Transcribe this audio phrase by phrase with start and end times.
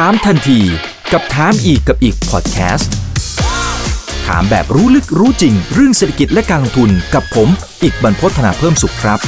[0.00, 0.60] ถามทันที
[1.12, 2.92] กับถามอีกกับอีกพอดแคสต์
[4.26, 7.48] ถามแบบรู้ลึกรู้จริง เรื่องเศรษฐกิจและการลงทุนกับผม
[7.82, 9.18] อีกบรรพฒนาเพิ่มสุขครับ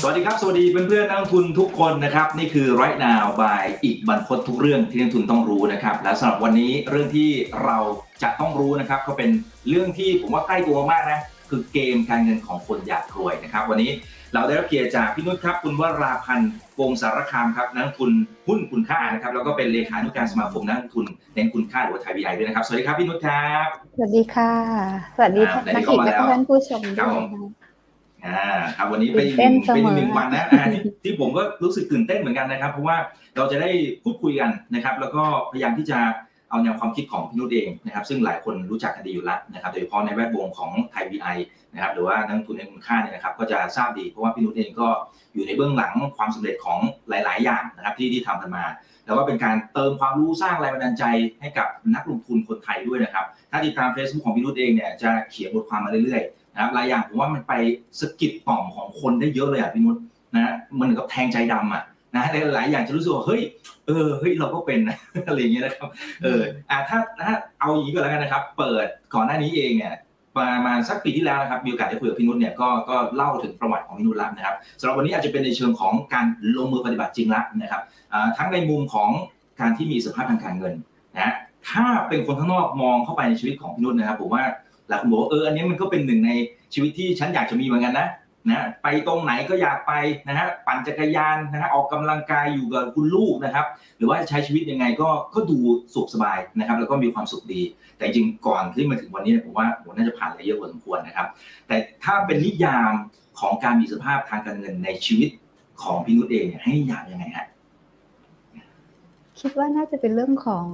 [0.00, 7.28] สวัสดีครับ สวัสดีเพื่อนๆนักลงทุนทุกคนนะครับ นี่คือ right now by อีกบรรพทุกเรื่องที่นักลงทุนต้องรู้นะครับ และสำหรับวันนี้เรื่องที่
[7.64, 7.78] เรา
[8.22, 9.30] จะต้องรู้นะครับ ก็เป็น
[9.68, 13.92] เรื่องที่ผมว่าใกล้ตัวมากนะคือเกมการเงินของคนอยากรวยนะครับ วันนี้
[14.34, 16.50] เราได้รับเกียรติจากพี่นุชครับ คุณวราพันธ์
[16.80, 18.10] วงสารคามครับนักลงทุน
[18.46, 24.52] หุ้นคุณค่านะครับแล้วก็เป็นเลขานุการสมาคมนักลงทุนเน้นคุณค่าหรือว่าไทยบีไอด้วยนะครับ สวัสดีครับพี่นุชครับ สวัสดีค่ะ
[25.16, 27.70] สวัสดีอ่านักขีดและท่านผู้ชมครัด้บวยผมนะคะ
[28.26, 28.44] อ่า
[28.76, 32.96] ครับวันนี้เป็นอีกตื่นหเต้นึ่นงเป็นอีกหนึ่งเสมอวันนะอ่าที่ที่ผมก็รู้สึกตื่นเต้นเหมือนกันนะครับ เพราะว่า
[33.36, 33.70] เราจะได้
[34.02, 35.98] พูดคุยกันนะครับ แล้วก็พยายามที่จะ
[36.52, 41.26] เอาแนวความคิดของพี่นุชเองนะครับซึ่งหลายคนรู้จักกันดีอยู่แล้วนะครับโดยเฉพาะในแวดวงของไทยพีไอ
[41.74, 44.88] นะครับหรือว่านักลงทุนในคุณค่าเนี่ยนะครับก็จะทราบดีเพราะว่าพี่นุชเองก็
[45.34, 48.64] อยู่ในเบื้องหลังความสำเร็จของหลาย ๆ อย่างนะครับที่ที่ทำกันมา
[49.06, 51.04] แล้วก็เป็นการเติมความรู้สร้างแรงบันดาลใจ
[51.40, 57.52] ให้กับนักลงทุนคนไทยด้วยนะครับถ้าติดตาม Facebook ของพี่นุชเองเนี่ยจะเขียนบทความมาเรื่อย ๆ นะครับหลายอย่างผมว่ามันไป
[58.00, 59.96] สกิดต่อมของคนได้เยอะเลยอะพี่นุช
[60.34, 61.82] นะมันเหมือนกับแทงใจดำอะ
[62.16, 62.24] นะ
[62.54, 63.42] หลายๆอย่างจะรู้สึกว่าเฮ้ย
[63.86, 64.96] เออเฮ้ยเราก็เป็นนะ
[65.26, 65.88] อะไรอย่างเงี้ยนะครับ
[66.22, 69.94] เอออะถ้าถ้าเอาอย่างนี้ก็แล้วกันนะครับ เปิดก่อนหน้านี้เองเนี่ย
[70.36, 77.82] ประมาณสักปีที่แล้วนะครับมีโอกาสได้คุยกับพี่นุชเนี่ยก็ก็เล่าถึงประวัติของพี่นุชแล้วนะครับสำหรับวันนี้อาจจะเป็นในเชิงของการลงมือปฏิบัติจริงละนะครับ
[78.12, 79.10] อ่าทั้งในมุมของ
[79.60, 80.74] การที่มีสภาพทางการเงิน
[81.16, 81.32] นะ
[81.70, 84.44] ถ้าเป็นคนข้างนอกมองเข้าไปในชีวิตของพี่นุชนะครับผมว่า
[84.88, 86.30] หลายคนบอกว่าเอออันนี้มันก็เป็นหนึ่งใน
[86.74, 88.06] ชีวิตที่ฉันอยากจะมีเหมือนกันนะ
[88.48, 89.92] นะไปตรงไหนก็อยากไป
[90.28, 95.58] นะฮะปั่นจักรยานนะฮะออกกำลังกายอยู่กับคุณลูกนะครับ หรือว่าใช้ชีวิตยังไงก็ก็ดู
[95.94, 97.62] สุขสบายนะครับ แล้วก็มีความสุขดี
[97.96, 101.26] แต่จริงก่อนที่มาถึงวันนี้ผมว่าผมน่าจะผ่านอะไรเยอะพอสมควรนะครับ
[101.66, 102.92] แต่ถ้าเป็นนิยาม
[103.40, 105.30] ของการมีสภาพทางการเงินในชีวิต
[105.82, 107.46] ของพี่นุชเองเนี่ยให้นิยามยังไงฮะ
[109.40, 110.66] คิดว่าน่าจะเป็นเรื่องของ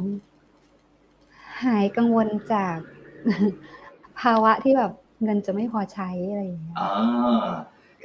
[1.65, 2.77] หายกังวลจาก
[4.21, 4.93] ภาวะที่แบบ
[5.23, 7.49] เงินจะไม่พอใช้อะไรอย่างเงี้ยอ่า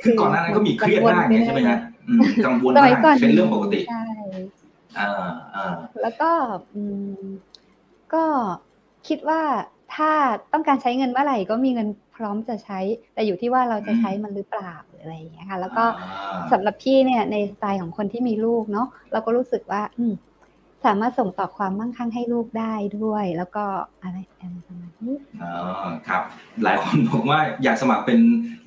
[0.03, 4.06] คือก่อนหน้านั้นก็มีเครียดบ้างเนี่ยใช่ไหมฮะอืมกังวลสบ้ามัยก่อนงเป็นเรื่องปกติใช่
[5.00, 5.09] อ่า
[5.56, 6.31] อ่าแล้วก็
[6.74, 6.81] อื
[7.19, 7.24] ม
[8.13, 8.24] ก็
[9.07, 9.41] คิดว่า
[9.96, 10.12] ถ้า
[10.53, 12.79] ต้องการใช้เงินเมื่อไหร่ก็มีเงินพร้อมจะใช้
[13.13, 20.13] แต่อยู่ที่ว่าเราจะใช้มันหรือเปล่าหรืออะไรอย่างเงี้ยค่ะ แล้วก็อ่าสำหรับพี่เนี่ยในสไตล์ของคนที่มีลูกเนาะเราก็รู้สึกว่า อืม
[20.85, 23.66] สามารถส่งต่อความมั่งคั่งให้ลูกได้ด้วย แล้วก็
[24.03, 26.21] อะไรอะไรประมาณนี้อ๋อครับ
[26.63, 28.19] หลายคนบอกว่าอยากสมัครเป็น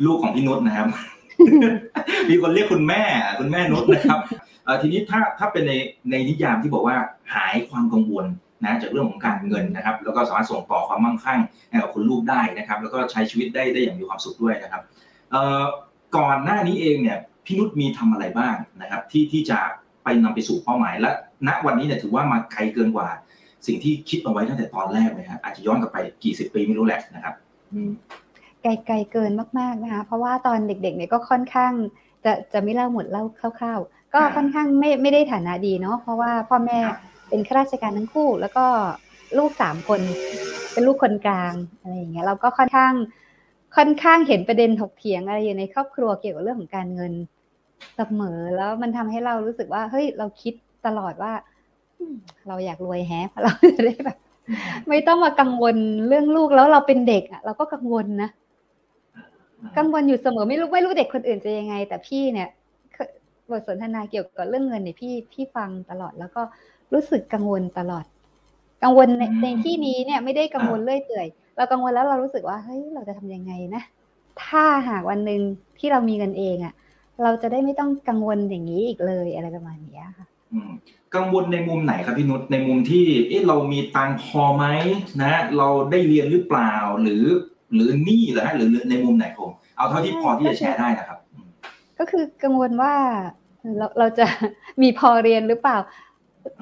[0.07, 0.89] ลูกของพี่นุชนะครับ
[2.29, 3.03] มีคนเรียกคุณแม่
[3.41, 4.21] คุณแม่นุชนะครับ
[4.65, 5.73] เอ่อทีนี้ถ้าถ้าเป็นใน
[6.11, 6.97] ในนิยามที่บอกว่า
[7.35, 8.27] หายความกังวล
[8.65, 11.41] นะจากเรื่องของการเงินนะครับ แล้วก็สามารถส่งต่อความมั่งคั่ง
[11.71, 14.83] ให้กับคุณลูกได้นะครับ แล้วก็ใช้ชีวิตได้ได้อย่างมีความสุขด้วยนะครับ
[15.31, 15.63] เอ่อ
[16.17, 19.59] ก่อนหน้านี้เองเนี่ยพี่นุชมีทำอะไรบ้างนะครับ ที่ที่จะ
[20.07, 21.11] ไปนำไปสู่เป้าหมาย และ
[21.49, 23.09] ณวันนี้เนี่ยถือว่ามาไกลเกินกว่า
[23.67, 27.35] สิ่งที่คิดเอาไว้ตั้งแต่ตอนแรกเลยฮะอาจจะย้อนกลับไปกี่สิบปีไม่รู้แหละนะครับ
[27.73, 27.91] อืม
[28.63, 31.73] ไกลไกลเกินมากๆนะคะเพราะว่าตอนเด็กๆเนี่ยก็ค่อนข้าง
[32.25, 36.79] จะจะไม่เล่าหมดเล่าคร่าวๆ ก็อ่าค่อนข้างไม่ไม่ได้ฐานะดีเนาะเพราะว่าพ่อแม่
[37.29, 38.67] เป็นข้าราชการทั้งคู่ แล้วก็
[39.39, 40.01] ลูกสามคน
[40.73, 42.93] เป็นลูกคนกลางอะไรอย่างเงี้ยเราก็ค่อนข้าง
[43.77, 47.13] ค่อนข้างเห็นประเด็นถกเถียงอะไรอยู่ในครอบครัวเกี่ยวกับเรื่องของการเงิน
[47.97, 50.55] เสมอแล้วมันทำให้เรารู้สึกว่า เฮ้ย เราคิด
[50.87, 51.33] ตลอดว่า
[51.99, 52.15] อืม
[52.49, 54.19] เราอยากรวยแฮะเพราะเราจะได้แบบ
[54.89, 55.77] ไม่ต้องมากังวล
[56.09, 58.31] เรื่องลูกแล้วเราเป็นเด็กอะเราก็กังวลนะ
[59.79, 62.49] กังวลอยู่เสมอไม่รู้ไม่รู้เด็กคนอื่นจะยังไง แต่พี่เนี่ย
[62.93, 63.09] เคย
[63.51, 66.43] บทสนทนาเกี่ยวกับเรื่องเงินเนี่ยพี่พี่ฟังตลอดแล้วก็
[66.93, 68.05] รู้สึกกังวลตลอด
[68.83, 71.27] กังวลในอืมในที่นี้เนี่ย ไม่ได้กังวลเรื่อยเปื่อย
[71.57, 73.83] เรากังวลแล้วเรารู้สึกว่าเฮ้ยเราจะทำยังไงนะ
[74.45, 75.41] ถ้าหากวันหนึ่ง
[75.79, 76.75] ที่เรามีเงินเองอะ
[77.23, 80.71] เราจะได้ไม่ต้องกังวลอย่างนี้อีกเลยอะไรประมาณเนี้ยค่ะอืม
[81.15, 84.65] กังวลในมุมไหนครับพี่นุชในมุมที่เอ๊ะเรามีตังค์พอไหม
[85.23, 87.25] นะ เราได้เรียนหรือเปล่าหรือ
[87.75, 91.49] หรือหนี้เหรอฮะหรือหรือในมุมไหนผมเอาเท่าที่พอที่จะแชร์ได้นะครับอืม
[91.99, 92.95] ก็คือกังวลว่า
[93.79, 94.27] เราเราจะ
[94.83, 95.79] มีพอเรียนหรือเปล่า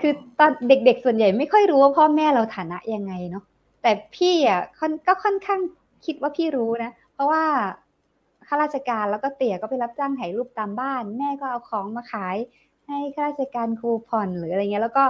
[0.01, 3.45] คือตอนเด็กๆส่วนใหญ่ไม่ค่อยรู้ว่าพ่อแม่เราฐานะยังไงเนาะ
[3.83, 5.61] แต่พี่อะค่อนก็ค่อนข้าง
[6.07, 7.45] คิดว่าพี่รู้นะ เพราะว่า
[8.47, 12.37] ข้าราชการแล้วก็เตี่ยก็ไปรับจ้างถ่ายรูปตามบ้าน แม่ก็เอาของมาขาย
[12.87, 15.05] ให้ข้าราชการครูผ่อนหรืออะไรเงี้ย แล้วก็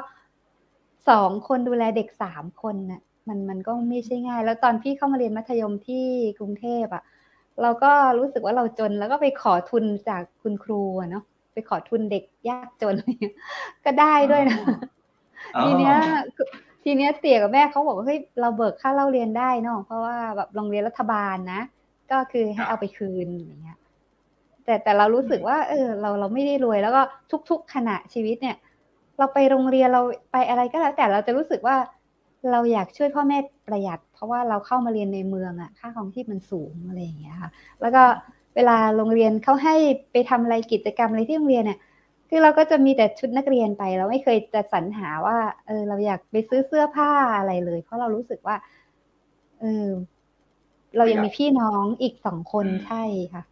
[1.08, 6.06] สองคนดูแลเด็กสามคนน่ะมันมันก็ไม่ใช่ง่าย แล้วตอนพี่เข้ามาเรียนมัธยมที่
[6.38, 7.02] กรุงเทพอะ
[7.62, 13.36] เราก็รู้สึกว่าเราจนแล้วก็ไปขอทุนจากคุณครูอะเนาะไปขอทุนเด็กยากจนอะไรเงี้ย
[13.84, 14.58] ก็ได้ด้วยนะ
[15.56, 15.96] อ๋อทีเนี้ย
[16.36, 16.46] คือ
[16.84, 21.60] ทีเนี้ยเตี่ยกับแม่เขาบอกว่าเฮ้ยเราเบิกค่าเล่าเรียนได้เนาะเพราะว่าแบบโรงเรียนรัฐบาลนะ
[22.10, 23.78] ก็คือให้เอาไปคืนอย่างเงี้ย
[24.64, 27.02] แต่แต่เรารู้สึกว่า เออ เราเราไม่ได้รวยแล้วก็
[27.50, 28.56] ทุก ๆ ขณะชีวิตเนี่ย
[29.18, 30.02] เราไปโรงเรียนเรา
[30.32, 31.76] ไปอะไรก็แล้ว แต่เราจะรู้สึกว่า
[32.50, 38.02] เราอยากช่วยพ่อแม่ประหยัด เพราะว่าเราเข้ามาเรียนในเมืองอะค่าของที่มันสูงอะไรอย่างเงี้ยค่ะ แล้วก็
[38.56, 39.76] เวลาโรงเรียนเขาให้
[40.12, 41.78] ไปทำอะไรกิจกรรมอะไรที่โรงเรียนเนี่ย
[42.28, 45.36] คือเราก็จะมีแต่ชุดนักเรียนไป เราไม่เคยจะสรรหาว่า
[45.66, 48.56] เออ เราอยากไปซื้อเสื้อผ้าอะไรเลย เพราะเรารู้สึกว่า
[49.60, 49.88] เออ
[50.96, 53.02] เรายังมีพี่น้องอีกสองคนใช่
[53.34, 53.42] ค่ะ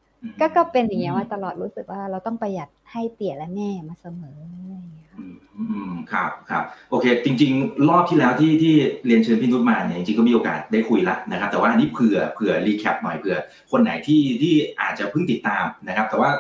[0.41, 5.11] ก็ก็เป็นอย่างเงี้ยมาตลอดรู้สึกว่าเราต้องประหยัดให้เตี่ยและแม่มาเสมออะไรอย่างเงี้ย
[5.59, 8.75] อืมครับครับโอเค จริง ๆ รอบที่แล้วที่ที่
[9.07, 13.37] เรียนเชิญพี่นุชมาเนี่ยจริงๆก็มีโอกาสได้คุยละนะครับ แต่ว่าอันนี้เผื่อเผื่อรีแคปหน่อยเผื่อ
[13.71, 16.31] คนไหนที่ที่อาจจะเพิ่งติดตามนะครับ แต่ว่า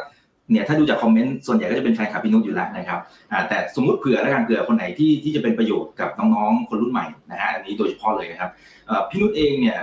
[0.50, 2.98] เนี่ยถ้าดูจากคอมเมนต์ส่วนใหญ่ก็จะเป็นแฟนคลับพี่นุชอยู่แล้วนะครับ
[3.32, 8.50] อ่าแต่สมมติเผื่อแล้วกันเผื่อคนไหนที่ที่จะเป็นประโยชน์กับน้องๆคนรุ่นใหม่นะฮะอันนี้โดยเฉพาะเลยนะครับ
[9.10, 9.78] พี่นุชเองเนี่ย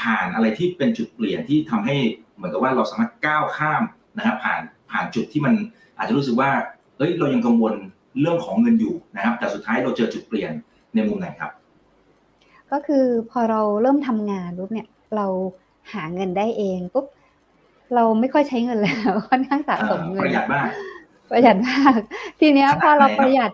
[0.00, 1.96] ผ่านอะไรที่เป็นจุดเปลี่ยนที่ทำให้
[2.36, 3.82] เหมือนกับว่าเราสามารถก้าวข้าม
[4.16, 4.60] นะครับผ่าน
[4.90, 5.54] ผ่านจุดที่มัน
[5.98, 6.50] อาจจะรู้สึกว่า
[6.98, 7.74] เอ้ยเรายังกังวล
[8.20, 10.52] เรื่องของเงินอยู่นะครับ แต่สุดท้ายเราเจอจุดเปลี่ยน
[10.94, 11.50] ในมุมไหนครับ
[12.72, 15.26] ก็คือพอเราเริ่มทำงานปุ๊บเนี่ยเรา
[15.92, 17.06] หาเงินได้เองปุ๊บ
[17.94, 20.68] เราไม่ค่อยใช้เงินแล้วค่อนข้างสะสมเงินประหยัดมาก
[21.30, 21.98] ประหยัดมาก
[22.40, 23.50] ทีเนี้ยพอเราประหยัด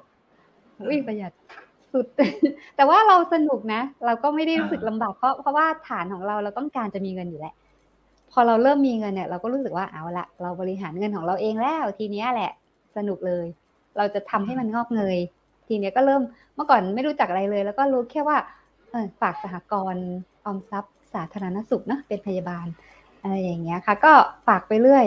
[0.91, 1.33] วิ่งประหยัด
[1.93, 2.07] สุด
[2.77, 7.55] แต่ว่าเราสนุกนะ เราก็ไม่ได้รู้สึกลำบากเพราะเพราะว่าฐานของเราเราต้องการจะมีเงินอยู่แล้ว
[8.33, 12.51] พอเราเริ่มมีเงินเนี่ย เราก็รู้สึกว่าเอาละเราบริหารเงินของเราเองแล้วทีเนี้ยแหละ
[12.97, 13.47] สนุกเลย
[13.97, 15.19] เราจะทำให้มันงอกเงย
[15.69, 16.23] ทีเนี้ยก็เริ่ม
[16.55, 18.39] เมื่อก่อนไม่รู้จักอะไรเลย แล้วก็รู้แค่ว่า
[18.91, 20.07] เออฝากสหกรณ์
[20.45, 22.67] ออมทรัพย์สาธารณสุขนะเป็นพยาบาล
[23.23, 24.13] อะไรอย่างเงี้ยค่ะ ก็
[24.47, 25.07] ฝากไปเรื่อย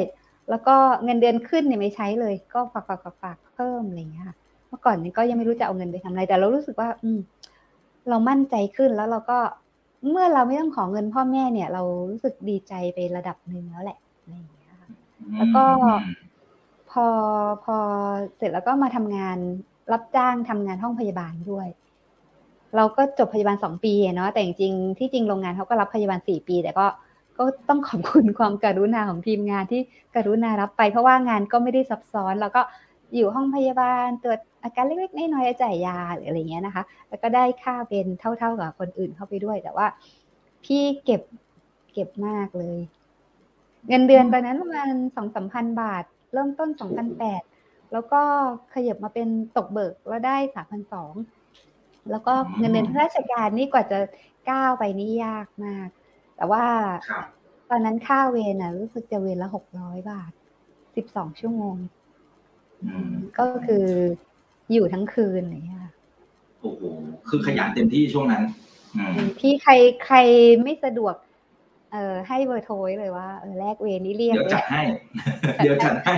[0.50, 7.20] แล้วก็เงินเดือนขึ้นเนี่ยไม่ใช้เลย ก็ฝากฝากฝากฝากเพิ่มอะไรอย่างเงี้ยค่ะเมื่อก่อนนี้ก็ยังไม่รู้จะเอาเงินไปทำอะไร แต่เรารู้สึกว่า อืม
[8.10, 9.40] เรามั่นใจขึ้นแล้วเราก็
[10.10, 14.90] เมื่อเราไม่ต้องขอเงินพ่อแม่เนี่ย เรารู้สึกดีใจไประดับหนึ่งแล้วแหละอะไรอย่างเงี้ยค่ะ
[15.38, 15.66] แล้วก็
[16.92, 17.08] พอ
[17.64, 17.78] พอ
[18.38, 19.38] เสร็จแล้วก็มาทำงาน
[19.92, 21.68] รับจ้างทำงานห้องพยาบาลด้วย
[22.76, 26.86] เราก็จบพยาบาลสองปีเนาะแต่จริงที่จริงโรงงานเขาก็รับพยาบาลสี่ปี แต่ก็
[27.38, 29.82] ก็ต้องขอบคุณความการุณาของทีมงานที่
[30.16, 32.62] กรุณารับไป เพราะว่างานก็ไม่ได้ซับซ้อน แล้วก็
[33.16, 39.88] อยู่ห้องพยาบาลตรวจ อาการเล็กๆน้อยๆจ่ายยาหรืออะไรเงี้ยนะคะ แล้วก็ได้ค่าเป็นเท่าๆกับคนอื่นเข้าไปด้วย แต่ว่า
[40.66, 41.22] พี่เก็บ
[41.94, 42.80] เก็บมากเลย
[43.88, 47.42] เงินเดือนตอนนั้นประมาณสองสามพันบาท เริ่มต้นสองพันแปด
[47.94, 48.22] แล้วก็
[48.74, 49.28] ขยับมาเป็น
[49.58, 51.14] ตกเบิกแล้วได้สามพันสอง
[52.12, 54.00] แล้วก็เงินเดือนราชการนี่กว่าจะ
[54.50, 55.88] ก้าวไปนี่ยากมาก
[56.36, 56.66] แต่ว่า
[57.70, 60.32] ตอนนั้นค่าเวรนะรู้สึกจะเวรละหกร้อยบาท
[60.96, 61.76] สิบสองชั่วโมง
[63.40, 63.88] ก็คือ
[64.72, 65.82] อยู่ทั้งคืนอย่างเงี้ย
[66.62, 66.82] โอ้โห
[67.30, 68.44] คือขยันเต็มที่ช่วงนั้น
[69.40, 69.72] ที่ใคร
[70.06, 70.18] ใคร
[70.64, 71.16] ไม่สะดวก
[71.94, 74.82] เออให้เบอร์โทรเลยว่าเออแลกเวรนี่เรียกเดี๋ยวจัดให้
[75.58, 76.16] เดี๋ยวจัดให้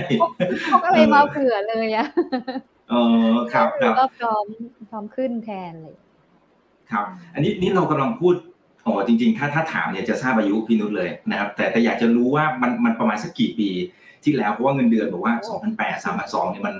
[0.64, 2.06] เขาก็เลยมาเผื่อเลยอะ
[2.90, 2.94] เอ
[3.30, 4.46] อครับครับก็พร้อม
[4.90, 5.96] พร้อมขึ้นแทนเลย
[6.90, 8.34] ครับ อันนี้นี่เรากำลังพูด
[8.82, 13.68] โอ้จริงๆ ถ้าถ้าถามเนี่ยจะทราบอายุพี่นุชเลยนะครับ แต่แต่อยากจะรู้ว่ามันมันประมาณสักกี่ปี
[14.24, 16.74] ที่แล้วเพราะว่าเงินเดือนบอกว่าสองพันแปดสามพันสองเนี่ยมัน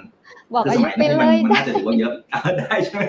[0.55, 2.15] บอกอายุไปเลยมันน่าจะถือว่าเยอะ
[2.59, 3.01] ได้ใช่ไหม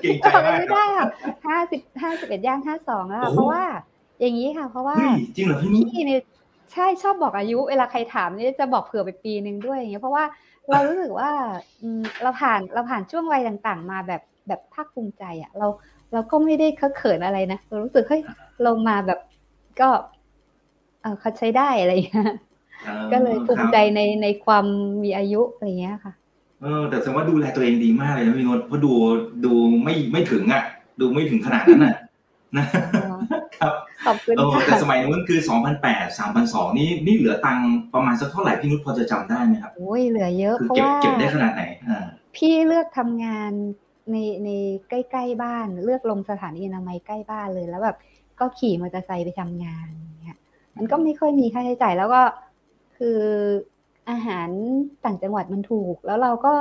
[0.00, 1.06] เก่งใจมากไม่ได้ค่ะ
[1.46, 3.64] ห้าสิบห้าสิบเอ็ดย่างห้าสองแล้วเพราะว่า
[4.20, 4.96] อย่างนี้ค่ะ เพราะว่า
[5.36, 6.22] จริงเหรอพี่นี่เนี่ย
[6.72, 10.24] ใช่ชอบบอกอายุ เวลาใครถามนี่จะบอกเผื่อไปปีหนึ่งด้วยอย่างเงี้ยเพราะว่า
[10.70, 11.30] เรารู้สึกว่า
[12.22, 15.66] เราผ่านเราผ่านช่วงวัยต่างๆ มาแบบแบบภาคภูมิใจอะเรา
[16.12, 18.22] เราก็ไม่ได้เคเขินอะไรนะเรารู้สึกเฮ้ย
[18.66, 19.20] ลงมาแบบ
[19.80, 19.88] ก็
[21.02, 22.32] เออเขาใช้ได้อะไรเงี้ย
[23.12, 24.64] ก็เลยภูมิใจในในความ
[25.02, 26.12] มีอายุอะไรเงี้ยค่ะ
[26.62, 28.92] เออ แต่แสดงว่าดูแลตัวเองดีมากเลยนะพี่นนท์เพราะดู
[29.44, 29.52] ดู
[29.84, 30.62] ไม่ไม่ถึงอะ
[31.00, 31.96] ดูไม่ถึงขนาดนั้นอะ
[32.56, 32.66] นะ
[33.58, 33.74] ครับ
[34.06, 34.34] ขอบคุณ
[34.66, 42.04] แต่สมัยนู้นคือสองพันแปดสามพันสองนี่นี่เหลือตังค์ประมาณสักเท่าไหร่พี่นุชพอจะจำได้ไหมครับโอ้ยเหลือเยอะเพราะว่าเก็บได้ขนาดไหนอ่า
[42.36, 43.52] พี่เลือกทำงาน
[44.10, 44.50] ในใน
[44.88, 47.96] ใกล้ๆบ้าน เลือกลงสถานีอนามัยใกล้บ้านเลยแล้วแบบ
[48.40, 50.38] ก็ขี่มอเตอร์ไซค์ไปทำงานอย่างเงี้ย
[50.76, 52.22] มันก็ไม่ค่อยมีค่าใช้จ่ายแล้วก็
[52.96, 53.18] คือ
[54.10, 54.48] อาหาร
[55.04, 56.52] ต่างจังหวัดมันถูก แล้วเราก็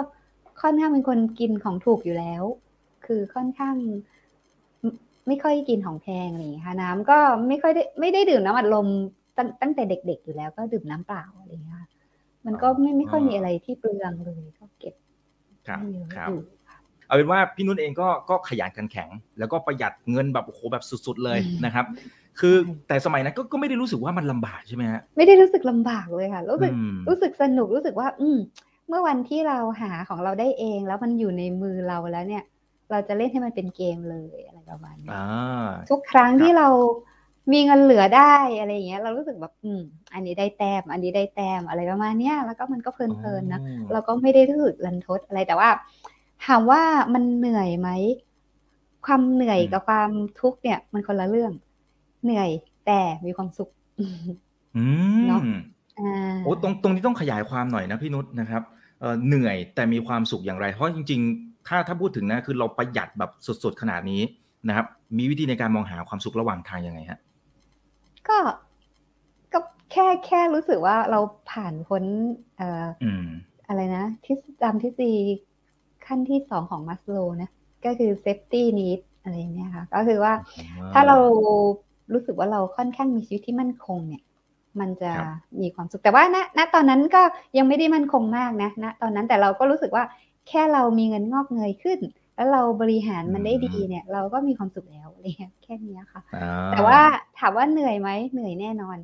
[0.61, 2.43] ค่อนข้างเป็นคนกินของถูกอยู่แล้ว
[3.05, 3.75] คือค่อนข้าง
[5.27, 8.87] ไม่ค่อยกินของแพงอะไรอย่างนี้ค่ะน้ำก็ไม่ค่อยได้ไม่ได้ดื่มน้ำอัดลม
[9.37, 11.89] ตั้งตั้งแต่เด็ก ๆ อยู่แล้วก็ดื่มน้ำเปล่าอะไรอย่างนี้ค่ะ
[12.45, 14.95] มันก็ไม่ไม่ค่อยมีอะไรที่เปลืองเลยก็เก็บ
[15.67, 15.81] ครับ
[16.15, 16.29] ครับ
[17.07, 19.09] เอาเป็นว่าพี่นุ่นเองก็ก็ขยันขันแข็ง
[19.39, 21.85] แล้วก็ประหยัดเงินแบบโอ้โหแบบสุด ๆเลยนะครับ
[22.39, 22.55] คือ
[22.87, 26.73] แต่สมัยนั้นก็ก็ไม่ได้รู้สึกว่ามันลำบากใช่ไหมฮะไม่ได้รู้สึกลำบากเลยค่ะรู้สึก
[27.07, 28.37] รู้สึกสนุกรู้สึกว่า อืม
[28.87, 32.43] เมื่อวันที่เราหาของเราได้เองแล้วมันอยู่ในมือเราแล้วเนี่ย
[32.91, 35.09] เราจะเล่นให้มันเป็นเกมเลยอะไรประมาณนี้
[35.89, 36.67] ทุกครั้งที่เรา
[37.53, 39.81] มีเงินเหลือได้อะไรอย่างเงี้ย เรารู้สึกแบบอืม
[40.13, 43.61] อันนี้ได้แต้ม อันนี้ได้แต้มอะไรประมาณเนี้ยแล้วก็มันก็เพลินๆนะ
[43.91, 45.69] เราก็ไม่ได้รู้สึกรันทดอะไรแต่ว่า
[46.45, 46.81] ถามว่า
[47.13, 47.89] มันเหนื่อยไหม
[49.05, 51.51] ความเหนื่อยกับความทุกข์เนี่ย มันคนละเรื่อง
[52.25, 52.49] เหนื่อย
[52.85, 54.05] แต่มีความสุขอื
[55.27, 55.57] เนาะม
[55.99, 58.63] อ่าโอ้ตรงตรงนี้ต้องขยายความหน่อยนะพี่นุชนะครับ
[58.99, 63.31] เอ่อเหนื่อยแต่มีความสุขอย่างไร เพราะจริง ๆ ถ้าถ้าพูดถึงนะคือเราประหยัดแบบ
[63.63, 64.21] สุดๆขนาดนี้
[64.67, 64.85] นะครับ
[65.17, 67.19] มีวิธีในการมองหาความสุขระหว่างทางยังไงฮะ
[68.27, 68.37] ก็
[69.53, 69.59] ก็
[69.91, 71.19] แค่แค่รู้สึกว่าเรา
[71.51, 72.03] ผ่านพ้น
[72.57, 73.27] เอ่ออืม
[73.67, 75.15] อะไรนะทฤษตามทฤษฎี
[76.05, 77.49] ขั้นที่สองของมัสโลว์นะ
[77.85, 80.33] ก็คือ safety need อะไรอย่างเงี้ยค่ะ ก็คือว่า
[80.93, 81.17] ถ้าเรา
[82.13, 84.23] รู้สึกว่าเราค่อนข้างมีชีวิตที่มั่นคงเนี่ย
[84.79, 85.27] มันจะครับ
[85.61, 87.21] มีความสุขแต่ว่าณณตอนนั้นก็
[87.57, 90.03] ยังไม่ได้มั่นคงมากนะณตอนนั้นแต่เราก็รู้สึกว่า
[90.49, 91.99] แค่เรามีเงินงอกเงยขึ้น
[92.35, 96.99] แล้วเราบริหารมันได้ดีเนี่ย เราก็มีความสุขแล้วอะไรเงี้ยแค่เนี้ยค่ะอ่แต่ว่า
[97.39, 98.97] ถามว่าเหนื่อยไหมเหนื่อยแน่นอน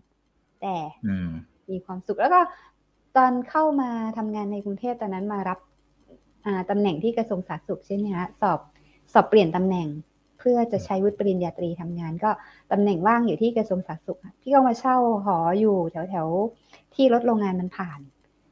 [0.62, 1.30] แต่อืม
[1.70, 2.42] มีความสุขแล้วก็
[3.18, 5.60] ตอนเข้ามาทำงานในกรุงเทพตอนนั้นมารับ
[6.46, 8.60] อ่าตำแหน่งที่กระทรวงสาธารณสุขใช่ไหมคะสอบ
[9.14, 9.88] สอบเปลี่ยนตำแหน่ง
[10.42, 12.30] เพื่อจะใช้วุฒิปริญญาตรีทำงาน ก็
[12.72, 14.96] ตำแหน่งว่างอยู่ที่กระทรวงสาธารณสุขอะพี่ก็มาเช่า
[15.26, 18.00] หออยู่แถวแถวๆที่รถโรงงานมันผ่าน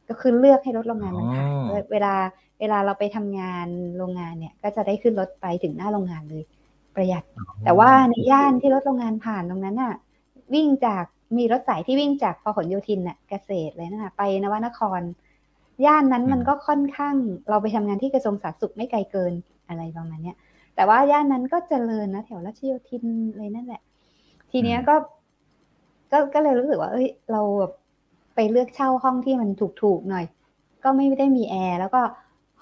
[0.09, 2.13] ก็คือเลือกให้รถโรงงานมันผ่านอ๋อเวลา
[2.59, 3.67] เวลาเราไปทำงาน
[3.97, 6.43] โรงงานเนี่ย ก็จะได้ขึ้นรถไปถึงหน้าโรงงานเลย
[6.95, 7.23] ประหยัด
[7.63, 9.93] แต่ว่าในย่านที่รถโรงงานผ่านตรงนั้นน่ะ
[10.53, 11.03] วิ่งจาก
[11.37, 15.01] มีรถสายที่วิ่งจากพหลโยธินน่ะเกษตรเลยนะไปนวนคร
[15.85, 17.15] ย่านนั้นมันก็ค่อนข้าง
[17.49, 19.33] เราไปทำงานที่กระทรวงสาธารณสุขไม่ไกลเกิน
[19.67, 20.37] อะไรประมาณเนี้ย
[20.79, 23.03] แต่ว่าย่านนั้นก็เจริญนะแถวรัชโยธิน
[23.37, 23.81] เลยนั่นแหละ
[24.51, 24.95] ทีเนี้ยก็
[26.11, 27.73] ก็ก็เลยรู้สึกว่า เอ้ย เราแบบ
[28.35, 29.49] ไปเลือกเช่าห้องที่มัน
[29.81, 30.25] ถูกๆหน่อย
[30.83, 32.01] ก็ไม่ได้มีแอร์แล้วก็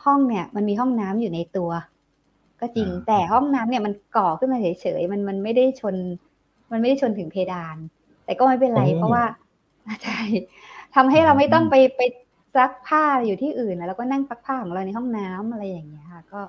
[0.04, 1.70] ห้องเนี่ย มันมีห้องน้ำอยู่ในตัว
[2.60, 5.96] ก็จริงอ่าแต่ห้องน้ำเนี่ยมันก่อขึ้นมาเฉยๆมันมันไม่ได้ชน
[6.72, 7.78] มันไม่ได้ชนถึงเพดาน
[8.26, 9.24] แต่ก็ไม่เป็นไร เพราะว่า
[10.04, 10.20] ใช่
[10.96, 12.02] ทำให้เราไม่ต้องไปไป
[12.56, 16.42] ซักผ้าอยู่ที่อื่นนะแล้วก็นั่งซักผ้าของเราในห้องน้ำอะไรอย่างเงี้ยค่ะ ก็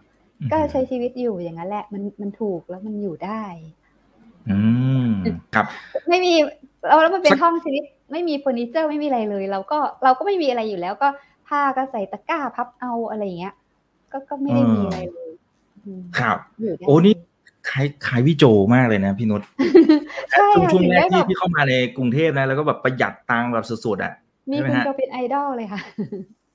[0.52, 3.42] ก็ใช้ชีวิตอยู่อย่างนั้นแหละ มันมันถูกแล้วมันอยู่ได้
[4.50, 4.58] อื
[5.06, 5.08] ม
[5.54, 5.66] ครับ
[6.08, 6.34] ไม่มี
[6.86, 11.08] เราแล้วมันเป็สันกห้องชนิดไม่มีเฟอร์นิเจอร์ไม่มีอะไรเลย เราก็เราก็ไม่มีอะไรอยู่แล้วก็
[11.48, 13.54] ผ้าก็ใส่ตะกร้าพับเอาอะไรอย่างเงี้ย
[14.12, 15.30] ก็ก็ไม่ได้มีอะไรเลย
[15.84, 17.14] อืมครับอยู่ได้โอ้นี่
[17.70, 19.42] คล้ายคล้ายพี่โจมากเลยนะพี่นุช
[20.32, 24.12] ใช่ช่วงค่ะช่วงถึงแรกได้แบที่บที่เข้ามาในกรุงเทพนะแล้วก็แบบประหยัดตังค์แบบสุดๆอะ
[24.50, 25.80] มีใช่ไหมคุณฮะโจเป็นไอดอลเลยค่ะ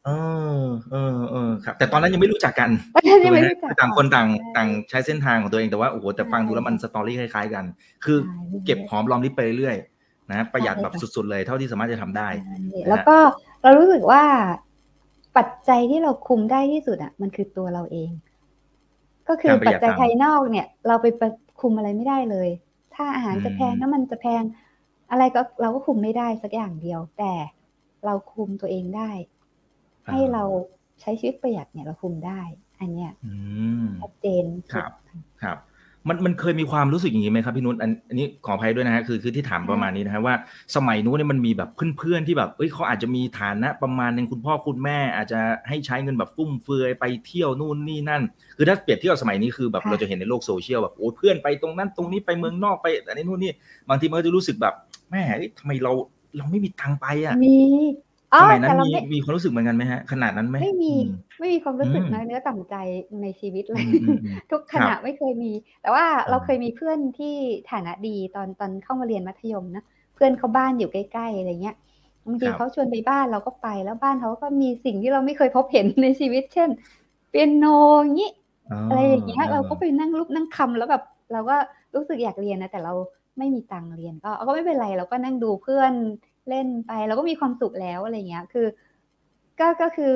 [0.05, 0.09] เอ
[0.59, 7.65] อเออเออครับ แต่ตอนนั้นยังไม่รู้จักกันตอนนั้นยังไม่ถูกหรู้จักต่างคนต่างใช่ต่างใช้เส้นทางของตัวเองแต่ว่าโอ้โหแต่ฟังดูแล้วมันสตอรี่คล้ายๆกัน
[8.03, 13.15] คือใช่เก็บหอมรอมริบไปเรื่อยๆนะประหยัดใช่แบบค่ะสุดๆเลยเท่าที่สามารถจะทำได้ใช่แล้วก็
[13.63, 14.23] เรารู้สึกว่า
[15.37, 18.11] ปัจจัยที่เราคุมได้ที่สุดอะ มันคือตัวเราเอง
[19.27, 21.31] ก็คือการประปัหจยัดจัยตังค์ภายนอกเนี่ย เราไปประ
[21.61, 22.49] คุมอะไรไม่ได้เลย
[22.95, 24.43] ถ้าอาหารจะแพงอืมน้ำมันจะแพง
[25.11, 27.33] อะไรก็เราก็คุมไม่ได้สักอย่างเดียว แต่
[28.05, 29.09] เราคุมตัวเองได้
[30.11, 30.43] ให้เรา
[31.01, 32.41] ใช้ชีวิตประหยัดเนี่ยเราคุมได้
[32.79, 33.33] อันเนี้ยอื
[33.83, 34.91] มชัดเจนครับ
[35.43, 35.57] ครับ
[36.09, 40.35] มันมันเคยมีความรู้สึกอย่างนี้ไหมครับพี่นุชอันอันนี้ขออภัยด้วยนะฮะคือคือที่ถามประมาณนี้นะฮะว่า
[40.75, 48.21] สมัยนู้นเนี่ยมันมีแบบเพื่อนๆที่แบบเอ้ยเขาอาจจะมีฐานะประมาณหนึงคุณพ่อคุณแม่ อาจจะให้ใช้เงินแบบฟุ่มเฟือยไปเที่ยวนู่นนี่นั่น
[48.57, 53.51] คือถ้าเปรียบเทียบกับสมัยนี้คือแบบเราจะเห็นในโลกโซเชียลแบบโอ้ยเพื่อนไปตรงนั้นตรงนี้ไปเมืองนอกไปอันนี้นู่นนี่
[53.89, 54.73] บางทีมันก็จะรู้สึกแบบ
[55.11, 55.91] แม่เอ้ยทำไมเรา
[56.37, 60.95] เราไม่มีตังค์ไปอะมีอ๋อ สมัยนั้นแต่เรามีไม่มีความรู้สึกเหมือนกันไหมฮะ ขนาดนั้นไหมไม่มีอื
[61.39, 62.75] ไม่มีความรู้สึกอืมน้อยเนื้อต่ำใจ
[63.21, 67.33] ในชีวิตเลอืยมอืมอืมทุกขณะครับไม่เคยมี แต่ว่าเราอืมเคยมีเพื่อนที่
[67.71, 69.83] ฐานะดีตอนตอนเข้ามาเรียนมัธยมนะ
[70.15, 71.75] เพื่อนเขาบ้านอยู่ใกล้ๆอะไรเงี้ย
[72.27, 76.69] บางทีเขาชวนไปบ้านเราก็ไปแล้วบ้านเขาก็มีสิ่งที่เราไม่เคยพบเห็นในชีวิต เช่น
[77.29, 77.65] เปียโน
[78.01, 78.29] อย่างนี้
[78.87, 81.55] อะไรอย่างเงี้ยเราก็ไปนั่งรูปนั่งคำแล้วแบบเราก็
[81.95, 82.93] รู้สึกอยากเรียนนะแต่เรา
[83.37, 85.93] ไม่มีตังค์เรียนก็ก็ไม่เป็นไรเราก็นั่งดูเพื่อน
[86.49, 88.67] เล่นไปเราก็มีความสุขแล้วอะไรเงี้ย คือ
[89.59, 90.11] ก็ก็คือ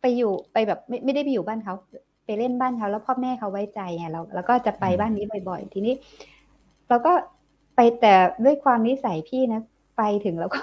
[0.00, 1.74] ไปอยู่ไปแบบไม่ไม่ได้ไปอยู่บ้านเขา
[2.26, 5.94] ไปเล่นบ้านเขาแล้วพ่อแม่เขาไว้ใจไงเราแล้วก็จะไปอืมบ้านนี้บ่อย ๆ ทีนี้
[6.88, 7.12] เราก็
[7.76, 9.62] ไปแต่ด้วยความนิสัยพี่นะ
[9.96, 10.62] ไปถึงแล้วก็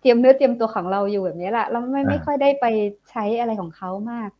[0.00, 2.66] เตรียมเนื้อเตรียมตัวของเราอยู่แบบนี้แหละเราไม่ไม่ค่อยได้ไป
[3.10, 4.30] ใช้อะไรของเขามาก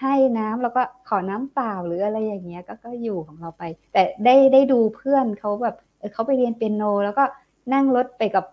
[0.00, 7.24] ให้น้ำแล้วก็ขอน้ำเปล่าหรืออะไรอย่างเงี้ย ก็ก็อยู่ของเราไป แต่ได้ได้ดูเพื่อนเขาแบบเออเขาไปเรียนเปียโน แล้วก็
[7.72, 8.44] นั่งรถไปกับ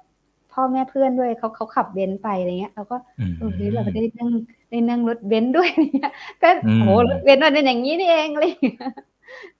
[0.55, 4.31] พ่อแม่เพื่อนด้วยเขาเขาขับเบนซ์ไปอะไรเงี้ยเราก็อืมเออเฮ้ยเราได้นั่ง
[4.69, 8.91] ได้นั่งรถเบนซ์ด้วยอะไรเงี้ยก็อืมโหรถเบนซ์มันเป็นอย่างนี้นี่เองอะไรเงี้ย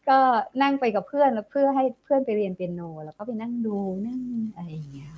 [0.10, 0.18] ก็
[0.62, 4.20] นั่งไปกับเพื่อนแล้วเพื่อให้เพื่อนไปเรียนเปียโน แล้วก็ไปนั่งดูนั่ง
[4.56, 5.12] อะไรอย่างเงี้ย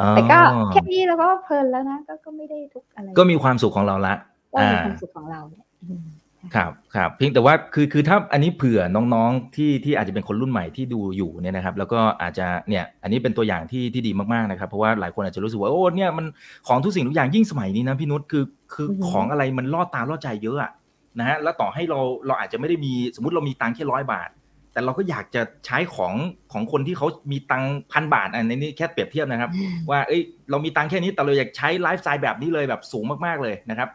[0.00, 0.38] อ๋อแต่ก็
[0.72, 4.14] แค่นี้เราก็เพลินแล้วนะก็ก็ไม่ได้ทุกข์อะไร ก็มีความสุขของเราละ
[4.52, 6.06] ก็มีอ่าความสุขของเราเนี่ยอืม
[6.54, 16.26] ครับครับเพียงแต่ว่าคือคือถ้าอันนี้เผื่อน้องๆที่ที่อาจจะเป็นคนรุ่นใหม่ที่ดูอยู่เนี่ยนะครับ แล้วก็อาจจะเนี่ยอันนี้เป็นตัวอย่างที่ที่ดีมากๆนะครับ เพราะว่าหลายคนอาจจะรู้สึกว่าโอ้เนี่ยมัน
[16.68, 18.44] ของทุกสิ่งทุกอย่างยิ่งสมัยนี้นะพี่นุชคือ
[18.74, 20.72] คืออือฮึของอะไรมันล่อตาล่อใจเยอะอะ
[21.18, 24.30] นะฮะแล้วต่อให้เราเราอาจจะไม่ได้มีสมมติเรามีตังค์แค่ร้อยบาท
[24.72, 26.14] แต่เราก็อยากจะใช้ของ
[26.52, 29.50] ของคนที่เขามีตังค์พันบาทอันนี้แค่เปรียบเทียบนะครับ
[29.90, 33.88] ว่าเอ้ยเรามีตังค์แค่นี้แต่เราอยากใช้ไลฟ์สไตล์แบบนี้เลยแบบสูงมากๆเลยนะครับ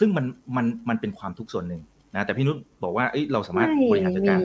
[0.00, 0.24] ซึ่งมัน
[0.56, 1.82] มันมันเป็นความทุกข์ส่วนหนึ่ง
[2.14, 4.40] นะแต่พี่นุชบอกว่าเอ้ยเราสามารถบริหารจัดการ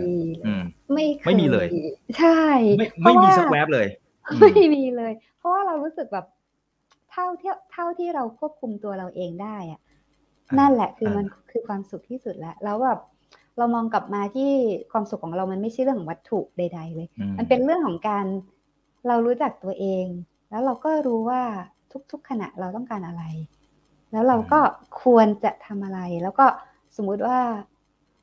[0.46, 1.68] อืมไม่ไม่มีเลย
[2.18, 2.40] ใช่
[2.78, 3.88] ไม่ไม่มีสักแวบเลย
[4.32, 6.26] อืมไม่มีเลย เพราะว่าเรารู้สึกแบบ
[7.12, 9.80] เท่าที่เท่าที่เราควบคุมตัวเราเองได้อะ
[10.50, 13.00] อ่านั่นั่นแหละคืออามันคือความสุขที่สุดแล้วแล้วแบบ
[13.58, 14.52] เรามองกลับมาที่
[14.92, 18.26] ความสุขของเรามันไม่ใช่เรื่องของวัตถุใด ๆ เลยอืมันเป็นเรื่องของการ
[19.08, 20.06] เรารู้จักตัวเอง
[20.50, 21.42] แล้วเราก็รู้ว่า
[22.12, 23.24] ทุก ๆ ขณะเราต้องการอะไร
[24.14, 24.60] แล้วเราก็
[25.04, 26.46] ควรจะทำอะไร แล้วก็
[26.96, 27.40] สมมุติว่า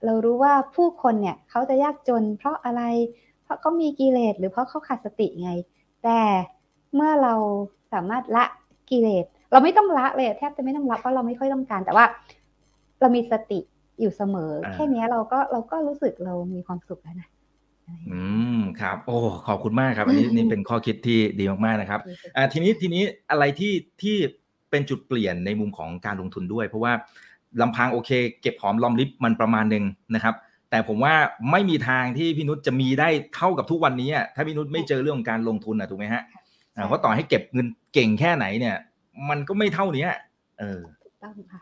[0.05, 2.83] เรารู้ว่าผู้คนเนี่ยเขาจะยากจน เพราะอะไร
[3.45, 5.51] เพราะเขามีกิเลสหรือเพราะเขาขาดสติไง
[6.05, 6.21] แต่
[6.95, 7.35] เมื่อเรา
[7.93, 8.45] สามารถละ
[8.91, 12.05] กิเลสเราไม่ต้องละเลยแทบจะไม่ต้องละเพราะเราไม่ค่อยต้องการ แต่ว่า
[13.01, 13.61] เรามีสติ
[14.01, 17.29] อยู่เสมออ่าแค่เนี้ยเราก็เราก็รู้สึกเรามีความสุขแล้วนะ
[18.11, 18.23] อื
[18.59, 22.01] มครับ โอ้ขอบคุณมากครับ อันนี้นี่เป็นข้อคิดที่ดีมากๆนะครับ
[22.37, 24.17] อ่าทีนี้ทีนี้อะไรที่ที่
[24.71, 26.93] เป็นจุดเปลี่ยนในมุมของการลงทุนด้วย เพราะว่า
[27.61, 28.11] ลำพังโอเค
[28.41, 29.85] เก็บหอมรอมริบมันประมาณหนึ่ง
[30.15, 30.35] นะครับ
[30.71, 31.15] แต่ผมว่า
[31.51, 36.23] ไม่มีทางที่พี่นุชจะมีได้เท่ากับทุกวันนี้อะถ้าพี่นุชไม่เจอเรื่องของการลงทุนอะถูกไหมฮะ
[36.77, 38.77] อ่าเพราะต่อให้เก็บเงินเก่งแค่ไหนเนี่ย
[39.29, 40.07] มันก็ไม่เท่านี้
[40.59, 41.61] เออถูกต้องค่ะ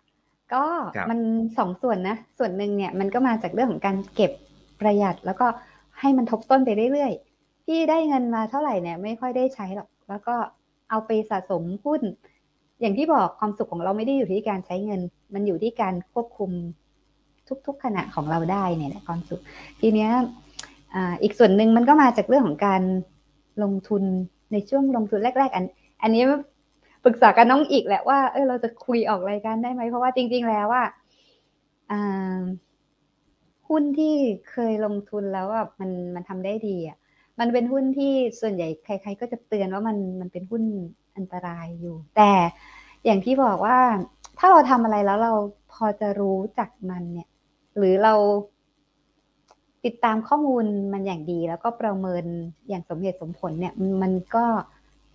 [0.54, 0.64] ก็
[0.96, 1.18] ครับมัน
[1.58, 4.32] สองส่วนนะ ส่วนหนึ่งเนี่ยมันก็มาจากเรื่องของการเก็บ
[4.80, 5.46] ประหยัด แล้วก็
[6.00, 10.34] ให้มันทบต้นไปเรื่อยๆพี่ได้เงินมาเท่าไหร่เนี่ยไม่ค่อยได้ใช้หรอก แล้วก็
[10.90, 12.02] เอาไปสะสมหุ้น
[12.80, 15.00] อย่างที่บอกความสุขของเราไม่ได้อยู่ที่การใช้เงิน
[15.35, 16.50] มันอยู่ที่การควบคุม
[17.66, 19.40] ทุก ๆ ขณะของเราได้เนี่ยแหละความสุข
[19.80, 20.11] ทีเนี้ย
[20.94, 22.82] อ่าอีกส่วนหนึ่งมันก็มาจากเรื่องของการ
[23.62, 24.02] ลงทุน
[24.52, 25.64] ในช่วงลงทุนแรก ๆ อัน
[26.02, 26.23] อันนี้
[27.04, 30.85] ปรึกษากับน้องอีกแหละว่าเออเราจะคุยออกรายการได้ไหมเพราะว่าจริง ๆ แล้วว่า
[31.90, 32.40] อ่า
[33.68, 34.14] หุ้นที่
[34.50, 36.98] เคยลงทุนแล้วแบบมันมันทำได้ดีอะ
[37.40, 40.62] มันเป็นหุ้นที่ส่วนใหญ่ใคร ๆ ก็จะเตือนว่ามันมันเป็นหุ้น
[41.16, 42.33] อันตรายอยู่ แต่
[43.04, 43.78] อย่างที่บอกว่า
[44.38, 45.32] ถ้าเราทำอะไรแล้วเรา
[45.72, 47.28] พอจะรู้จักมันเนี่ย
[47.76, 48.14] หรือเรา
[49.84, 52.24] ติดตามข้อมูลมันอย่างดี แล้วก็ประเมิน
[52.68, 54.44] อย่างสมเหตุสมผลเนี่ย มันก็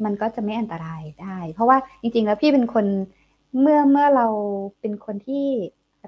[0.05, 2.85] มันก็จะไม่อันตรายได้ เพราะว่าจริง ๆ แล้วพี่เป็นคน
[3.59, 4.27] เมื่อเมื่อเรา
[4.79, 5.45] เป็นคนที่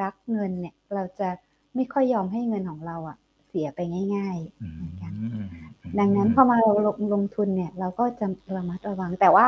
[0.01, 1.29] รักเงินเนี่ย เราจะ
[1.75, 3.79] ไม่ค่อยยอมให้เงินของเราอะเสียไป
[4.15, 9.47] ง่ายอืมๆดังนั้นพอมาเราลงลงทุนเนี่ย เราก็จะระมัดระวังแต่ว่า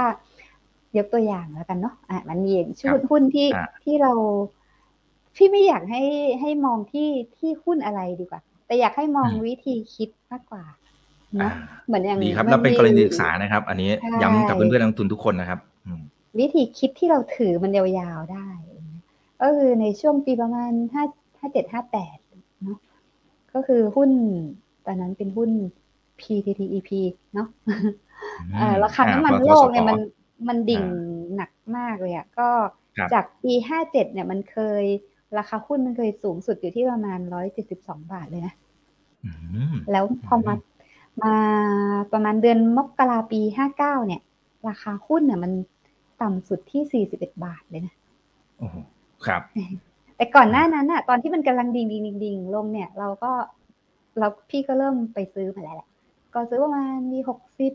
[0.98, 4.14] ยกตัวอย่างแล้วกันเนาะอะมันมีอย่างชุดหุ้นที่อะที่เรา
[5.36, 6.04] พี่ไม่อยากให้
[6.42, 10.66] ให้มองที่ที่หุ้นอะไรดีกว่า แต่อยากให้มองวิธีคิดมากกว่า
[11.38, 16.02] เนาะอ่าเหมือนอย่างดีครับมัแล้วเป็นมีกรณีศึกษานะครับ อันนี้ใช่ย้ำกับเพื่อนๆนักลงทุนทุกคนนะครับอืม
[16.40, 18.48] วิธีคิดที่เราถือมันยาวๆได้
[19.42, 21.04] ก็คือในช่วงปีประมาณห้า
[21.40, 22.18] ห้าเจ็ดห้าแปด
[22.64, 22.78] เนาะ
[23.54, 24.10] ก็คือหุ้น
[24.86, 25.50] ตอนนั้นเป็นหุ้น
[26.20, 26.90] PTTEP
[27.34, 27.48] เนาะ
[28.60, 30.00] เอ่อราคาน้ำมันโลกเนี่ยมัน
[30.48, 30.84] มันดิ่ง
[31.36, 32.50] หนักมากเลยอะก็
[32.98, 34.84] ครับจากปีห้าเจ็ดเนี่ยมันเคย
[35.38, 38.54] ราคาหุ้นมันเคยสูงสุดอยู่ที่ประมาณร้อยเจ็ดสิบสองบาทเลยนะ
[39.26, 39.32] อื
[39.74, 40.54] มแล้วพอมา
[41.24, 41.34] มา
[42.12, 44.22] ประมาณเดือนมกราปีห้าเก้าเนี่ย
[44.68, 45.52] ราคาหุ้นเนี่ยมัน
[46.22, 47.94] ต่ำสุดที่สี่สิบเอ็ดบาทเลยนะ
[48.58, 48.76] โอ้โห
[49.26, 49.42] ครับ
[50.18, 53.32] แต่ก่อนหน้านั้นอะตอนที่มันกำลังดิ่งดิ่งดิ่งดิ่งลงเนี่ย เราก็
[54.18, 55.88] เราพี่ก็เริ่มไปซื้อมาแล้วแหละ
[56.34, 57.74] ก็ซื้อประมาณมีหกสิบ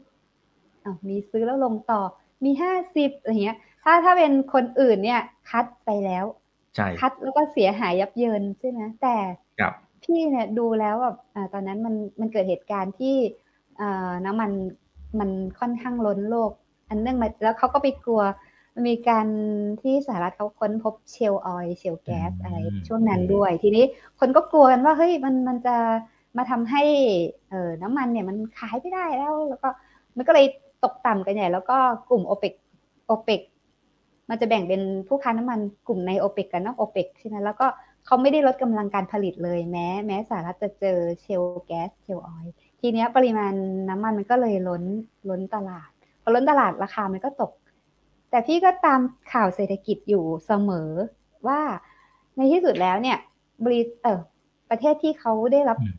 [0.84, 2.00] อ้าวมีซื้อแล้วลงต่อ
[2.44, 6.24] มีห้าสิบอะไรเงี้ย ถ้าถ้าเป็นคนอื่นเนี่ยคัดไปแล้ว
[6.74, 9.16] ใช่คัดแล้วก็เสียหายยับเยินใช่ไหมแต่
[9.60, 13.16] ครับพี่เนี่ยดูแล้วแบบอ่าตอนนั้นมันมันเกิดเหตุการณ์ที่
[13.80, 14.50] อ่าน้ำมัน
[15.18, 16.50] มันค่อนข้างล้นโลก
[16.88, 18.22] อันเนื่องมาแล้วเขาก็ไปกลัว
[18.74, 19.26] มันมีการ
[19.82, 22.56] ที่สหรัฐเขาค้นพบเชลออยเชลแก๊สอะไร
[22.88, 23.84] ช่วงนั้นด้วย ทีนี้
[24.20, 25.76] คนก็กลัวกันว่าเฮ้ยมันมันจะ
[26.36, 26.82] มาทำให้
[27.50, 29.68] เออน้ำมันเนี่ยมันขายไม่ได้แล้ว แล้วก็
[30.16, 30.46] มันก็เลย
[30.84, 31.76] ตกต่ำกันใหญ่แล้วก็
[32.10, 32.52] กลุ่มโอเปก
[33.06, 33.40] โอเปก
[34.28, 37.66] มันจะแบ่งเป็นผู้ค้าน้ำมันกลุ่มในโอเปกกับนอกโอเปกใช่ไหมแล้วก็
[38.06, 42.46] เขาไม่ได้ลดกำลังการผลิตเลยแม้ แม้สหรัฐจะเจอเชลแก๊สเชลออย
[42.80, 43.52] ทีเนี้ยปริมาณ
[43.88, 44.82] น้ำมันมันก็เลยล้น
[45.30, 45.90] ล้นตลาด
[46.22, 47.52] พอล้นตลาดราคามันก็ตก
[48.30, 49.00] แต่พี่ก็ตาม
[49.32, 50.90] ข่าวเศรษฐกิจอยู่เสมอ
[51.48, 51.60] ว่า
[52.36, 53.18] ในที่สุดแล้วเนี่ย
[53.64, 54.20] บริเออ
[54.70, 55.96] ประเทศที่เขาได้รับอืม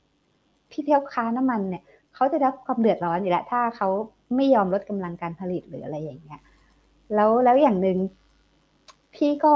[0.71, 1.83] พี่เที่ยวค้าน้ำมันเนี่ย
[2.15, 3.89] เขาจะได้รับความเดือดร้อนอยู่แล้วถ้าเขา
[4.37, 6.41] ไม่ยอมลดกำลังการผลิตหรืออะไรอย่างเงี้ย
[7.15, 7.97] แล้วแล้วอย่างหนึ่ง
[9.13, 9.53] พี่ก็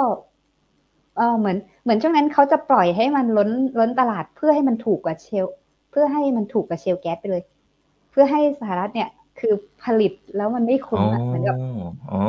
[1.17, 5.45] เออเหมือนเหมือนช่วงนั้นเขาจะปล่อยให้มันล้นล้นตลาดเพื่อให้มันถูกกว่าเชล
[5.91, 7.43] เพื่อให้มันถูกกับเชลแก๊สไปเลย
[8.11, 9.09] เพื่อให้สหรัฐเนี่ย
[9.39, 11.55] คือผลิตแล้วมันไม่คุ้มอะเหมือนกับ
[12.11, 12.19] อ๋อ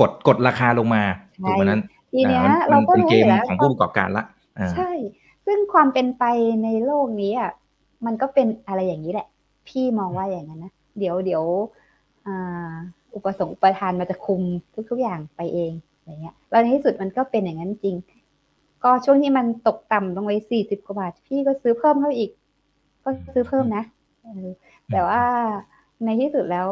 [0.00, 1.02] กดกดราคาลงมา
[1.34, 4.24] ใช่ถูกไหมนั้นทีเนี้ยอ่เราก็มันเป็นรู้เกอมยู่แล้วของผู้ประกอบการละ
[4.58, 4.90] อ่าใช่
[5.46, 6.24] ซึ่งความเป็นไป
[6.64, 7.50] ในโลกนี้อะ
[8.06, 9.26] มันก็เป็นอะไรอย่างนี้แหละ
[9.68, 11.44] พี่มองว่าอย่างนั้นนะเดี๋ยวเดี๋ยว
[13.14, 14.42] อุปสงค์อุปทานมันจะคุม
[14.90, 15.72] ทุก ๆอย่างไปเอง
[16.04, 17.96] อย่างเงี้ยแล้วในที่สุดมันก็เป็นอย่างนั้นจริง
[18.84, 22.30] ก็ช่วงที่มันตกต่ำลงไปสี่สิบกว่าบาท พี่ก็ซื้อเพิ่มเข้าอีก
[23.04, 23.84] ก็ซื้อเพิ่มนะ
[24.92, 25.22] แต่ว่า
[26.04, 26.68] ในที่สุดแล้ว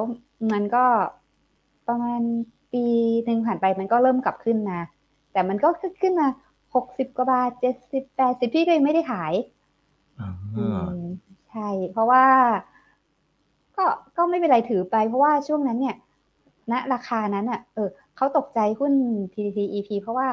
[0.52, 0.84] มันก็
[1.88, 2.20] ประมาณ
[2.72, 2.84] ปี
[3.24, 4.78] หนึ่งผ่านไปมันก็เริ่มกลับขึ้นมา
[5.32, 5.68] แต่มันก็
[6.02, 6.28] ขึ้นมา
[6.74, 9.34] หกสิบกว่าบาทเจ็ดสิบแปดสิบพี่ก็ยังไม่ได้ขาย
[11.50, 12.24] ใช่ เพราะว่า
[13.76, 13.84] ก็
[14.16, 15.96] ก็ไม่เป็นไรถือไป เพราะว่าช่วงนั้นเนี่ย
[16.72, 18.92] ณราคานั้นอะเออเขาตกใจหุ้น
[19.32, 20.28] PTT EP เพราะว่า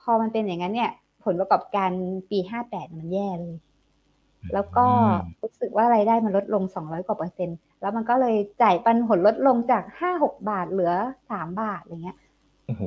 [0.00, 0.90] พอมันเป็นอย่างนั้นเนี่ย
[1.24, 1.90] ผลประกอบการ
[2.30, 3.56] ปีห้าแปดมันแย่เลย
[4.54, 4.86] แล้วก็
[5.42, 10.92] รู้สึกว่ารายได้มันลดลงสองร้อยกว่าเปอร์เซ็นต์แล้วมันก็เลยจ่ายปันผลลดลงจากห้าหกบาทเหลือ
[11.30, 12.18] สามบาทอะไรเงี้ย
[12.66, 12.82] โอ้โห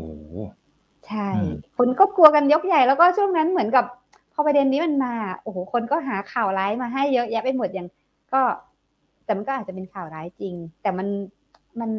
[1.07, 1.29] ใช่
[1.77, 3.85] คนก็กลัวกันยกใหญ่แล้วก็ช่วงนั้นเหมือนกับ
[4.33, 7.87] พอประเด็นนี้มันมา โอ้โห คนก็หาข่าวร้ายมาให้เยอะแยะไปหมดอย่าง
[8.33, 8.41] ก็
[9.27, 11.07] แต่มันก็อาจจะเป็นข่าวร้ายจริง แต่มัน
[11.79, 11.91] มัน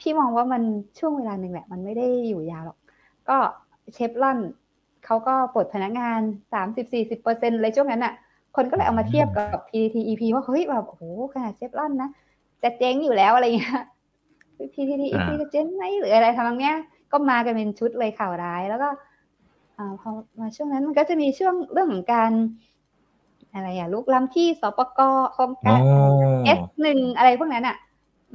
[0.00, 0.62] พี่มองว่ามัน
[0.98, 2.78] ช่วงเวลาหนึ่งแหละ มันไม่ได้อยู่ยาวหรอก
[3.28, 3.36] ก็
[3.92, 4.38] เชฟลอน
[5.04, 6.20] เขาก็ปลดพนักงาน
[6.52, 8.14] สามสิบสี่สิบเปอร์เซ็นต์เลยช่วงนั้นอะ
[8.56, 11.02] คนก็เลยเอามาเทียบกับ PTTEP ว่าเฮ้ยแบบโอ้โห
[11.34, 12.10] ขนาดเชฟลอนนะ
[12.62, 13.82] จะเจ๊งอยู่แล้วอะไรเงี้ย
[14.74, 16.76] PTTEP จะเจ๊งไหมหรืออะไรทำนองเนี้ย
[17.12, 18.88] ก็มากันเป็นชุดเลยข่าวร้ายแล้วก็
[19.76, 20.10] อพอ
[20.40, 22.32] มาช่วงนั้นมันก็จะมีช่วงเรื่องของการ
[23.54, 25.00] อะไรอะลุกล้ำที่สปก
[25.32, 25.80] โครงการ
[26.44, 27.76] เอสหนึ่งอะไรพวกนั้นอะ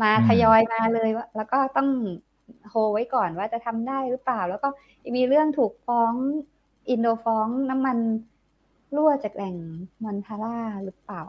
[0.02, 1.90] มาทยอยมาเลยแล้วก็ต้อง
[2.70, 4.68] โฮไว้ก่อนว่าจะทำได้หรือเปล่า แล้วก็
[5.16, 6.14] มีเรื่องถูกฟ้อง
[6.90, 7.98] อินโดฟ้องน้ำมัน
[8.96, 9.56] รั่วจากแหล่ง
[10.04, 11.22] มอนทาร่าหรือเปล่า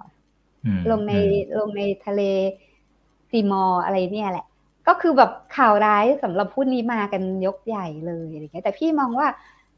[0.90, 1.12] ลงใน
[1.58, 2.22] ลงในทะเล
[3.30, 4.46] ซีมอร์อะไรเนี่ยแหละ
[4.88, 9.28] ก็คือแบบข่าวร้ายสำหรับพูดนี้มากันยกใหญ่เลยอะไรเงี้ยแต่พี่มองว่า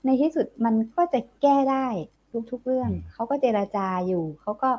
[0.04, 1.86] ในที่สุดมันก็จะแก้ได้
[2.50, 4.70] ทุกๆเรื่อง เขาก็เจราจาอยู่เขาก็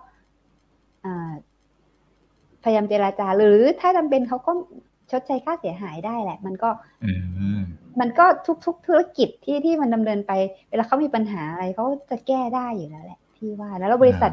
[2.64, 4.52] พยายามเจราจา หรือถ้าจำเป็นเขาก็
[5.12, 6.70] ชดใช้ค่าเสียหายได้แหละ มันก็
[8.00, 8.26] มันก็
[8.66, 10.32] ทุก ๆ ธุรกิจที่ที่มันดำเนินไป
[10.70, 14.32] เวลาเขามีปัญหาอะไรเขาจะแก้ได้อยู่แล้วแหละพี่ว่าแล้วบริษัท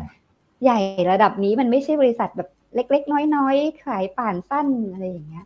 [0.62, 0.78] ใหญ่
[1.12, 5.44] ระดับนี้มันไม่ใช่บริษัทแบบเล็ก ๆ น้อยๆสายป่านสั้นอะไรอย่างเงี้ย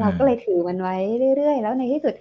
[0.00, 0.96] เราก็เลยถือมันไว้
[1.36, 2.14] เรื่อยๆ แล้วในที่สุด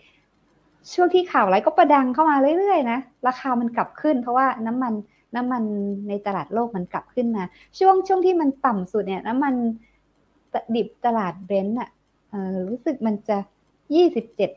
[0.93, 4.93] ช่วงที่ข่าวไรก็ประดังเข้ามาเรื่อยๆนะราคามันกลับขึ้น เพราะว่าน้ำมัน
[5.35, 5.63] น้ำมัน
[6.07, 7.43] ในตลาดโลกมันกลับขึ้นมา
[7.79, 9.53] ช่วงช่วงที่มันต่ำสุดเนี่ย น้ำมัน
[10.75, 11.89] ดิบตลาด Brent อะ
[12.69, 13.37] รู้สึกมันจะ
[13.95, 14.51] ยี่สิบเจ็ด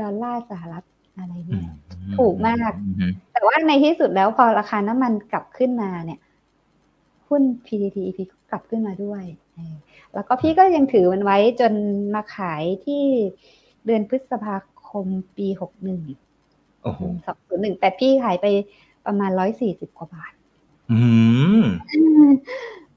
[0.00, 0.84] ดอลลาร์สหรัฐ
[1.18, 1.66] อะไรเนี่ย
[2.18, 2.72] ถูกมาก
[3.32, 6.20] แต่ว่าในที่สุดแล้วพอราคาน้ำมันกลับขึ้นมาเนี่ย
[7.28, 8.18] หุ้น PTTEP
[8.50, 9.22] กลับขึ้นมาด้วย
[10.14, 11.72] แล้วก็พี่ก็ยังถือมันไว้จน
[12.14, 13.02] มาขายที่
[13.86, 14.62] เดือนพฤษภาค
[15.04, 16.00] มปีหกหนึ่ง
[17.26, 18.46] สองศูนย์หนึ่งแต่พี่ขายไป
[19.06, 20.32] ประมาณร้อยสี่สิบกว่าบาท
[20.92, 20.98] อื
[21.60, 21.62] ม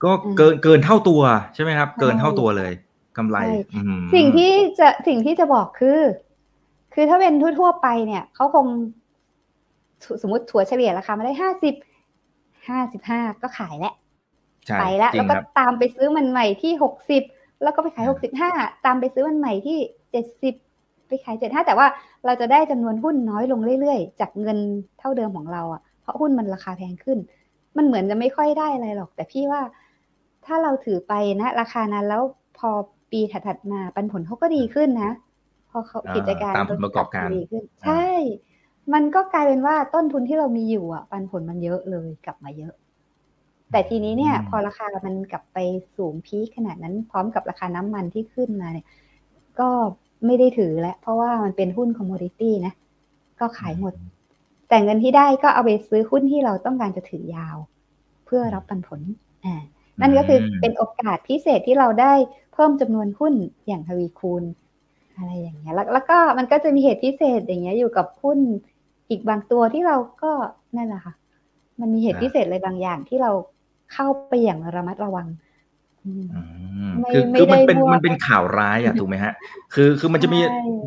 [0.03, 1.21] ก็เกินเกินเท่าตัว
[1.53, 2.71] ใช่ไหมครับ เกินเท่าตัวเลย
[3.17, 3.37] กำไร
[4.13, 5.99] สิ่งที่จะสิ่งที่จะบอกคือ
[6.93, 8.65] คือถ้าเป็นทั่วๆไปเนี่ยเขาคง
[10.21, 11.75] สมมติถั่วเฉลี่ยราคามาได้ห้าสิบ
[12.67, 13.93] ห้าสิบห้าก็ขายแล้ว
[14.79, 17.23] ไปแล้วแล้วก็ตามไปซื้อมันใหม่ที่หกสิบ
[17.63, 18.49] แล้วก็ไปขายหกสิบห้า
[18.85, 19.77] ตามไปซื้อมันใหม่ที่
[20.11, 20.55] เจ็ดสิบ
[21.07, 21.87] ไปขายเจ็ดห้าแต่ว่า
[22.25, 24.57] เราจะได้จำนวนหุ้นน้อยลงเรื่อยๆ จากเงิน
[24.99, 27.17] เท่าเดิมของเราอะเพราะหุ้นมันราคาแพงขึ้น
[27.77, 29.61] มันเหมือนจะไม่ค่อยได้อะไรหรอก แต่พี่ว่า
[30.45, 32.21] ถ้าเราถือไปนะ ราคานั้นแล้ว
[32.57, 32.69] พอ
[33.11, 35.11] ปีถัดๆมาปันผลเขาก็ดีขึ้นนะ
[35.69, 38.07] พอเขากิจการตามผลประกอบการดีขึ้น ใช่
[38.93, 42.73] มันก็กลายเป็นว่าต้นทุนที่เรามีอยู่อะ ปันผลมันเยอะเลยกลับมาเยอะ
[43.71, 45.57] แต่ทีนี้เนี่ย พอราคามันกลับไป
[45.97, 48.85] สูง peak ขนาดนั้น พร้อมกับราคาน้ำมันที่ขึ้นมาเนี่ย
[49.59, 49.69] ก็
[50.25, 52.73] ไม่ได้ถือแล้ว เพราะว่ามันเป็นหุ้น commodity นะ
[53.39, 53.93] ก็ขายหมด
[54.69, 57.57] แต่เงินที่ได้ก็เอาไปซื้อหุ้นที่เราต้องการจะถือยาว
[58.25, 59.01] เพื่อรับปันผล
[59.45, 59.55] อ่า
[60.01, 62.13] นั่นก็คือเป็นโอกาสพิเศษที่เราได้
[62.53, 63.33] เพิ่มจำนวนหุ้น
[63.67, 64.43] อย่างทวีคูณ
[65.17, 68.39] อะไรอย่างเงี้ยแล้วแล้วก็มันก็จะมีเหตุพิเศษอย่างเงี้ยอยู่กับหุ้น
[69.09, 70.31] อีกบางตัวที่เราก็
[70.75, 71.13] นั่นแหละค่ะ
[71.79, 73.31] มันมีเหตุพิเศษอะไรบางอย่างที่เรา
[73.93, 75.27] เข้าไปอย่างระมัดระวัง
[77.11, 79.33] คือคือมันเป็นมันเป็นข่าวร้ายอะถูกไหมฮะ
[79.73, 80.39] คือคือมันจะมี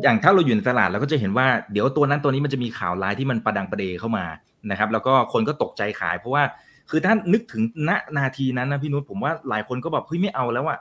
[0.03, 4.25] อย่างถ้าเราอยู่ในตลาดเราก็จะเห็นว่าเดี๋ยวตัวนั้นตัวนี้มันจะมีข่าวร้ายที่มันประดังประเดเข้ามา
[4.71, 6.43] นะครับ แล้วก็คนก็ตกใจขายเพราะว่า
[6.89, 10.79] คือถ้านึกถึงณนาทีนั้นนะพี่นุชผมว่าหลายคนก็แบบเฮ้ยไม่เอาแล้วอะ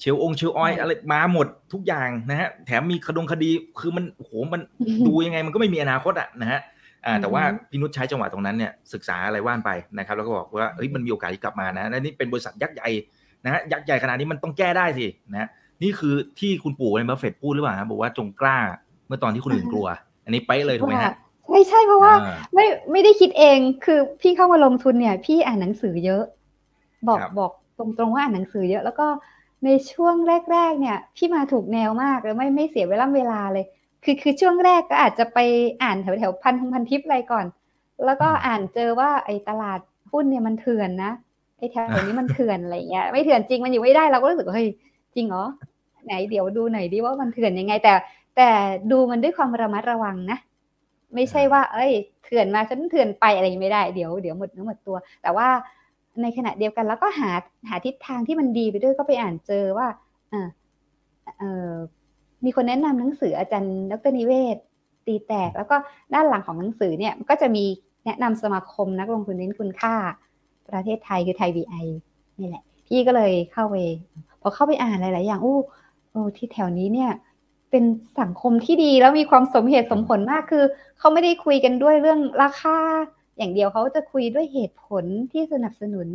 [0.00, 4.60] เชลองเชลออยอะไรมาหมดทุกอย่างนะฮะแถมมีคดงคดีคือมันโหมัน
[5.06, 6.60] ดูยังไงมันก็ไม่มีอนาคตอะนะฮะ
[7.06, 12.88] อ่าแต่ว่าพี่นุชใช้จังหวะตรงนั้นเนี่ยศึกษาอะไรว่านไปนะครับ แล้วก็บอกว่าเฮ้ยมันมีโอกาสที่กลับมานะและนี่เป็นบริษัทยักษ์ใหญ่
[13.44, 15.48] นะฮะยักษ์ใหญ่ขนาดนี้มันต้องแก้ได้สินะ
[15.82, 18.58] นี่คือที่คุณปู่ในบัฟเฟตพูดหรือเปล่าครับบอกว่าจงกล้า
[19.06, 19.86] เมื่อตอนที่คนอื่นกลัว
[20.24, 21.14] อันนี้ไปเลยถูกไหมฮะ
[21.52, 22.12] ไม่ใช่เพราะว่า
[22.54, 26.24] ไม่ไม่ได้คิดเองคือพี่เข้ามาลงทุนเนี่ย พี่อ่านหนังสือเยอะ
[27.08, 29.06] บอกบอกตรงๆว่าอ่านหนังสือเยอะ แล้วก็
[29.64, 30.14] ในช่วง
[30.52, 33.66] แรก ๆ เนี่ย พี่มาถูกแนวมากเลยไม่ไม่เสียเวลาเวลาเลย
[34.04, 35.38] คือคือช่วงแรกก็อาจจะไป
[35.82, 37.46] อ่านแถวแถวพันพันทิปอะไรก่อน
[38.04, 39.80] แล้วก็อ่านเจอว่าไอ้ตลาด
[40.12, 41.23] หุ้นเนี่ยมันเถื่อนนะไอ้
[41.72, 44.68] แถวนี้มันเถื่อนอะไรเงี้ยไม่เถื่อนจริงมันอยู่ไม่ได้เราก็รู้สึกว่าเฮ้ย
[45.14, 45.44] จริงเหรอ
[46.04, 47.92] ไหนเดี๋ยวดูหน่อยดิว่ามันเถื่อนยังไง แต่
[48.36, 48.48] แต่
[48.90, 50.38] ดูมันด้วยความระมัดระวังนะ
[51.14, 51.92] ไม่ใช่ว่า เอ้ย
[52.24, 55.48] เถื่อนมาฉันเถื่อนไปอะไรไม่ได้เดี๋ยวเดี๋ยวหมดเนื้อหมดตัว แต่ว่า
[56.22, 57.30] ในขณะเดียวกันแล้วก็หา
[57.68, 59.86] หาทิศทางที่มันดีไปด้วยก็ไปอ่านเจอว่า
[60.32, 60.48] อ่า
[61.38, 61.70] เออ
[62.44, 64.56] มีคนแนะนำหนังสืออาจารย์ดรนิเวศ
[65.06, 65.76] ตีแตก แล้วก็
[66.14, 67.64] ด้านหลังของหนังสือเนี่ยก็จะมี
[68.04, 69.94] แนะนำสมาคมนักลงทุนเน้นคุณค่า
[70.68, 71.74] ประเทศไทยคือไทยวีไอ
[72.40, 73.76] นี่แหละ พี่ก็เลยเข้าไป
[74.40, 75.58] พอเข้าไปอ่านหลาย ๆ อย่างอู้
[76.10, 77.10] โอ้ที่แถวนี้เนี่ย
[77.70, 77.84] เป็น
[78.20, 80.64] สังคมที่ดีแล้วมีความสมเหตุสมผลมากคือ
[80.98, 82.78] เขาไม่ได้คุยกันด้วยเรื่องราคา
[83.36, 86.08] อย่างเดียวเขาจะคุยด้วยเหตุผลที่สนับสนุน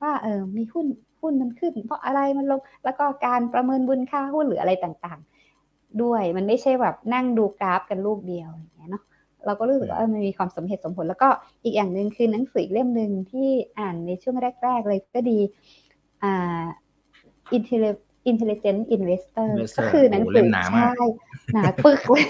[0.00, 0.86] ว่าเออมีหุ้น
[1.20, 8.69] หุ้นมันขึ้น เพราะอะไรมันลงแล้วก็การประเมินบุญค่าหุ้นหรืออะไรต่างๆ ด้วยมันไม่ใช่แบบนั่งดูกราฟกันลูกเดียวอย่าง
[9.42, 11.28] เงี้ยเนาะเราก็รู้สึกว่าเออมันมีความสมเหตุสมผล แล้วก็
[11.64, 13.48] อีกอย่างหนึ่งคือหนังสือเล่มหนึ่งที่
[13.78, 15.38] อ่านในช่วงแรก ๆ เลยก็ดี
[16.22, 16.62] อ่า
[18.30, 19.48] Intelligent Investor
[19.78, 20.92] ก็คือหนังสือใช่
[21.52, 22.24] หนาปึกเลย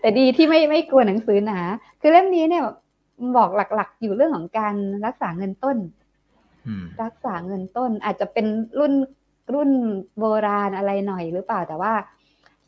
[0.00, 1.60] แต่ดีที่ไม่ไม่กลัวหนังสือหนา
[2.00, 2.64] คือเล่มนี้เนี่ย
[3.36, 4.74] บอกหลักๆ อยู่เรื่องของการ
[5.06, 5.76] รักษาเงินต้น
[7.02, 8.46] รักษาเงินต้นอาจจะเป็น
[8.78, 8.92] รุ่น
[9.54, 9.70] รุ่น
[10.18, 11.92] โบราณอะไรหน่อยหรือเปล่าแต่ว่า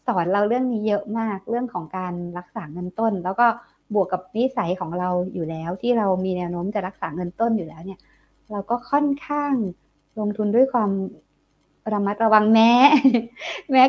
[0.06, 3.46] สอนเราเรื่องนี้เยอะมากเรื่องของการรักษาเงินต้น แล้วก็
[3.94, 8.00] บวกกับนิสัยของเราอยู่แล้ว ที่เรามีแนวโน้มจะรักษาเงินต้นอยู่แล้วเนี่ย
[8.52, 9.52] เราก็ค่อนข้าง
[10.18, 10.90] ลงทุนด้วยความ
[11.92, 12.70] ระมัดระวังแม้
[13.70, 13.82] แม้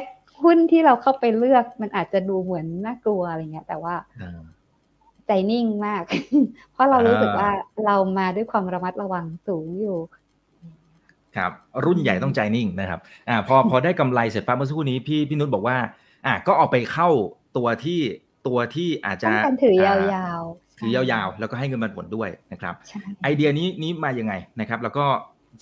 [0.44, 3.96] หุ้นที่เราเข้าไปเลือกมันอาจจะดูเหมือนน่ากลัวอะไรเงี้ย แต่ว่า
[5.28, 6.04] ใจนิ่งมาก
[6.72, 7.50] เพราะเรารู้สึกว่า
[7.86, 9.98] เรามาด้วยความระมัดระวังสูงอยู่
[11.36, 11.52] ครับ
[11.86, 13.00] รุ่นใหญ่ต้องใจนิ่งนะครับ
[13.30, 15.78] อ่า พอพอได้กำไรเสร็จปั๊บเมื่อสักครู่นี้พี่พี่นุชบอกว่า
[16.26, 17.10] อ่าก็เอาไปเข้า
[17.58, 18.00] ตัวที่
[18.48, 19.32] ตัวที่อาจจะ
[19.64, 22.74] ถือยาวๆถือยาวๆ แล้วก็ให้เงินมันผลด้วยนะครับ
[23.24, 25.06] ไอเดียนี้นี้มายังไงนะครับ แล้วก็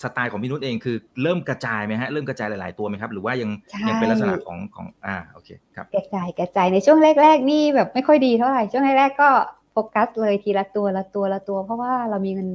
[0.02, 3.50] สไตล์ของพี่นุชเองคือเริ่มกระจายไหมฮะเริ่มกระจายหลาย ๆ ตัวไหมครับ หรือว่ายัง
[3.88, 9.30] ยังเป็นลักษณะของของอ่าโอเคครับกระจายกระจายในช่วงแรก ๆ นี่แบบไม่ค่อยดีเท่าไหร่ช่วงแรกๆก็
[9.72, 12.48] โฟกัสเลยทีละตัวละตัวละตัว เพราะว่าเรามีเงิน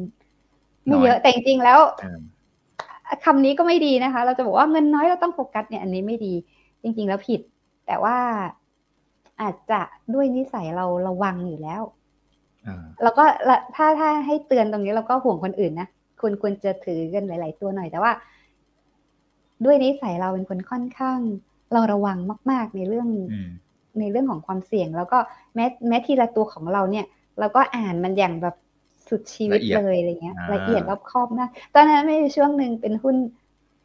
[0.86, 1.80] ไม่เยอะแต่จริงๆแล้ว
[3.26, 6.34] คำนี้ก็ไม่ดีนะคะ เราจะบอกว่าเงินน้อยเราต้องโฟกัสเนี่ยอันนี้ไม่ดี
[6.84, 7.42] จริง ๆ แล้วผิด
[7.90, 8.18] แต่ว่า
[9.42, 9.82] อาจจะ
[10.14, 11.82] ด้วยนิสัยเราระวังอยู่แล้ว
[13.04, 13.24] แล้วก็
[13.76, 15.88] ถ้าถ้าให้เตือนตรงนี้เราก็ห่วงคนอื่นนะ
[16.20, 18.12] ควรควรจะถือกันหลาย ๆ ตัวหน่อย แต่ว่า
[19.66, 21.20] ด้วยนิสัยเราเป็นคนค่อนข้าง
[21.74, 22.18] เราระวัง
[22.52, 23.10] มาก ๆ ในเรื่อง
[24.00, 25.18] ในเรื่องของความเสี่ยง แล้วก็
[25.56, 27.06] แม้แม้ทีละตัวของเราเนี่ย
[27.40, 28.56] เราก็อ่านมันอย่างแบบ
[29.10, 33.16] สุดชีวิตเลยอะไรเงี้ย ละเอียดรอบคอบมากตอนนั้นไม่ช่วงหนึ่งเป็นหุ้น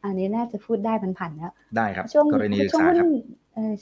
[0.02, 2.26] อันนี้น่าจะพูดได้ผ่านๆแล้วได้ครับช่วง
[2.72, 2.98] ช่วงหุ้น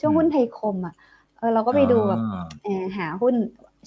[0.00, 0.94] ช่วงหุ้นไทยคมอะ
[1.38, 2.22] เออเราก็ไปดูแบบ
[2.98, 3.34] หาหุ้น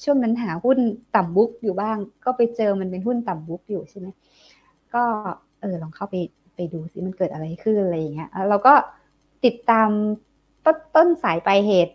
[0.03, 0.77] ช่วงนั้นหาหุ้น
[1.15, 4.07] ต่ำบุ๊กอยู่บ้าง ก็ไปเจอมันเป็นหุ้นต่ำบุ๊กอยู่ใช่ไหม
[4.93, 5.03] ก็
[5.61, 6.15] เออลองเข้าไป
[6.55, 8.73] ไปดูสิมันเกิดอะไรขึ้นอะไรอย่างเงี้ยเราก็
[9.45, 9.89] ติดตาม
[10.65, 11.93] ต้นต้นสายปลายเหตุ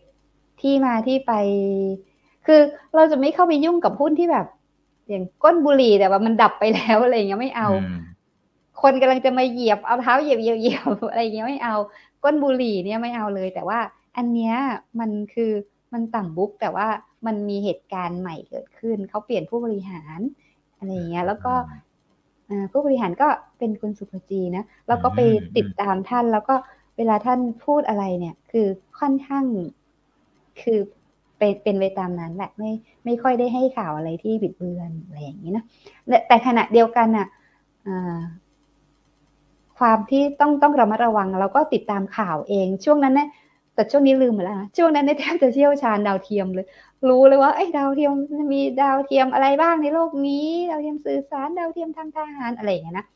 [0.60, 1.32] ที่มาที่ไป
[2.46, 2.60] คือ
[2.94, 4.46] เราจะไม่เข้าไปยุ่งกับหุ้นที่แบบ
[5.08, 7.68] อย่างก้นบุหรี่แต่ว่ามันดับไปแล้วอะไรเงี้ยไม่เอา
[8.82, 11.76] คนกำลังจะมาเหยียบเอาเท้าเหยียบเหยียบเหยียบอะไรเงี้ยไม่เอา
[12.22, 13.78] ก้นบุหรี่เนี่ยไม่เอาเลย แต่ว่า
[14.16, 14.54] อันเนี้ย
[15.00, 15.52] มันคือ
[15.92, 16.86] มันต่ำบุ๊กแต่ว่า
[17.26, 20.20] มันมีเหตุการณ์ใหม่เกิดขึ้น เขาเปลี่ยนผู้บริหาร
[20.78, 21.52] อะไรเงี้ยแล้วก็
[22.72, 25.20] ผู้บริหารก็เป็นคุณสุภจีนะแล้วก็ไป
[25.56, 26.54] ติดตามท่าน แล้วก็
[26.96, 28.66] เวลาท่านพูดอะไรเนี่ย คือ
[28.98, 29.44] ค่อนข้าง
[30.62, 30.78] คือ
[31.38, 32.70] เป็นเป็นไปตามนั้นแหละไม่
[33.04, 35.64] ไม่ค่อยได้ให้ข่าวอะไรที่บิดเบือนอะไรอย่างนี้นะ
[36.28, 37.26] แต่ขณะเดียวกันอะ
[39.80, 43.28] ความที่ต้องต้องระมัดระวังเราก็ติดตามข่าวเอง ช่วงนั้นเนี่ย
[43.74, 46.66] แต่ช่วงนี้ลืมหมดแล้วนะช่วงนั้นเนี่ยแทบจะเชี่ยวชาญดาวเทียมเลย
[47.08, 48.12] รู้เลยว่าไอ้ดาวเทียม
[48.52, 53.06] มีดาวเทียมอะไรบ้างในโลกนี้ ดาวเทียมสื่อสารดาวเทียมทางทหารอะไรอย่างเงี้ยนะ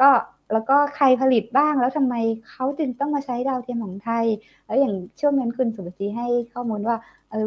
[0.00, 0.10] ก็
[0.52, 2.14] แล้วก็ใครผลิตบ้างแล้วทำไม
[2.48, 4.24] เขาจึงต้องมาใช้ดาวเทียมของไทย
[4.66, 6.96] แล้วอย่างช่วงนั้นคุณสุภจีให้ข้อมูลว่า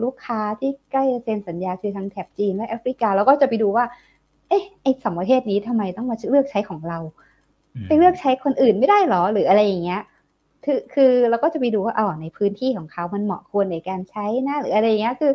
[0.04, 3.86] ลูกค้าที่ใกล้เซ็นสัญญาคือทางแถบจีนและแอฟริกา แล้วก็จะไปดูว่า
[4.50, 7.00] เอ๊ะไอ้สองประเทศนี้ทำไมต้องมาเลือกใช้ของเรา
[7.86, 10.02] ไปเลือกใช้คนอื่นไม่ได้หรอหรืออะไรอย่างเงี้ย
[10.66, 15.34] คือคือเราก็จะไปดูว่าอ๋อในพื้นที่ของเขามันเหมาะควรในการใช้นะหรืออะไรอย่างเงี้ยคือ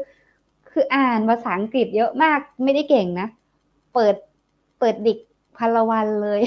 [0.70, 3.28] คืออ่านภาษาอังกฤษเยอะมากไม่ได้เก่งนะ
[3.94, 4.14] เปิด
[4.78, 5.18] เปิดดิก
[5.56, 6.40] พันวันเลย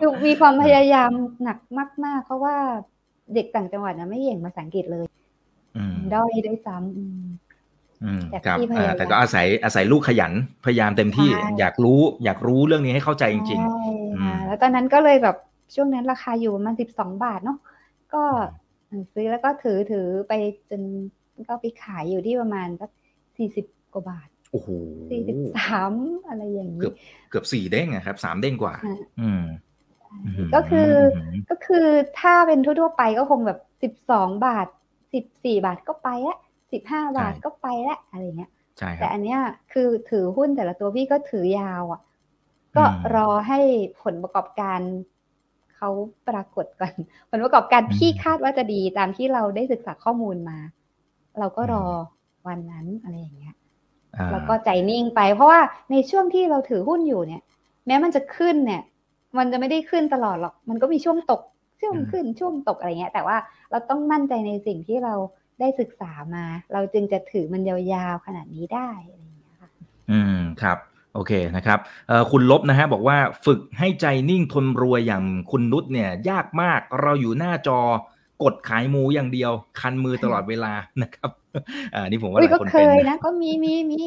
[0.00, 1.10] คือมีความพยายาม
[1.42, 1.58] หนัก
[2.04, 2.56] มาก ๆ เพราะว่า
[3.34, 5.06] เด็กต่างจังหวัดนะไม่เก่งภาษาอังกฤษเลย
[6.14, 7.33] ด้อยด้วยซ้อืมแต่
[8.46, 10.32] ครับพี่พยายามแต่ก็อาศัยอาศัยลูกขยัน
[10.64, 13.82] พยายามเต็มที่ใช่อยากรู้ อยากรู้เรื่องนี้ให้เข้าใจจริงใช่
[14.16, 15.36] อืค่ะมแล้วตอนนั้นก็เลยแบบ
[15.74, 17.58] ช่วงนั้นราคาอยู่ประมาณสิบสองบาทเนาะ
[18.14, 18.22] ก็
[19.14, 20.32] ซื้อแล้วก็ถือถือไป
[20.70, 20.82] จน
[21.48, 22.90] ก็ไปขายอยู่ที่ประมาณสัก
[23.36, 24.68] สี่สิบกว่าบาทๆโอ้โห
[25.10, 25.92] สี่สิบสาม
[26.28, 26.94] อะไรอย่างเกืนี้อบ
[27.30, 29.44] เกือบสี่เด้งอะครับสามเด้งกว่าอ่าอืม
[30.54, 30.90] ก็คือ
[31.34, 31.86] มก็คือ
[32.20, 34.66] ถ้าเป็นทั่วๆไปก็คงแบบสิบสองบาท
[35.14, 36.36] สิบสี่บาทก็ไปละ
[36.74, 39.40] สิบห้าบาทก็ไปละอะไรเงี้ยใช่คแต่รับอันเนี้ย
[39.72, 42.00] คือถือหุ้นแต่ละตัวพี่ก็ถือยาวอะ
[42.76, 43.60] ก็อืมรอให้
[44.02, 44.80] ผลประกอบการ
[45.76, 45.90] เขา
[46.28, 46.94] ปรากฏก่อน
[47.30, 50.58] ผลประกอบการอืมที่คาดว่าจะดีตามที่เราได้ศึกษาข้อมูลมา
[51.38, 51.86] เราก็รอ
[52.46, 53.54] วันนั้นอะไรอย่างเงี้ย
[54.16, 55.60] อ่าแล้วก็ใจนิ่งไป เพราะว่า
[55.90, 57.42] ในช่วงที่เราถือหุ้นอยู่เนี่ย
[57.86, 58.82] แม้มันจะขึ้นเนี่ย
[59.38, 61.42] มันจะไม่ได้ขึ้นตลอดหรอก มันก็มีช่วงตก
[61.80, 63.36] ช่วงขึ้นช่วงตกอะไรเงี้ย แต่ว่า
[63.70, 65.14] เราต้องมั่นใจในสิ่งที่เรา
[65.60, 69.70] ได้ศึกษามา เราจึงจะถือมันยาวๆขนาดนี้ได้อะไรอย่างเงี้ยค่ะ
[70.10, 70.78] อืมครับ
[71.14, 77.80] โอเคนะครับเอ่อคุณลบนะฮะบอกว่าฝึกให้ใจนิ่งทนรวยอย่างคุณนุชเนี่ย ยากมากเราอยู่หน้าจอ
[78.42, 81.30] กดขายหมูอย่างเดียว คันมือตลอดเวลานะครับ
[81.94, 84.02] อ่านี่ผมว่าหอุ้ยลายก็คนเคเป็นยนะนะก็มีมีมี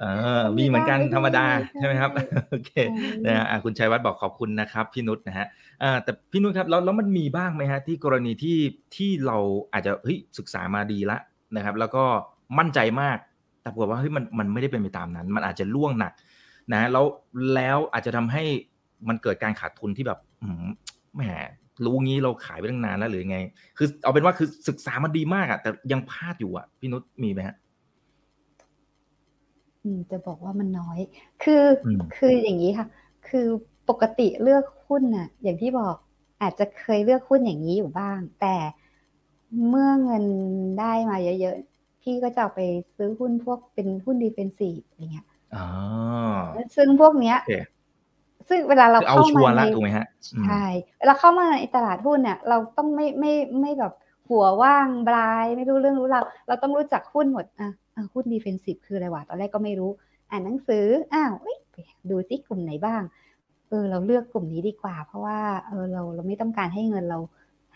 [0.00, 0.04] เอ
[0.40, 2.10] อมีเหมือนกันมีบ้างธรรมดาใช่ใช่ไหมครับ
[2.50, 5.46] โอเคใช่นะฮะอะคุณชัยวัฒน์บอกขอบคุณนะครับพี่นุชนะฮะ
[5.82, 8.58] อ่าแต่พี่นุชครับแล้วแล้วมันมีบ้างไหมฮะที่กรณีที่
[8.96, 9.38] ที่เรา
[9.72, 11.18] อาจจะเฮ้ยศึกษามาดีละ
[11.56, 12.04] นะครับ แล้วก็
[12.58, 13.18] มั่นใจมาก
[13.62, 16.12] แต่ปรากฏว่าเฮ้ยมันมันไม่ได้เป็นไปตามนั้น มันอาจจะล่วงหนัก
[16.74, 17.04] นะแล้ว
[17.54, 18.42] แล้วอาจจะทำให้
[19.08, 20.66] มันเกิดการขาดทุนที่แบบอืม
[21.16, 21.22] แหม
[21.84, 23.38] รู้งี้เราขายไปตั้งนานแล้วหรือไง
[23.76, 27.56] คือ เอาเป็นว่าคือศึกษามันดีมากอะแต่ยังพลาดอยู่อะพี่นุชมีไหมฮะ
[29.84, 30.98] อืมจะบอกว่ามันน้อย
[31.42, 32.86] คืออืมคืออย่างนี้ค่ะ
[33.28, 33.46] คือ
[33.88, 35.94] ปกติเลือกหุ้นน่ะ อย่างที่บอก
[36.42, 38.56] อาจจะเคยเลือกหุ้นอย่างนี้อยู่บ้าง แต่
[39.68, 40.24] เมื่อเงิน
[40.80, 42.60] ได้มาเยอะๆ พี่ก็จะเอาไป
[42.96, 45.66] ซื้อหุ้นพวกเป็นหุ้น defensive อะไรเงี้ยอ๋อ
[46.76, 47.52] ซึ่งพวกเนี้ยโอเค
[48.48, 50.64] ซึ่งเวลาเราคือเอาเข้าชัวร์มาละในถูกไหมฮะอืมใช่
[50.98, 53.92] เวลาเข้ามาในตลาดหุ้นเนี่ย เราต้องไม่ไม่ไม่แบบ
[54.28, 59.90] หัวว่าง blind ไม่รู้เรื่องรู้ราวเราต้องรู้จักหุ้นหมดอะอะหุ้น defensive คืออะไรวะตอนแรกก็ไม่รู้
[60.30, 61.76] อ่านหนังสืออ้าวเอ้ยไป
[62.10, 63.02] ดูซิกลุ่มไหนบ้าง
[63.68, 67.18] เออเราเลือกกลุ่มนี้ดีกว่า เพราะว่าเออเราเราไม่ต้องการให้เงินเรา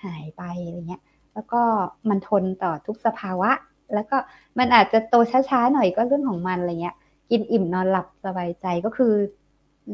[0.04, 1.02] หายไปอะไรเงี้ย
[1.34, 1.62] แล้วก็
[2.08, 3.50] มันทนต่อทุกสภาวะ
[3.94, 4.16] แล้วก็
[4.58, 6.96] มันอาจจะโตช้าๆหน่อยก็เรื่องของมันอะไรเงี้ย
[7.30, 9.12] กินอิ่มนอนหลับสบายใจก็คือ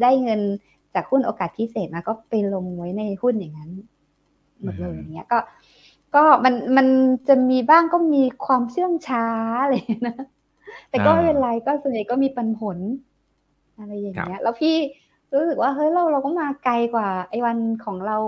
[0.02, 0.40] ได้เงิน
[0.94, 3.70] จากหุ้นโอกาสพิเศษมาก็ไปลงไว้ในหุ้นอย่างนั้น
[4.60, 5.38] หมดเลยอืมอย่างเงี้ยก็
[6.14, 6.86] ก็มันมัน
[7.28, 9.26] จะมีบ้างก็มีความเชื่องช้า
[9.62, 10.16] อะไรอย่างเงี้ยนะ
[10.90, 12.78] แต่ก็ไม่เป็นไรก็ส่วนใหญ่ก็มีปันผล
[13.78, 14.76] อะไรอย่างเงี้ย แล้วพี่
[15.34, 18.18] รู้สึกว่าเฮ้ยเราเราก็มาไกลกว่าไอ้วันของเรา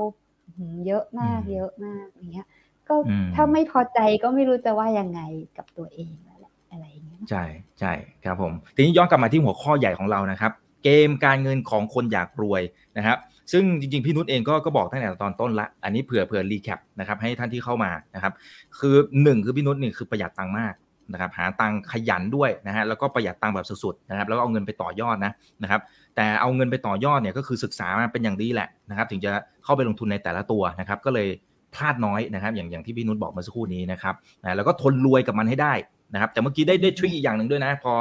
[0.46, 2.46] อื้อหือเยอะมากอืมเยอะมากอย่างเงี้ย
[2.88, 5.20] ก็อืมถ้าไม่พอใจก็ไม่รู้จะว่ายังไง
[5.56, 7.44] กับตัวเองแล้วแหละอะไรอย่างเงี้ยใช่
[7.80, 7.92] ใช่
[8.24, 10.52] ครับผมทีนี้ย้อนกลับมาที่หัวข้อใหญ่ของเรานะครับ
[10.84, 12.62] เกมการเงินของคนอยากรวย
[12.96, 13.18] นะครับ
[13.52, 18.32] ซึ่งจริงๆ พี่นุชเองก็ก็บอกตั้งแต่ตอนต้นละ อันนี้เผื่อเผื่อรีแคปนะครับให้ท่านที่เข้ามานะครับ
[18.78, 20.74] คือหนึ่งคือพี่นุชนี่คือประหยัดตังค์มาก
[21.12, 25.80] นะครับหาตังค์ขยันด้วยนะฮะแล้วก็ประหยัดตังค์แบบสุดๆนะครับแล้วก็เอาเงินไปต่อยอดนะนะครับ
[26.16, 29.30] แต่เอาเงินไปต่อยอดเนี่ยก็คือศึกษามาเป็นอย่างดีแหละนะครับถึงจะ
[29.64, 31.28] เข้าไปลงทุนในแต่ละตัวนะครับก็เลย
[31.74, 35.72] พลาดน้อยนะครับอย่างอย่างที่พี่นุชบอกเมื่อสักครู่นี้นะครับนะแล้วก็ทนรวยกับมันให้ได้
[36.14, 37.92] นะครับแต่เมื่อกี้ได้ได้ทริคอีกอย่างหนึ่งด้วยนะพอ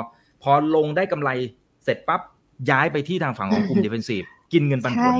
[0.43, 1.29] พอลงได้กำไร
[1.83, 2.21] เสร็จปั๊บ
[2.69, 5.15] ย้ายไปที่ทางฝั่งของกลุ่ม defensive กินเงินปันผลใช่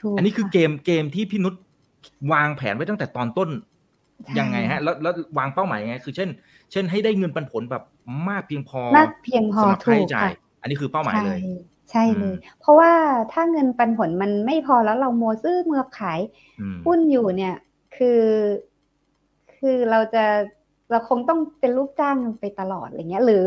[0.00, 1.54] ถูกอันนี้คือค่ะเกมเกมที่พี่นุช
[2.32, 3.50] วางแผนไว้ตั้งแต่ตอนต้น
[4.24, 6.28] ใช่ยังไงฮะแล้วแล้ววางเป้าหมายยังไง คือเช่น
[6.72, 7.82] เช่นให้ได้เงินปันผลแบบ
[8.28, 10.30] มากเพียงพอมากเพียงพอสำหรับถูค่ากใช้จ่ายค่ะ
[10.60, 11.38] อันนี้คือเป้าหมายเลย
[11.90, 12.92] ใช่ใช่เลยอืมเพราะว่า
[13.32, 16.20] ถ้าเงินปันผลมันไม่พอแล้วเราโมวซื้อเมือขาย
[16.60, 17.54] อืมหุ้นอยู่เนี่ย
[17.96, 18.22] คือ
[19.56, 20.24] คือเราจะ
[20.90, 23.46] เราคงต้องเป็นลูกจ้างไปตลอดอะไรเงี้ย หรือ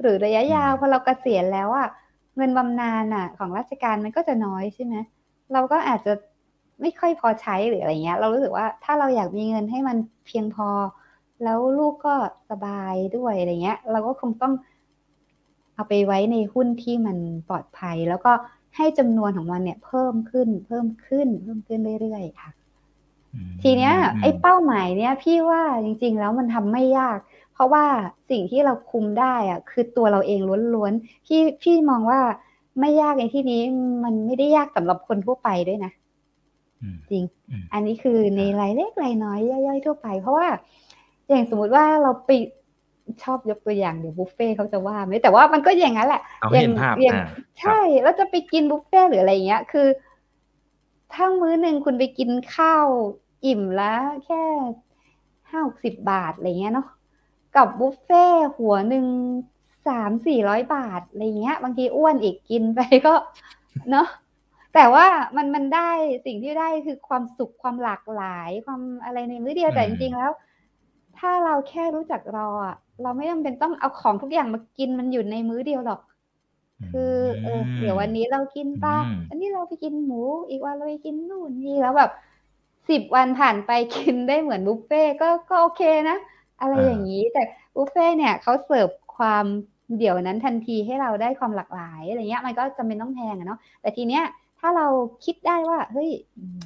[0.00, 1.88] หรือระยะยาวอืมพอเราเกษียณแล้วอะ
[2.36, 4.94] เงินบำนาญอะ ของราชการมันก็จะน้อยใช่ไหม
[5.52, 6.12] เราก็อาจจะ
[6.80, 9.96] ไม่ค่อยพอใช้หรืออะไรเงี้ย เรารู้สึกว่าถ้าเราอยากมีเงินให้มัน
[10.26, 10.68] เพียงพอ
[11.42, 12.14] แล้วลูกก็
[12.50, 14.54] สบายด้วยอะไรเงี้ย เราก็คงต้อง
[15.74, 17.16] เอาไปไว้ในหุ้นที่มัน
[17.48, 18.32] ปลอดภัย แล้วก็
[18.76, 22.50] ให้จำนวนของมันเนี่ย เพิ่มขึ้น เพิ่มขึ้น เพิ่มขึ้นเรื่อยๆค่ะ
[23.34, 27.18] อืมทีเนี้ยมไอ้เป้าหมายเนี้ยพี่ว่าจริง ๆ แล้วมันทำไม่ยาก
[27.54, 27.84] เพราะว่า
[28.30, 30.40] สิ่งที่เราคุมได้อะคือตัวเราเอง
[30.74, 32.20] ล้วนๆพี่พี่มองว่า
[32.80, 33.60] ไม่ยากในที่นี้
[34.04, 35.92] มันไม่ได้ยากสำหรับคนทั่วไปด้วยนะ
[36.82, 40.48] อืมจริงอืมอันนี้คือในรายเล็กรายน้อยย่อยๆทั่วไป เพราะว่า
[41.28, 42.30] อย่างสมมุติว่าเราไป
[43.22, 47.26] ชอบยกตัวอย่างเดี๋ยวบุฟเฟ่ต์เขาจะว่าไหมแต่ว่ามันก็อย่างนั้นแหละเอาให้เห็นภาพอย่างอ่า
[47.60, 49.88] ใช่แล้วจะไปกินบุฟเฟ่ต์หรืออะไรอย่างเงี้ย คือ
[51.12, 52.86] ถ้ามื้อหนึ่งคุณไปกินข้าว
[53.46, 54.42] อิ่มแล้วแค่
[55.50, 56.88] ห้าหกสิบบาทอะไรเงี้ยเนาะ
[57.56, 59.06] กับบุฟเฟ่หัวหนึ่ง
[59.86, 63.14] สามสี่ร้อยบาทอะไรเงี้ย บางทีอ้วนอีกกินไปก็
[63.90, 64.08] เนาะ
[64.74, 65.06] แต่ว่า
[65.36, 65.90] มันมันได้
[66.26, 70.32] สิ่งที่ได้คือความสุขความหลากหลาย ความอะไรในมื้อเดียวแต่จริงๆแล้ว
[71.18, 76.00] ถ้าเราแค่รู้จักรออะเราไม่จำเป็นต้องเอาของทุกอย่างมากินมันอยู่ในมื้อเดียวหรอก
[76.90, 78.96] คือเออเดี๋ยววันนี้เรากินปลา
[79.28, 82.10] อันนี้เราไปกินหมู อีกวันเราไปกินนู่นนี่แล้วแบบ
[82.90, 86.16] สิบวันผ่านไปกินได้เหมือนบุฟเฟ่ก็ก็โอเคนะ
[86.60, 87.42] อะไรอย่างนี้แต่
[87.76, 89.44] บุฟเฟ่เนี่ยเขาเสิร์ฟความ
[89.98, 94.22] เดี๋ยวนั้นทันทีให้เราได้ความหลากหลายอะไรเงี้ยมันก็จำเป็นต้องแพงอะเนาะแต่ทีเนี้ย
[94.60, 94.86] ถ้าเรา
[95.24, 96.10] คิดได้ว่าเฮ้ย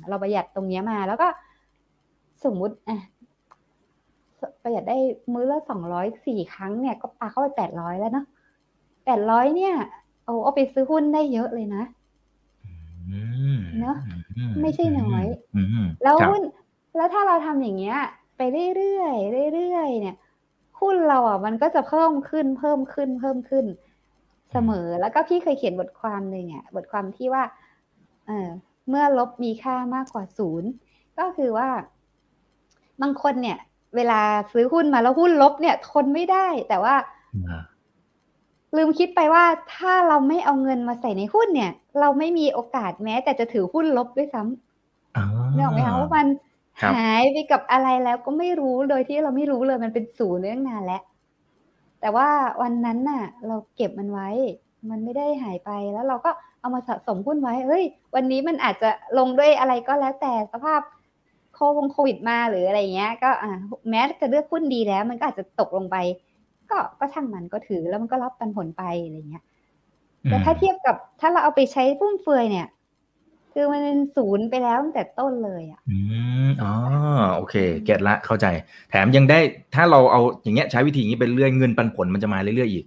[0.09, 1.29] เราประหยัดตรงเนี้ยมาแล้วก็
[2.45, 2.99] สมมุติอะ
[4.69, 4.99] ประหยัดได้
[5.33, 8.27] มื้อละสองร้อยสี่ครั้งเนี่ยก็ปาเข้าไปแปดร้อยแล้วเนาะ
[9.05, 9.75] แปดร้อยเนี่ย
[10.25, 11.85] โอ้เอาไปซื้อหุ้นได้เยอะเลยนะ
[13.81, 13.97] เนาะ
[14.63, 15.25] ไม่ใช่น้อย
[16.03, 16.43] แล้วหุ้น
[16.97, 17.99] แล้วถ้าเราทำอย่างเงี้ย
[18.37, 18.41] ไป
[18.77, 19.05] เรื่อ
[19.47, 20.17] ยๆเรื่อยๆเนี่ย
[20.81, 23.67] หุ้นเราอะมันก็จะเพิ่มขึ้นเพิ่มขึ้นเพิ่มขึ้น
[24.51, 27.45] เสมอแล้วก็พี่เคยเขียนบทความหนึ่งอะบทความที่ว่า
[28.27, 28.49] เออ
[28.89, 30.71] เมื่อลบมีค่ามากกว่าศูนย์
[31.19, 31.69] ก็คือว่า
[33.03, 33.59] บางคนเนี่ย
[33.97, 34.21] เวลา
[34.53, 36.95] ซื้อหุ้นมาแล้วหุ้นลบเนี่ย ทนไม่ได้ แต่ว่า
[38.77, 46.27] ลืมคิดไปว่าถ้าเราไม่เอาเงินมาใส่ในหุ้นเนี่ย เราไม่มีโอกาสแม้ แต่จะถือหุ้นลบด้วยซ้ำเนี่ยไหมคะว่ามัน
[46.83, 51.03] หายไปกับอะไรแล้วก็ไม่รู้โดยที่เราไม่รู้เลยมันเป็นศูนย์เรื่องนานแล้ว
[52.01, 52.29] แต่ว่า
[52.63, 54.29] วันนั้นน่ะ เราเก็บมันไว้
[54.91, 56.31] มันไม่ได้หายไปแล้วเราก็
[56.61, 57.85] เอามาสะสมหุ้นไว้เฮ้ย
[58.15, 60.81] วันนี้มันอาจจะลงด้วยอะไรก็แล้วแต่สภาพ
[61.59, 63.53] โควงโควิดมาหรืออะไรเงี้ย ก็อ่า
[63.91, 65.97] แม้จะเลือกหุ้นดีแล้ว มันก็อาจจะตกลงไป
[66.71, 69.45] ก็ก็ช่างมันก็ถือแล้วมันก็รับปันผลไปอะไรเงี้ย
[70.25, 72.67] แต่ถ้าเทียบกับถ้าเราเอาไปใช้ฟุ่มเฟือยเนี่ย
[73.53, 75.99] คือมันเป็นศูนย์ไปแล้วตั้งแต่ต้นเลยอะอื
[76.47, 76.73] มอ๋อ
[77.37, 77.55] โอเค
[77.85, 78.47] เก็ตละเข้าใจ
[78.91, 79.39] แถมยังได้
[79.75, 82.85] ถ้าเราเอาอย่างเงี้ยใช้วิธีนี้เป็นเรื่อยเงินปันผลมันจะมาเรื่อยๆอีก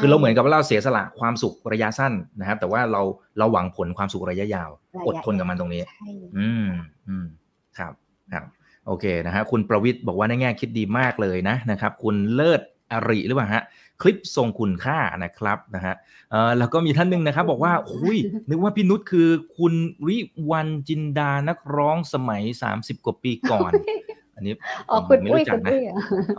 [0.00, 3.02] คือเราเหมือนกับว่าเราเสียสละความสุขระยะสั้นนะครับ แต่ว่าเรา
[3.38, 4.70] เราหวังผลความสุขระยะยาว
[5.06, 5.82] อดทนกับมันตรงนี้
[6.36, 6.66] อืม
[7.08, 7.41] อืมครับครับ
[8.86, 12.60] โอเคนะฮะคุณประวิทย์บอกว่าในแง่คิดดีมากเลยนะนะครับคุณเลิศ
[12.92, 13.62] อริหรือเปล่าฮะ
[14.02, 15.94] คลิปทรงคุณค่านะครับนะฮะ
[16.30, 18.18] เออแล้วก็มีท่านหนึ่งนะครับบอกว่าอุ้ย
[18.48, 19.28] นึกว่าพี่นุชคือ
[19.58, 19.74] คุณ
[20.06, 20.16] วิ
[20.50, 23.72] วันจินดานักร้องสมัยสามสิบกว่าปีก่อน
[24.36, 24.54] อันนี้
[24.90, 25.82] อ๋อคุณอุ้ยคุณอุ้ย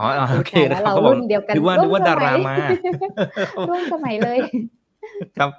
[0.02, 1.16] อ๋อโอเคนะครับเขาบอก
[1.56, 2.56] นึกว่านึกว่าดารามา
[3.70, 4.40] ร่วมสมัยเลย
[5.38, 5.50] ครับ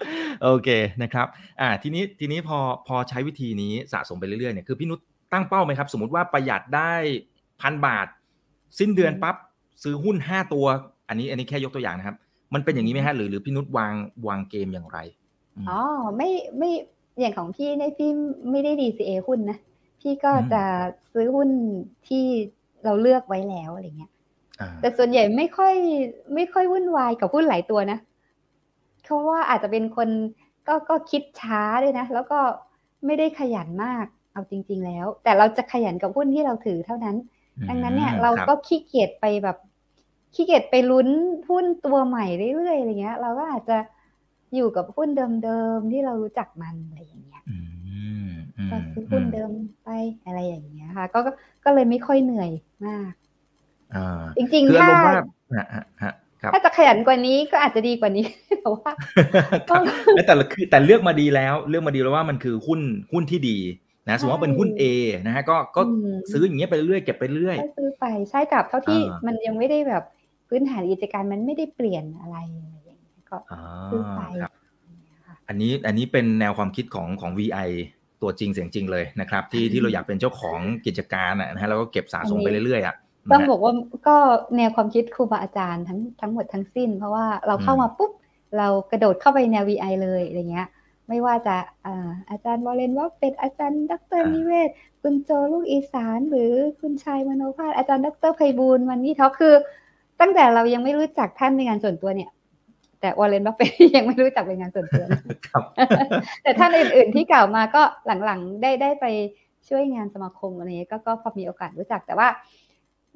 [0.43, 0.69] โอเค
[1.03, 1.27] นะครับ
[1.61, 5.01] อ่าทีนี้ทีนี้พอพอใช้วิธีนี้สะสมไปเรื่อยๆเนี่ยคือพี่นุช
[5.35, 6.93] ตั้งเป้าไหมครับ สมมติว่าประหยัดได้
[7.61, 8.07] พันบาท
[8.79, 9.37] สิ้นเดือนปั๊บ
[9.83, 10.67] ซื้อหุ้นห้าตัว
[11.09, 12.17] อันนี้อันนี้แค่ยกตัวอย่างนะครับ
[12.55, 13.95] มันเป็นอย่างนี้ไหมฮะหรือหรือพี่นุชวาง
[14.29, 14.99] วางเกมอย่างไร
[15.69, 15.81] อ๋อ
[16.17, 16.71] ไม่ไม่
[17.21, 18.11] อย่างของพี่ในพี่
[18.51, 19.59] ไม่ได้ DCA หุ้นนะ
[20.01, 20.63] พี่ก็จะ
[21.13, 21.49] ซื้อหุ้น
[22.07, 22.25] ที่
[22.85, 24.11] เราเลือกไว้แล้วอะไรเงี้ย
[24.81, 25.75] แต่ส่วนใหญ่ไม่ค่อย
[26.35, 27.99] ไม่ค่อยวุ่นวายกับหุ้นหลายตัวนะ
[29.03, 30.09] เพราะว่าอาจจะเป็นคน
[30.69, 32.39] ก็ก็คิดช้าด้วยนะ แล้วก็
[33.07, 37.17] ไม่ได้ขยันมาก เอาจริง ๆ แล้ว แต่เราจะขยันกับหุ้นที่เราถือเท่านั้น
[37.69, 39.57] ดังนั้นเนี่ยเราก็ขี้เกียจไปแบบ
[40.35, 41.09] ขี้เกียจไปลุ้น
[41.51, 42.27] หุ้นตัวใหม่
[42.57, 43.79] เรื่อยๆอะไรเงี้ย เราก็อาจจะ
[44.55, 45.09] อยู่กับหุ้น
[45.45, 47.43] เดิมๆที่เรารู้จักมันอะไรอย่างเงี้ย
[48.71, 49.51] ก็ซื้อหุ้นเดิม
[49.85, 49.89] ไป
[50.27, 51.19] อะไรอย่างเงี้ยค่ะ ก็
[51.65, 52.51] ก็เลยไม่ค่อยเหนื่อย
[52.87, 53.13] มาก
[54.37, 54.89] จริงๆถ้า
[56.53, 58.27] ถ้าจะขยันกว่านี้ก็อาจจะดีกว่านี้
[58.61, 58.91] แต่ว่า
[60.27, 62.81] แต่คือแต่เลือกมาดีแล้ว เลือกมาดีแล้วว่ามันคือหุ้น
[63.13, 63.57] หุ้นที่ดี
[64.09, 64.83] นะสมมติว่าเป็นหุ้น A
[65.27, 65.81] นะฮะก็ก็
[66.33, 70.03] ซื้ออย่างเงี้ยไปเรื่อยเก็บไปเรื่อยซื้อไปใช่กับเท่าที่มันยังไม่ได้แบบ
[70.49, 72.99] พื้นฐานกิจการมันไม่ได้เปลี่ยนอะไรอย่างเงี้ย
[73.31, 73.37] ก็
[73.91, 74.21] ซื้อไป
[75.49, 77.71] อันนี้อันนี้เป็นแนวความคิดของของ VI
[78.23, 82.95] ตัวจริงเสียงจริงเลยนะครับ ที่ที่เราอยากเป็นเจ้าของกิจการนะฮะแล้วก็เก็บสะสมไปเรื่อยๆอะ
[83.33, 83.73] ต้องบอกว่า
[84.09, 84.17] ก็
[84.57, 88.13] แนวความคิดครูบาอาจารย์ทั้งทั้งหมดทั้งสิ้น เพราะว่าเราเข้ามาปุ๊บ
[88.59, 90.69] เรากระโดดเข้าไปแนว VI เลยอะไรเงี้ย
[91.09, 91.57] ไม่ว่าจะ
[92.31, 94.71] อาจารย์ Warren ว่าเป็นอาจารย์ ดรนิเวศน์
[95.03, 99.55] คุณโจลูกอีสาน หรือคุณชายมโนภาสอาจารย์ ดรไพบูลย์มันนี่เขาคือ
[100.21, 102.31] ตั้งแต่เรายังไม่รู้จักท่านในงานส่วนตัวเนี่ย
[103.01, 105.05] แต่ Warren Buffett ยังไม่รู้จักเป็นงานส่วนตัว
[106.43, 107.83] แต่ท่านอื่น ๆที่กล่าวมาก็
[108.25, 109.07] หลังๆได้ได้ไป
[109.69, 112.29] ช่วยงานสมาคมอะไรเงี้ยก็ก็พอมีโอกาสรู้จักแต่ว่า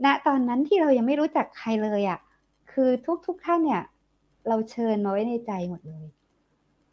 [0.04, 2.18] ณตอนนั้นที่เรายังไม่รู้จักใครเลยอะ
[2.72, 2.90] คือ
[3.26, 3.82] ทุกๆท่านเนี่ย
[4.48, 6.06] เราเชิญมาไว้ในใจหมดเลย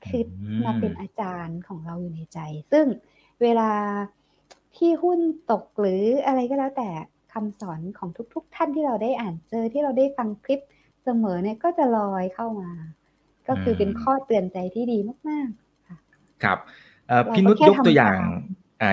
[0.08, 0.24] คือ
[0.66, 2.39] มาเป็นอาจารย์ของเราอยู่ในใจ
[2.72, 2.86] ซึ่ง
[3.41, 3.72] เวลา
[4.76, 5.20] ที่หุ้น
[5.51, 6.89] ตกหรืออะไรก็แล้วแต่
[7.34, 10.62] คำสอนของทุก ๆ ท่านที่เราได้อ่านเจอที่เราได้ฟังคลิป
[11.03, 12.72] เสมอเนี่ยก็จะลอยเข้ามา
[13.47, 14.97] ก็คือเป็นข้อเตือนใจที่ดี
[15.30, 15.97] มากๆค่ะ
[16.43, 16.58] ครับ
[17.36, 18.20] พี่นุชยกตัวอย่าง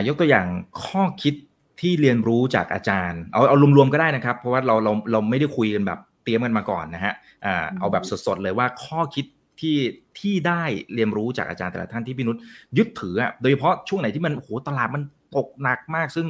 [0.08, 0.46] ยกตัวอย่าง
[0.84, 1.34] ข้อคิด
[1.80, 9.24] ที่เรียนรู้จากอาจารย์ เอาเอารวมๆก็ได้นะครับ เพราะว่าเราเราเราไม่ได้คุยกันแบบเตรียมกันมาก่อนนะฮะอ่าเอาแบบสดๆเลยว่าข้อคิด
[9.62, 9.76] ที่
[10.20, 10.62] ที่ได้
[10.94, 12.36] เรียนรู้จากอาจารย์แต่ละท่านที่พี่นุช
[12.78, 15.02] ยึดถืออะโดยเฉพาะช่วงไหนที่มันโหตลาดมัน
[15.36, 16.26] ตกหนักมาก ซึ่ง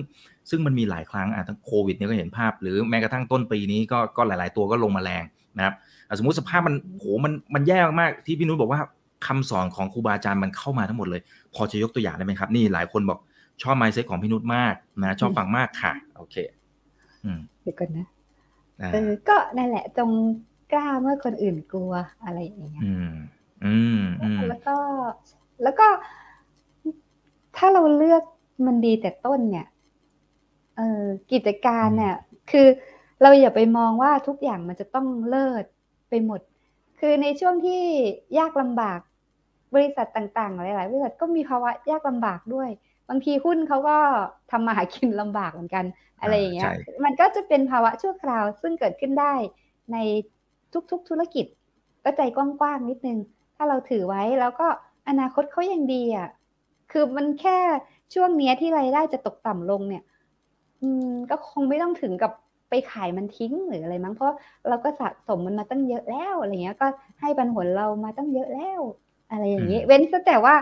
[0.51, 5.25] ซึ่งมันมีหลายครั้งอะทั้งโควิดเนี่ยก็เห็นภาพ หรือแม้กระทั่งต้นปีนี้ก็ก็หลาย ๆ ตัวก็ลงมาแรง
[5.57, 5.75] นะครับ
[6.19, 8.81] สมมุติสภาพมันโหมันมันแย่มากๆที่พี่นุชบอกว่า
[9.27, 11.21] คำสอนของครูบาอาจารย์มันเข้ามาทั้งหมดเลย
[11.55, 13.19] พอจะยกตัวอย่างได้ไหมครับ นี่หลายคนบอก
[13.63, 16.37] ชอบไมซ์เซ็ตของพี่นุชมากนะชอบฟังมากค่ะ โอเค
[17.25, 18.07] อืมเดี๋ยวก่อนนะ
[18.81, 20.11] อ่าเออก็นั่นแหละจง
[20.73, 21.93] กล้าเมื่อคนอื่นกลัว
[22.25, 23.13] อะไรอย่างเงี้ยอืม
[23.65, 24.77] อืมอืมแล้วก็
[25.63, 25.87] แล้วก็
[27.57, 28.23] ถ้าเราเลือก
[28.67, 29.67] มันดีแต่ต้นเนี่ย
[30.77, 32.17] เออกิจการเนี่ย
[32.51, 32.67] คือ
[33.23, 35.65] เราอย่าไปมองว่าทุกอย่างมันจะต้องเลิศ
[36.09, 36.41] ไปหมด
[37.01, 37.83] คือในช่วงที่
[38.39, 39.01] ยากลำบาก
[39.75, 42.69] บริษัทต่างๆ หลาย ๆ บริษัทก็มีภาวะยากลำบากด้วย
[43.09, 43.99] บางทีหุ้นเขาก็
[44.51, 45.85] ทำมาหากินลำบากเหมือนกัน
[46.21, 49.35] อะไรอย่างเงี้ยใช่มันก็จะเป็นภาวะชั่วคราวซึ่งเกิดขึ้นได้
[49.93, 49.97] ใน
[50.91, 51.47] ทุก ๆ ธุรกิจ
[52.05, 53.19] ก็ใจกว้างๆนิดนึง
[53.57, 54.67] ถ้าเราถือไว้แล้วก็
[55.09, 56.29] อนาคตเขายังดีอะ
[56.93, 57.59] คือมันแค่
[58.15, 60.03] ช่วงเนี้ยที่รายได้จะตกต่ำลงเนี่ย
[60.83, 62.33] อืมก็คงไม่ต้องถึงกับ
[62.71, 64.35] ไปขายมันทิ้งหรืออะไรมั้งเพราะ
[64.69, 66.87] เราก็สะสมมันมาตั้งเยอะแล้วอะไรเงี้ย ก็
[67.21, 68.81] ให้ปันผลเรามาตั้งเยอะแล้ว
[69.31, 70.55] อะไรอย่างนี้อืมเว้นแต่ว่า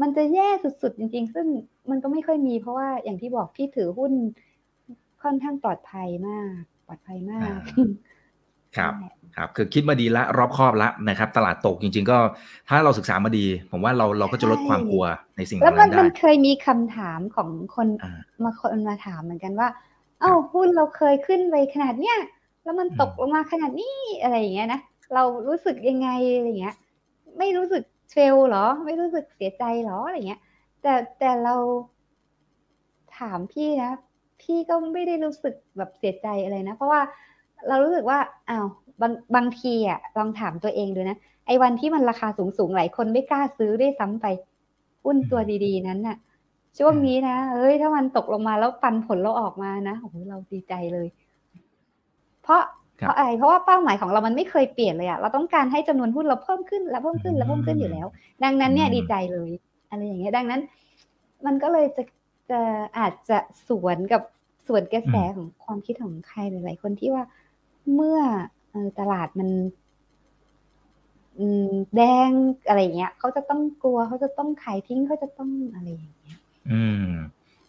[0.00, 1.46] มันจะแย่สุดๆจริง ๆ ซึ่ง
[1.90, 4.12] มันก็ไม่ค่อยมีเพราะว่าอย่างที่บอกพี่ถือหุ้น
[5.22, 7.58] ค่อนข้างปลอดภัยมาก ปลอดภัยมาก
[8.76, 12.18] ครับ ครับคือคิดมาดีละรอบครอบละนะครับ ตลาดตกจริง ๆ ก็
[12.68, 15.04] ถ้าเราศึกษามาดี ผมว่าเราเราก็จะลดความกลัว
[15.36, 19.68] ในสิ่งเหแล้วล่ามันั้นนได้มันเคยมีคำถามของคนอ่ามาคนมาถามเหมือนกันว่า
[20.20, 22.18] เอ้าหุ้นเราเคยขึ้นไปขนาดเนี้ย
[22.64, 24.80] แล้วมันตกอืมลงมาขนาดนี้อะไรอย่างเงี้ยนะ
[25.14, 26.76] เรารู้สึกยังไงอะไรเงี้ย
[27.38, 30.40] ไม่รู้สึกเฟลเหรอ ไม่รู้สึกเสียใจเหรออะไรเงี้ย
[30.82, 31.56] แต่แต่เรา
[33.18, 33.90] ถามพี่นะ
[34.42, 37.00] พี่ก็ไม่ได้รู้สึกแบบเสียใจอะไรนะ เพราะว่า
[37.68, 38.18] เรารู้สึกว่า
[38.50, 38.66] อ้าว
[39.00, 44.26] บางบางทีอะลองถามตัวเองดูนะไอ้วันที่มันราคาสูงสูงๆหลายคนไม่กล้าซื้อด้วยซ้ำไป
[45.04, 46.16] หุ้นตัวดีๆ นั้นน่ะ
[46.78, 51.08] ช่วงนี้นะเฮ้ยถ้ามันตกลงมาแล้วปันผลเราออกมานะโอ้โหเราดีใจเลย
[52.42, 52.62] เพราะ
[53.00, 58.06] ครับเพราะอะไรเพราะว่าเป้าหมายของเรามันไม่เคยเปลี่ยนเลยอะเราต้องการให้จำนวนหุ้นเราเพิ่มขึ้นและเพิ่มขึ้นและเพิ่มขึ้นอยู่แล้ว
[58.44, 59.50] ดังนั้นเนี่ยอืมดีใจเลย
[59.90, 60.60] อะไรอย่างเงี้ยดังนั้น
[61.46, 62.02] มันก็เลยจะ
[62.50, 62.60] จะ
[62.98, 63.38] อาจจะ
[63.68, 64.22] สวนกับ
[64.66, 67.24] สวนกระแสของความคิดของใครหลายๆคนที่ว่า
[67.94, 68.57] เมื่อเอ่อ
[68.98, 69.48] ตลาดมัน
[71.38, 72.30] อืมแดง
[72.68, 76.38] อะไรอย่างเงี้ยเขาจะต้องกลัวเขาจะต้องขายทิ้งเขาจะต้องอะไรอย่างเงี้ย
[76.70, 77.08] อืม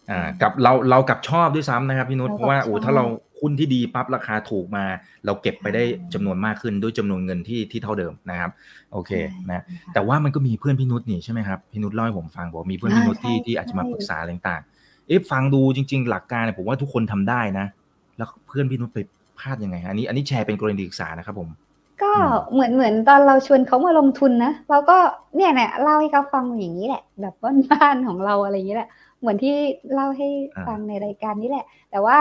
[0.10, 3.06] อ่า กับเราเรากับชอบด้วยซ้ำนะครับพี่นุชเรากับเพราะว่าชอบโอ้ถ้าเรา
[3.40, 4.86] หุ้นที่ดีปั๊บราคาถูกมา
[5.26, 5.84] เราเก็บไปได้
[6.14, 8.52] จำนวนมากขึ้นด้วยจำนวนเงินที่ที่เท่าเดิมนะครับ
[8.94, 9.12] โอเค
[9.50, 17.66] นะแต่ว่ามันก็มีเพื่อนพี่นุชนี่ใช่ไหมครับพี่นุชเล่าให้ผมฟังบอกว่ามีเพื่อนพี่นุชที่ใช่ที่อาจจะมาใช่ปรึกษาอะไรต่างๆเอ๊ะฟังดูจริง ๆ หลักการเนี่ยผมว่าทุกคนทำได้นะ
[18.18, 19.00] แล้วเพื่อนพี่นุชไป
[19.40, 21.50] พลาดยังไงฮะอันนี้อันนี้แชร์เป็นกรณีศึกษานะครับผม
[22.04, 24.98] ก็อืมเหมือนเหมือนตอนเราชวนเขามาลงทุนนะเราก็
[25.36, 27.36] เนี่ยเนี่ยเล่าให้เขาฟังอย่างนี้แหละ แบบ
[27.72, 29.56] บ้านๆของเราอะไรอย่างนี้แหละ เหมือนที่
[29.94, 30.28] เล่าให้
[30.68, 32.20] ฟังในรายการนี้แหละ แต่ว่า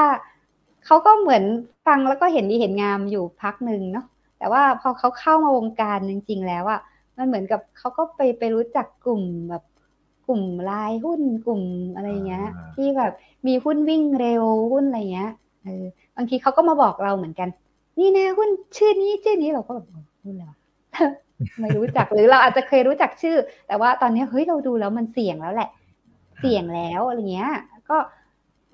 [0.86, 1.42] เขาก็เหมือน
[1.86, 4.06] ฟังแล้วก็เห็นดีเห็นงามอยู่พักหนึ่งเนาะ
[4.38, 6.80] แต่ว่าพอเขาเข้ามาวงการจริง ๆ แล้วอะ
[7.16, 9.62] มันเหมือนกับเขาก็ไปไปรู้จักกลุ่มแบบ
[10.26, 11.62] กลุ่มลายหุ้นกลุ่ม
[11.94, 13.12] อะไรอย่างเงี้ยอ่าที่แบบ
[13.46, 15.84] มีหุ้นวิ่งเร็วหุ้นอะไรเงี้ยเออ
[16.18, 17.48] บางทีเขาก็มาบอกเราเหมือนกัน
[17.98, 20.56] นี่นะหุ้นชื่อนี้ชื่อนี้เราก็แบบเออหุ้นอะไรว
[21.60, 23.36] ไม่รู้จักหรือเราอาจจะเคยรู้จักชื่อ
[23.68, 25.70] แต่ว่าตอนนี้เฮ้ยเราดูแล้วมันเสี่ยงแล้วแหละ
[26.40, 27.52] เสี่ยงแล้วอะไรเงี้ย
[27.88, 27.96] ก็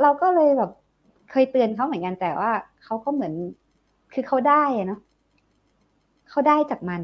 [0.02, 0.70] เราก็เลยแบบ
[1.30, 2.50] เคยเตือนเขาเหมือนกันแต่ว่า
[2.84, 3.32] เขาก็เหมือน
[4.12, 5.00] คือเขาได้อะเนาะ
[6.30, 7.02] เขาได้จากมัน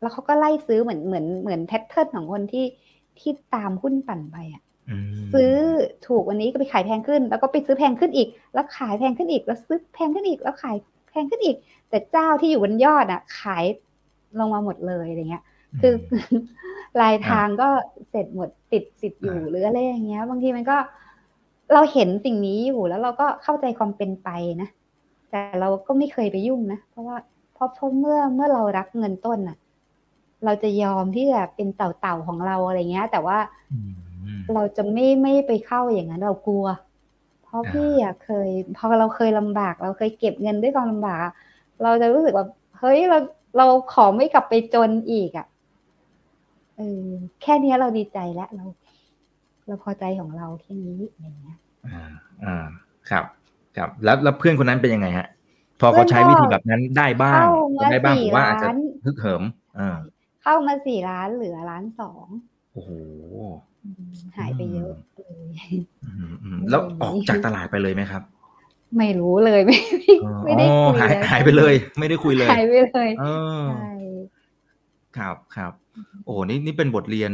[0.00, 2.64] แล้วเขาก็ไล่ซื้อเหมือนเหมือนเหมือนแพทเทิร์นของคนที่
[3.18, 4.62] ที่ตามหุ้นปั่นไปอะ
[5.32, 5.54] ซื้อ
[6.06, 10.76] ถูกวันนี้ก็ไปขายแพงขึ้น แล้วก็ไปซื้อแพงขึ้นอีก แล้วขายแพงขึ้นอีก แล้วซื้อแพงขึ้นอีก แล้วขาย
[11.10, 11.56] แพงขึ้นอีก
[11.90, 13.64] แต่เจ้าที่อยู่บนยอดอะ ขาย
[14.38, 15.44] ลงมาหมดเลยอะไรเงี้ย
[15.80, 15.94] คือ
[17.00, 17.68] ลายทางก็
[18.10, 20.76] เสร็จหมดติดติดอยู่อ่าหรืออะไรอย่างเงี้ย บางทีมันก็
[21.72, 24.28] เราเห็นสิ่งนี้อยู่แล้วเราก็เข้าใจความเป็นไป
[24.62, 24.68] นะ
[25.30, 27.16] แต่เราก็ไม่เคยไปยุ่งนะ เพราะว่า
[27.54, 29.56] เพราะเพราะเมื่อเมื่อเรารักเงินต้นน่ะ
[30.44, 33.38] เราจะยอมที่จะเป็นเต่าเต่าๆของเราอะไรเงี้ย แต่ว่า
[33.72, 34.05] อืม
[34.52, 36.66] เราจะไม่ไม่ไปเข้าอย่างนั้นเรากลัว
[37.40, 41.32] เพราะอ่าพี่อะเคย พอเราเคยลำบาก เราเคยเก็บเงินด้วยความลำบากอะ
[41.80, 42.46] เราจะรู้สึกว่า
[42.78, 43.16] เฮ้ยเรา
[43.56, 45.44] เราขอไม่กลับไปจนอีกอะ
[46.76, 46.84] เออ
[47.40, 48.64] แค่เนี้ยเราดีใจแล้วเรา
[49.66, 51.56] เราพอใจของเราแค่นี้อย่างเงี้ย
[51.86, 52.12] อ่า
[52.44, 52.66] อ่า
[53.10, 53.24] ครับ
[53.76, 55.26] ครับแล้วแล้วเพื่อนคนนั้นเป็นยังไงฮะ
[55.80, 57.46] พอเขาใช้วิธีแบบนั้นได้บ้างเข้า
[57.78, 59.42] มาได้บ้างผสี่มว่าอาจจะล้านฮึกเหิม
[59.78, 59.98] อ่า
[60.42, 62.28] เข้ามาสี่ล้านเหลือล้านสอง
[62.72, 62.90] โอ้โห
[63.30, 63.52] อืม
[64.38, 65.20] หายไปเยอะเล
[65.68, 65.74] ย
[66.04, 68.22] อืมอืมแล้วออกจากตลาดไปเลยไหมครับ
[68.98, 70.14] ไม่รู้เลยไม่ไม่
[70.44, 73.24] ไม่ได้คุยหายหายไปเลย ไม่ได้คุยเลยหายไปเลยเอ
[73.60, 73.92] อใช่
[75.16, 75.72] ครับครับ
[76.24, 77.32] โอ้นี่นี่เป็นบทเรียน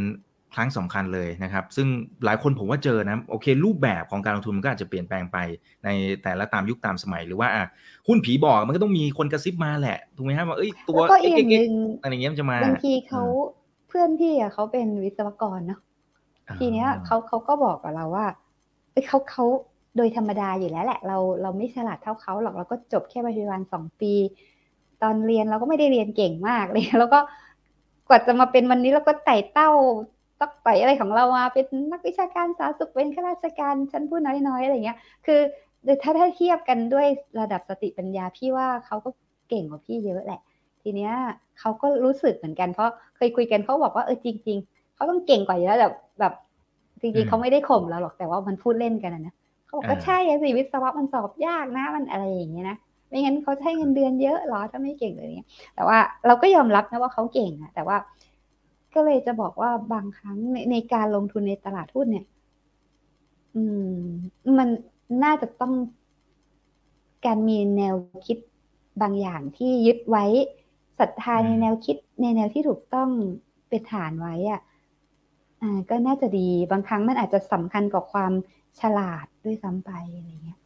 [0.55, 1.87] ครั้งสำคัญเลยนะครับ ซึ่ง
[2.25, 5.39] หลายคนผมว่าเจอนะโอเค รูปแบบของการลงทุนมันก็อาจจะเปลี่ยนแปลงไป
[5.85, 5.89] ใน
[6.23, 7.65] แต่ละตามยุคตามสมัยหรือว่าอะ
[8.09, 11.73] หุ้นผีบอกมันก็ต้องมีคนกระซิบมาแหละถูกไหมฮะว่าเอ้ยตัวแล้วก็อีกอย่างหนึ่ง
[12.03, 13.23] อะไรอย่างเงี้ยมันจะมาบางทีเขา
[13.89, 15.81] เพื่อนพี่อะเขาเป็นวิศวกรเนาะ
[16.59, 18.27] ทีเนี้ยเขาเขาก็บอกกับเราว่า
[18.93, 19.45] เอ้ยเขาเขา
[19.97, 24.13] โดยธรรมดาอยู่แล้วแหละ เราเราไม่ฉลาดเท่าเขาหรอกเราก็จบแค่ปัจจุบันสองปี
[25.03, 27.21] ตอนเรียนเราก็ไม่ได้เรียนเก่งมากเลยแล้วก็
[28.09, 29.71] กว่าจะมาเป็นวันนี้เราก็ไต่เต้า
[30.41, 35.41] ตักไต่อะไรของเรามาเป็นนักวิชาการสาธารณสุขเป็นข้าราชการชั้นผู้น้อยๆอะไรเงี้ย คือ
[36.03, 37.07] ถ้าถ้าเทียบกันด้วย
[37.41, 39.11] ระดับสติปัญญาพี่ว่าเขาก็
[39.49, 40.41] เก่งกว่าพี่เยอะแหละ
[40.83, 41.13] ทีเนี้ย
[41.59, 44.59] เขาก็รู้สึกเหมือนกันเพราะเคยคุยกันเขาบอกว่าเออจริง
[45.03, 46.33] เขาต้องเก่งกว่าอยู่แล้วแบบแบบ
[47.01, 49.35] จริงๆเขาไม่ได้ข่มเราหรอกแต่ว่ามันพูดเล่นกันนะ
[49.67, 52.77] เขาบอกว่าใช่สิวิศวะมันสอบยากนะมันอะไรอย่างเงี้ยนะ
[53.09, 57.97] ไม่งั้นเขาจะให้เงินเดือนเยอะหรอถ้าไม่เก่งเลยเนี้ย แต่ว่าเราก็ยอมรับนะว่าเขาเก่งอะแต่ว่า
[58.95, 62.27] ก็เลยจะบอกว่าบางครั้งในในการลงทุนในตลาดหุ้นเนี่ย
[63.55, 63.97] อืม
[64.59, 64.69] มัน
[65.25, 65.73] น่าจะต้อง
[67.27, 67.95] การมีแนว
[68.27, 68.39] คิด
[69.03, 70.25] บางอย่างที่ยึดไว้
[70.99, 73.09] ศรัทธาในแนวคิดในแนวที่ถูกต้อง
[73.69, 74.61] เป็นฐานไว้อะ
[75.63, 78.33] อ่าก็น่าจะดีบางครั้งมันอาจจะสำคัญกว่าความ
[78.81, 80.59] ฉลาดด้วยซ้ำไปอะไรเงี้ย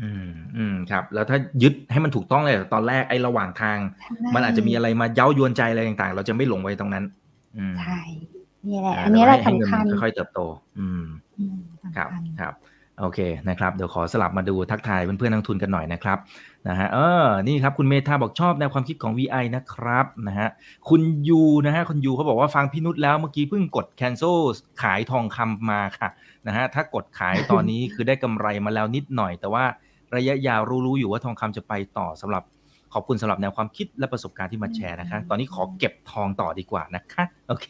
[0.00, 3.78] อืมอืมครับ แล้วถ้ายึดให้มันถูกต้องเลยตอนแรกไอ้ระหว่างทาง
[4.34, 7.04] มันอาจจะมีอะไรมาเย้ายวนใจอะไรต่างๆ เราจะไม่หลงไว้ตรงนั้น
[7.56, 8.00] อืมใช่
[8.68, 10.40] นี่แหละาอันนี้แหละให้สำคัญเงินมันค่อยๆเติบโต
[10.78, 11.04] อืม
[11.38, 11.58] อืม
[11.96, 12.54] ครับสำคัญครับ
[13.02, 16.18] โอเคนะครับเดี๋ยวขอสลับมาดูทักทายเพื่อนๆนักทุนกันหน่อยนะครับ
[16.68, 20.48] นะฮะเออนี่ครับคุณเมธาบอกชอบแนวความคิดของ VI นะครับนะฮะ
[20.88, 24.38] คุณยูนะฮะคุณยูเขาบอกว่าฟังพี่นุชแล้วเมื่อกี้เพิ่งกด cancel
[24.82, 26.08] ขายทองคำมาค่ะ
[26.46, 29.64] นะฮะถ้ากดขายตอนนี้คือได้กำไรมาแล้วนิดหน่อย แต่ว่า
[30.16, 32.42] ระยะยาวรู้ๆอยู่ว่าทองคำจะไปต่อสำหรับ
[32.92, 37.68] ขอบคุณสำหรับแนวความคิดและประสบการณ์ที่มาแชร์นะคะ ตอนนี้ขอเก็บทองต่อดีกว่านะคะ โอเค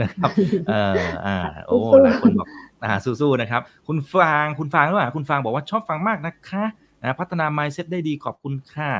[0.00, 0.30] นะครับ
[0.68, 2.48] เอออ่า โอ้หลายคนบอก
[2.84, 6.64] อ่าสู้ๆนะครับ คุณฟางคุณฟางหรือเปล่าคุณฟางบอกว่าชอบฟังมากนะคะ
[7.02, 8.90] นะพัฒนา mindset ได้ดีขอบคุณค่ะ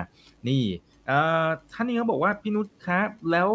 [0.48, 0.62] นี่
[1.06, 3.48] เอ่อท่านนี้เขาบอกว่าพี่นุชคะแล้ว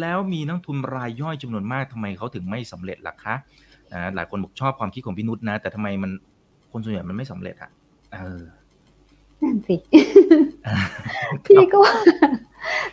[0.00, 3.34] แล้วมีนักทุนรายย่อยจำนวนมากทำไมเขาถึงไม่สำเร็จล่ะคะ
[3.92, 6.10] นะหลายคนบอกชอบความคิดของพี่นุชนะ แต่ทำไมมัน
[6.72, 7.70] คนส่วนใหญ่มันไม่สำเร็จอะ
[8.12, 8.42] เออ
[9.40, 9.76] นั่นสิ
[11.46, 11.94] พี่ก็ว่า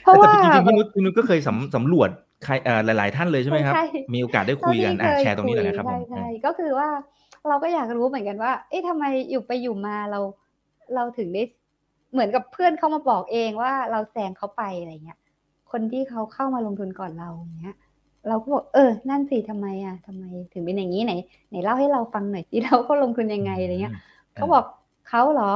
[0.02, 2.10] เพราะว่าแต่จริงๆพี่นุชพี่นุชก็เคยสำสำรวจ
[2.46, 6.90] ใครเอ่อหลาย ๆ ท่านเลยใช่ไหมครับใช่มีโอกาสได้คุยกันอะแชร์ตรงนี้หน่อยนะครับผมใช่ใช่ก็คือว่า
[7.48, 10.20] เราก็อยากรู้เหมือนกันว่า เอ๊ะทำไมอยู่ไปอยู่มาเรา
[10.96, 11.44] เราถึงได้
[12.14, 15.20] เหมือนกับเพื่อนเขามาบอกเองว่าเราแซงเขาไปอะไรเงี้ย
[15.72, 17.76] คนที่เขาเข้ามาลงทุนก่อนเราอย่างเงี้ย
[18.30, 20.24] เราก็บอกเออ นั่นสิทำไมอะทำไม
[20.54, 21.14] ถึงเป็นอย่างนี้ไหน
[21.50, 23.94] ไหนเล่าให้เราฟังหน่อยที่เราก็ลงทุนยังไงอะไรเงี้ย
[24.36, 24.64] เขาบอก
[25.10, 25.52] เขาเหรอ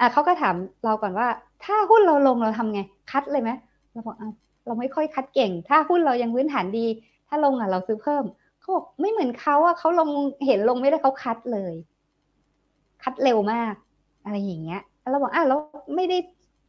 [0.00, 0.54] อะเขาก็ถาม
[0.84, 1.26] เราก่อนว่า
[1.64, 3.50] ถ้าหุ้นเราลงเราทำไง คัดเลยไหม
[3.92, 4.28] เราบอกอะ
[4.66, 6.86] เราไม่ค่อยคัดเก่ง ถ้าหุ้นเรายังพื้นฐานดี
[7.28, 8.24] ถ้าลงอะเราซื้อเพิ่ม
[8.60, 10.10] เขาบอกไม่เหมือนเขาอะเขาลง
[10.46, 11.74] เห็นลงไม่ได้เขาคัดเลย
[13.02, 13.74] คัดเร็วมาก
[14.24, 15.58] อะไรอย่างเงี้ยแล้วเราบอกอะแล้ว
[15.96, 16.18] ไม่ได้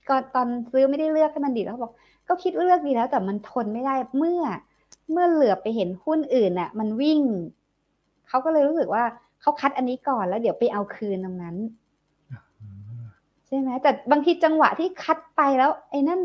[0.09, 1.93] ก่อนตอนซื้อไม่ได้เลือกให้มันดีแล้วเขาบอก
[2.27, 4.41] ก็คิดเลือกดีแล้ว แต่มันทนไม่ได้เมื่อ
[5.11, 7.21] เมื่อเหลือไปเห็นหุ้นอื่นน่ะ มันวิ่ง
[8.27, 9.03] เขาก็เลยรู้สึกว่า
[9.41, 11.55] เขาคัดอันนี้ก่อนแล้วเดี๋ยวไปเอาคืนตรงนั้น
[13.47, 16.19] ใช่ไหมแต่บางทีจังหวะที่คัดไปแล้ว ไอ้นั่น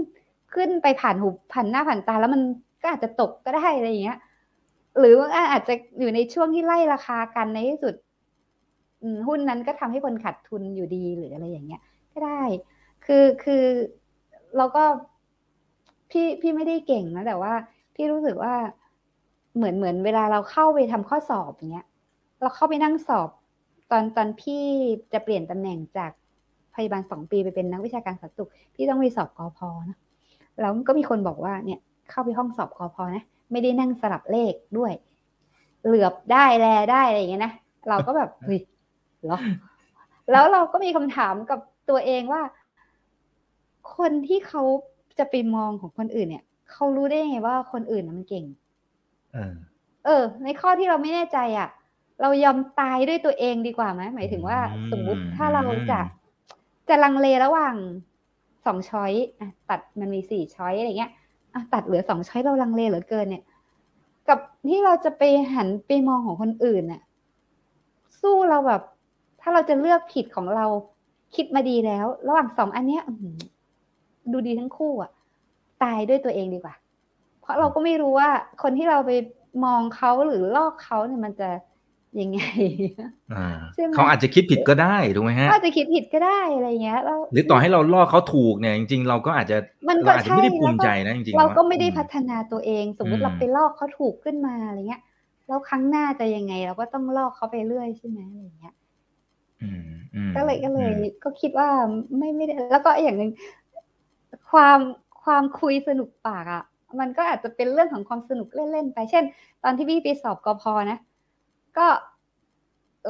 [0.54, 2.42] ขึ้นไปผ่านหูผ่านหน้าผ่านตาแล้วมัน
[2.82, 4.18] ก็อาจจะตกก็ได้อะไรอย่างเงี้ย
[4.98, 7.94] หรือว่าอาจจะอยู่ในช่วงที่ไล่ราคากันในที่สุด
[9.28, 11.80] หุ้นนั้นก็ทำให้คนขาดทุนอยู่ดีหรืออะไรอย่างเงี้ย
[12.12, 12.42] ก็ได้
[13.06, 13.64] คือคือ
[14.56, 14.84] เราก็
[16.10, 17.52] พี่พี่ไม่ได้เก่งนะแต่ว่า
[17.94, 18.54] พี่รู้สึกว่า
[19.56, 21.86] เหมือนเหมือนเวลาเราเข้าไปทำข้อสอบอย่างเงี้ย
[22.40, 23.28] เราเข้าไปนั่งสอบ
[23.90, 24.62] ตอนตอนพี่
[25.12, 26.12] จะเปลี่ยนตำแหน่งจาก
[26.74, 29.98] พยาบาลสองปีไปเป็นนักวิชาการสาธารณสุขพี่ต้องไปสอบกอพอนะ
[30.60, 31.80] แล้วก็มีคนบอกว่าเนี่ย
[32.10, 33.22] เข้าไปห้องสอบกอพอนะ
[33.52, 34.92] ไม่ได้นั่งสลับเลขด้วย
[35.86, 37.52] เหลือบได้แลได้อะไรอย่างเงี้ยนะ
[37.88, 38.60] เราก็แบบเฮ้ย
[39.24, 39.38] เหรอ
[40.30, 42.42] แล้วเราก็มีคำถามกับตัวเองว่า
[43.96, 44.62] คนที่เขา
[45.18, 48.44] จะไปมองของคนอื่นเนี่ยเขารู้ได้ไงว่าคนอื่นน่ะมันเก่ง
[49.32, 49.54] เออ
[50.04, 51.68] เออ ในข้อที่เราไม่แน่ใจอะ
[52.20, 56.00] เรายอมตายด้วยตัวเองดีกว่าไหมหมายถึงว่าอืมสมมุติถ้าเราจะ
[56.88, 57.74] จะลังเลระหว่าง
[58.66, 59.12] สองช้อย
[59.70, 61.12] ตัดมันมีสี่ช้อยอะไรเงี้ย
[61.72, 63.44] ตัดเหลือสองช้อยเราลังเลเหลือเกินเนี่ย
[64.28, 64.38] กับ
[64.68, 65.22] ที่เราจะไป
[65.54, 67.02] หันไปมองของคนอื่นน่ะ
[68.20, 68.82] สู้เราแบบ
[69.40, 70.66] ถ้าเราจะเลือกผิดของเรา
[71.34, 73.02] คิดมาดีแล้ว ระหว่างสองอันเนี้ย
[74.32, 75.10] ดูดีทั้งคู่อะ
[75.82, 76.74] ตายด้วยตัวเองดีกว่า
[77.40, 78.30] เพราะเราก็ไม่รู้ว่า
[78.62, 79.10] คนที่เราไป
[79.64, 81.48] มองเขาหรือลอกเขาเนี่ยมันจะ
[82.20, 82.38] ยังไง
[83.32, 89.56] อ่าใช่ไหมเขาอาจจะคิดผิดก็ได้ถูกไหมฮะก็อาจจะคิดผิดก็ได้อะไรเงี้ยแล้วหรือต่อให้เราล่อเขาถูกเนี่ยจริง ๆ เราก็อาจจะ
[89.88, 95.02] มันก็เราอาจจะไม่ได้ใช่ภูมิใจแล้วก็นะจริงๆเราก็แล้วไม่ได้อืพัฒนาตัวเอง สมมอืติมเราไปลอกเขาถูกขึ้นมาอะไรเงี้ย
[95.48, 98.74] แล้วครั้งหน้าจะยังไง เราก็ต้องลอกเขาไปเรื่อยใช่ไหมอะไรเงี้ย
[99.62, 99.82] อืม
[100.14, 101.68] อืมก็เลยก็เลยอืมก็คิดว่า
[102.18, 103.30] ไม่ไม่ได้แล้วก็อย่างหนึ่ง
[104.50, 104.78] ความ
[105.24, 106.62] ความคุยสนุกปากอะ
[107.00, 109.24] มันก็อาจจะเป็นเรื่องของความสนุกเล่นๆไป เช่น
[109.64, 110.98] ตอนที่พี่ไปสอบกพนะ
[111.76, 111.86] ก็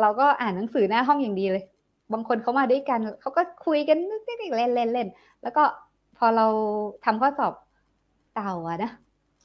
[0.00, 1.64] เราก็อ่านหนังสือหน้าห้องอย่างดีเลย
[2.12, 3.98] บางคนเขามาด้วยกัน เขาก็คุยกัน
[4.56, 5.08] เล่นเล่นเล่น
[5.42, 5.62] แล้วก็
[6.16, 6.46] พอเรา
[7.04, 7.54] ทำข้อสอบ
[8.34, 8.90] เต่าอะนะ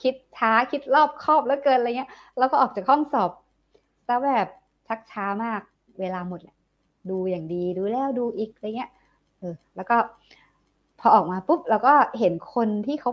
[0.01, 3.31] คิดช้าคิดรอบคอบแล้วเกินอะไรเงี้ยแล้วก็ออกจากห้องสอบ
[4.07, 4.47] ซะแบบ
[4.87, 5.61] ชักช้ามาก
[5.99, 6.55] เวลาหมดแหละ
[7.09, 8.91] ดูอย่างดีดูแล้วดูอีกอะไรเงี้ย
[9.39, 9.95] เออแล้วก็
[10.99, 13.11] พอออกมาปุ๊บเราก็เห็นคนที่เขา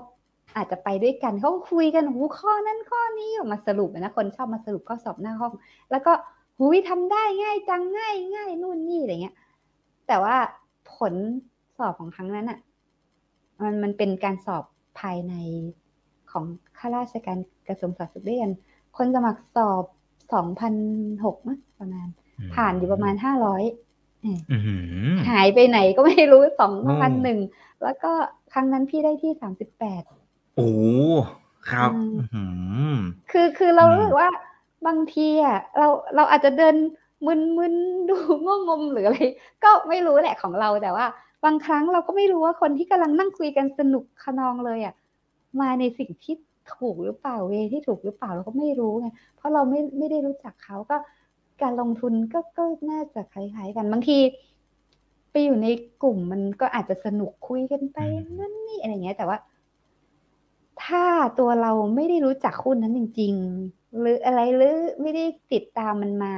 [0.56, 5.52] อาจจะไปด้วยกันเขาคุยกันหูข้อนั้นข้อนี้ออกมาสรุปอะนะคนชอบมาสรุปข้อสอบหน้าห้อง
[5.90, 6.12] แล้วก็
[6.58, 9.36] หูยทำได้ง่ายจังง่ายง่ายนู่นนี่อะไรเงี้ย
[10.06, 10.36] แต่ว่า
[10.94, 11.14] ผล
[11.78, 12.58] สอบของครั้งนั้นอะ
[13.62, 14.64] มันมันเป็นการสอบ
[15.00, 15.34] ภายใน
[16.30, 16.44] ของ
[16.78, 17.38] ข้าราชการ
[17.68, 18.52] กระทรวงสาธารณสุขด้วยกัน
[18.96, 19.84] คนสมัครสอบ
[20.32, 20.74] สองพัน
[21.24, 22.08] หกมั้งประมาณ
[22.54, 23.62] ผ่านอยู่ประมาณห้าร้อย
[24.24, 24.74] อื้อหื
[25.12, 27.38] อหายไปไหนก็ไม่รู้สองอืพันมหนึ่ง
[27.82, 28.12] แล้วก็
[28.52, 30.02] ครั้งนั้นพี่ได้ที่สามสิบแปด
[30.54, 30.80] โอ้โห
[31.70, 32.44] ครับอืมอื้อหื
[32.92, 32.96] อ
[33.30, 34.28] คือคือเราอืมรู้สึกว่า
[34.86, 36.74] บางทีอะเราเราอาจจะเดิน
[37.26, 37.74] มึนมึน
[38.08, 39.18] ดูงงงมหรืออะไร
[39.64, 41.06] ก็ไม่รู้แหละของเราแต่ว่า
[41.44, 44.94] บางครั้งเราก็ไม่รู้ว่าคนที่กำลังนั่งคุยกันสนุกขนองเลยอะ
[45.60, 46.34] มาในสิ่งที่
[46.76, 50.96] ถูกหรือเปล่าเวที่ถูกหรือเปล่าเราก็ไม่รู้ไงเพราะเราไม่ไม่ได้รู้จักเขาก็
[51.62, 54.18] การลงทุนก็ก็น่าจะคล้ายๆกันบางที
[55.30, 55.68] ไปอยู่ใน
[56.02, 59.38] กลุ่มมันก็อาจจะสนุกคุยกันไปอืมนั่นนี่อะไรเงี้ย แต่ว่า
[60.82, 61.04] ถ้า
[61.38, 63.34] ตัวเราไม่ได้รู้จักหุ้นนั้นจริง
[63.66, 66.34] ๆ หรืออะไรหรือไม่ได้ติดตามมันมา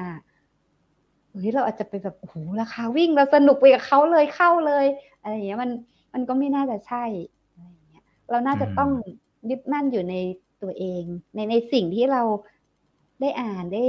[1.32, 4.87] เฮ้ยเราอาจจะไปแบบโอ้โหราคาวิ่งเราสนุกไปกับเขาเลยเข้าเลย
[5.20, 5.70] อะไรอย่างเงี้ยมัน
[6.14, 7.05] มันก็ไม่น่าจะใช่
[7.53, 8.91] อะไรอย่างเงี้ยเราน่าจะต้อง
[9.51, 10.14] ยึดมั่นอยู่ใน
[10.62, 11.03] ตัวเอง
[11.34, 12.22] ในในสิ่งที่เรา
[13.20, 13.84] ได้อ่านได้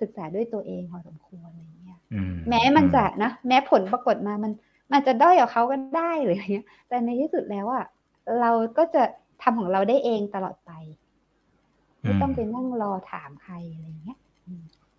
[0.00, 4.52] ศึกษาด้วยตัวเองพอสมควรอะไรอย่างเงี้ยอืแม้มันจะนะแม้ผลปรากฏมามัน
[4.92, 7.84] มันจะด้อยกว่าเขาก็ได้หรืออะไรเงี้ย แต่ในที่สุดแล้วอะ
[8.40, 9.02] เราก็จะ
[9.42, 10.70] ทำของเราได้เองตลอดไป
[12.00, 14.18] ไม่ต้องไปนั่งรอถามใครอะไรเงี้ย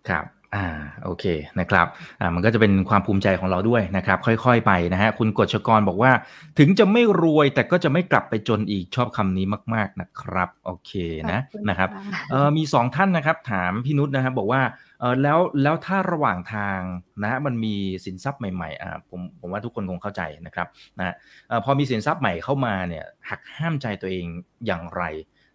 [0.08, 0.24] ครับ
[0.56, 0.66] อ่า
[1.04, 1.24] โอเค
[1.60, 1.86] นะครับ
[2.20, 6.12] อ่ามันก็จะเป็นความภูมิใจของเราด้วยนะครับ ค่อยๆไปนะฮะคุณกฎชกรบอกว่า
[6.58, 10.92] ถึงจะไม่รวยแต่ก็จะไม่กลับไปจนอีกชอบคำนี้มาก ๆนะครับโอเค
[11.30, 12.00] นะขอบณนะครับะ
[12.30, 14.62] เออมีสองท่านนะครับ ถามพี่นุชนะครับบอกว่า
[15.00, 16.80] เออแล้วแล้วถ้าระหว่างทาง
[17.22, 20.66] นะฮะมันมีสินทรัพย์ใหม่ๆอ่าผมผมว่าทุกคนคงเข้าใจนะครับ
[20.98, 21.14] นะฮะ
[21.48, 24.26] เออพอมีสินทรัพย์ใหม่เข้ามาเนี่ยหักห้ามใจตัวเอง
[24.66, 25.02] อย่างไร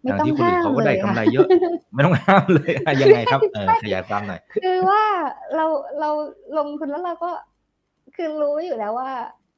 [0.02, 1.46] ไม่ทั้งต้องที่คนอื่นห้ามเขาก็ได้เลยกำไรค่ะเยอะ
[1.94, 5.04] ไม่ต้องห้ามเลยอะยังไงครับเออขยายความหน่อยคือว่า
[5.56, 5.66] เรา
[6.00, 6.10] เรา
[6.58, 7.30] ลงทุนแล้วเราก็
[8.16, 9.12] คือรู้อยู่แล้วว่า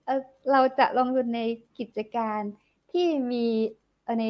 [0.07, 0.21] เออ
[0.53, 1.41] เราจะลงทุนใน
[1.79, 2.41] กิจการ
[2.93, 3.47] ที่มี
[4.05, 4.25] เอ่อใน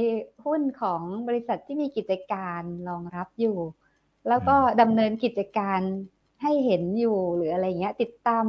[0.45, 3.59] หุ้นของบริษัทที่มีกิจการรองรับอยู่
[4.29, 5.81] แล้วก็ดำเนินกิจการ
[6.43, 8.45] ให้เห็นอยู่หรืออะไรเงี้ย ติดตาม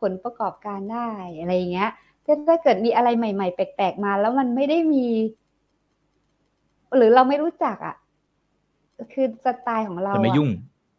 [0.00, 1.08] ผลประกอบการได้
[1.40, 1.90] อะไรเงี้ย
[2.24, 5.06] ถ้าถ้าเกิดมีอะไรใหม่ ๆ แปลกๆมา แล้วมันไม่ได้มี
[6.96, 7.96] หรือเราไม่รู้จักอะ
[9.12, 10.50] คือสไตล์ของเราจะไม่อะยุ่ง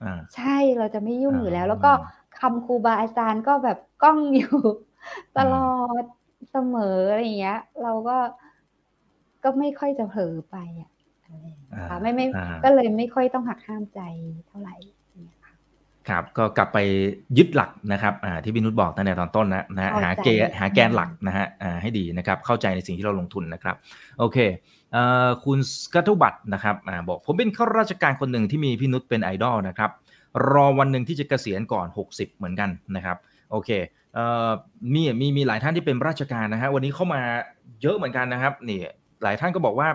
[0.04, 1.92] อ่าใช่เราจะไม่ยุ่งอยู่แล้วอ่าแล้วก็
[2.40, 4.56] คำครูบาอาจารย์ก็แบบก้องอยู่
[5.38, 5.72] ตลอ
[6.02, 6.04] ด
[6.52, 8.18] เสมออะไรอย่างเงี้ย เราก็
[9.44, 10.90] ก็ไม่ค่อยจะเผลอไปอะ
[11.24, 14.00] อะไรอย่างเงี้ยค่ะไม่ไม่อ่าก็เลยไม่ค่อยต้องหักห้ามใจ
[14.48, 14.76] เท่าไหร่
[15.16, 15.54] เนี่ยค่ะ
[16.10, 16.78] ครับก็กลับไป
[17.38, 23.76] ยึดหลักนะครับอ่าที่พี่นุชบอกตั้งแต่ตอนต้นนะนะฮะเข้าใจหาเกณฑ์หาแกนหลักนะฮะอ่าให้ดีนะครับ เข้าใจในสิ่งที่เราลงทุนนะครับ
[24.20, 24.77] โอเคเอ่อ
[25.46, 29.92] คุณสกัตตุบัตนะครับอ่าบอกผมเป็นข้าราชการคนหนึ่งที่มีพี่นุชเป็นไอดอลนะครับ
[30.52, 33.18] รอวันหนึ่งที่จะเกษียณก่อน 60 เหมือนกันนะครับ
[33.52, 33.70] โอเค
[34.14, 34.50] เอ่อ
[34.94, 37.22] มีมีมีหลายท่านที่เป็นราชการนะฮะวันนี้เข้ามา
[37.82, 38.80] เยอะเหมือนกันนะครับนี่
[39.24, 39.88] หลายท่านก็บอกว่า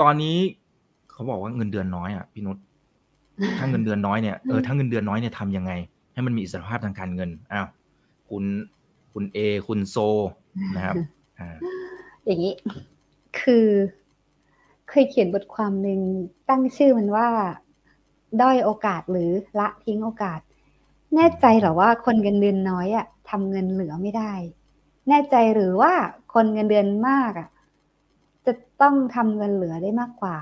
[0.00, 0.36] ตอนนี้
[1.12, 2.56] เขาบอกว่าเงินเดือนน้อยอะพี่นุช
[3.58, 5.72] ถ้าเงินเดือนน้อยเนี่ยเออถ้าเงินเดือนน้อยเนี่ยทำยังไง
[6.12, 7.66] ให้มันมีอิสรภาพทางการเงินอ้าว
[8.28, 8.44] คุณ
[9.12, 9.96] คุณเอคุณโซ
[10.76, 10.96] นะครับ
[11.38, 11.56] อ่า
[12.26, 12.54] อย่างนี้
[13.40, 13.66] คือ
[14.88, 16.00] เคยเขียนบทความหนึ่ง
[16.48, 17.28] ตั้งชื่อมันว่า
[18.40, 20.40] ด้อยโอกาสหรือละทิ้งโอกาส
[21.14, 24.32] แน่ใจเหรอว่าคนเงินเดือนน้อยอะทำเงินเหลือไม่ได้
[25.08, 25.92] แน่ใจหรือว่า
[26.34, 27.48] คนเงินเดือนมากอะ
[28.46, 30.36] จะต้องทำเงินเหลือได้มากกว่า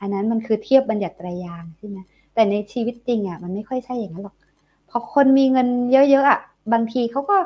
[0.00, 1.98] อันนั้นมันคือเทียบบัญญัติไตรยางค์ใช่ไหม
[2.34, 4.36] แต่ในชีวิตจริงอะมันไม่ค่อยใช่อย่างนั้นหรอก
[4.90, 6.40] พอคนมีเงินเยอะๆอะ
[6.72, 7.38] บางทีเขาก็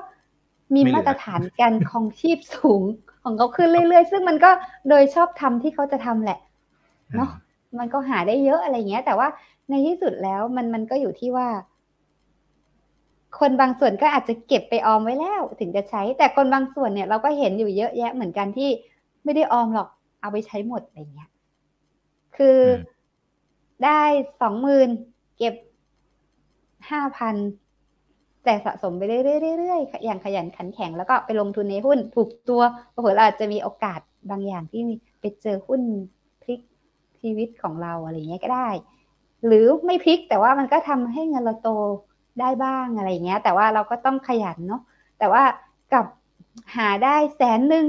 [0.74, 2.82] มีไม่เหลือมาตรฐานการครองชีพสูง
[3.26, 4.50] ของเขาขึ้นเรื่อยๆ ซึ่งมันก็
[4.88, 6.38] โดยชอบทำที่เขาจะทำแหละ
[7.14, 7.30] เนอะ
[7.78, 9.28] มันก็หาได้เยอะอะไรเงี้ย แต่ว่า
[9.70, 11.48] ในที่สุดแล้วมันมันก็อยู่ที่ว่า
[13.38, 18.70] คนบางส่วนก็อาจจะเก็บไปออมไว้แล้วถึงจะใช้ แต่คนบางส่วนเนี่ยเราก็เห็นอยู่เยอะแยะเหมือนกันที่
[19.24, 19.88] ไม่ได้ออมหรอก
[20.20, 21.30] เอาไปใช้หมดอะไรเงี้ย
[22.36, 22.58] คือ
[23.84, 24.00] ได้
[24.40, 24.88] สองหมื่น
[25.36, 25.54] เก็บ
[26.90, 27.34] ห้าพัน
[28.46, 34.82] แต่สะสมไปเรื่อยๆอย่างขยันขันแข็งแล้วก็ไปลงทุนในหุ้นถูกตัวเผื่อเราอาจจะมีโอกาสบางอย่างที่
[35.20, 35.80] ไปเจอหุ้น
[36.42, 36.60] พลิก
[37.20, 38.68] ชีวิตของเราอะไรเงี้ยก็ได้
[39.46, 41.70] หรือไม่พลิกแต่ว่ามันก็ทำให้เงินเราโต
[42.40, 44.82] ได้บ้างอะไรเงี้ย แต่ว่าเราก็ต้องขยันเนาะ
[45.18, 45.42] แต่ว่า
[45.92, 46.06] กับ
[46.76, 47.84] หาได้แสนหนึ่ง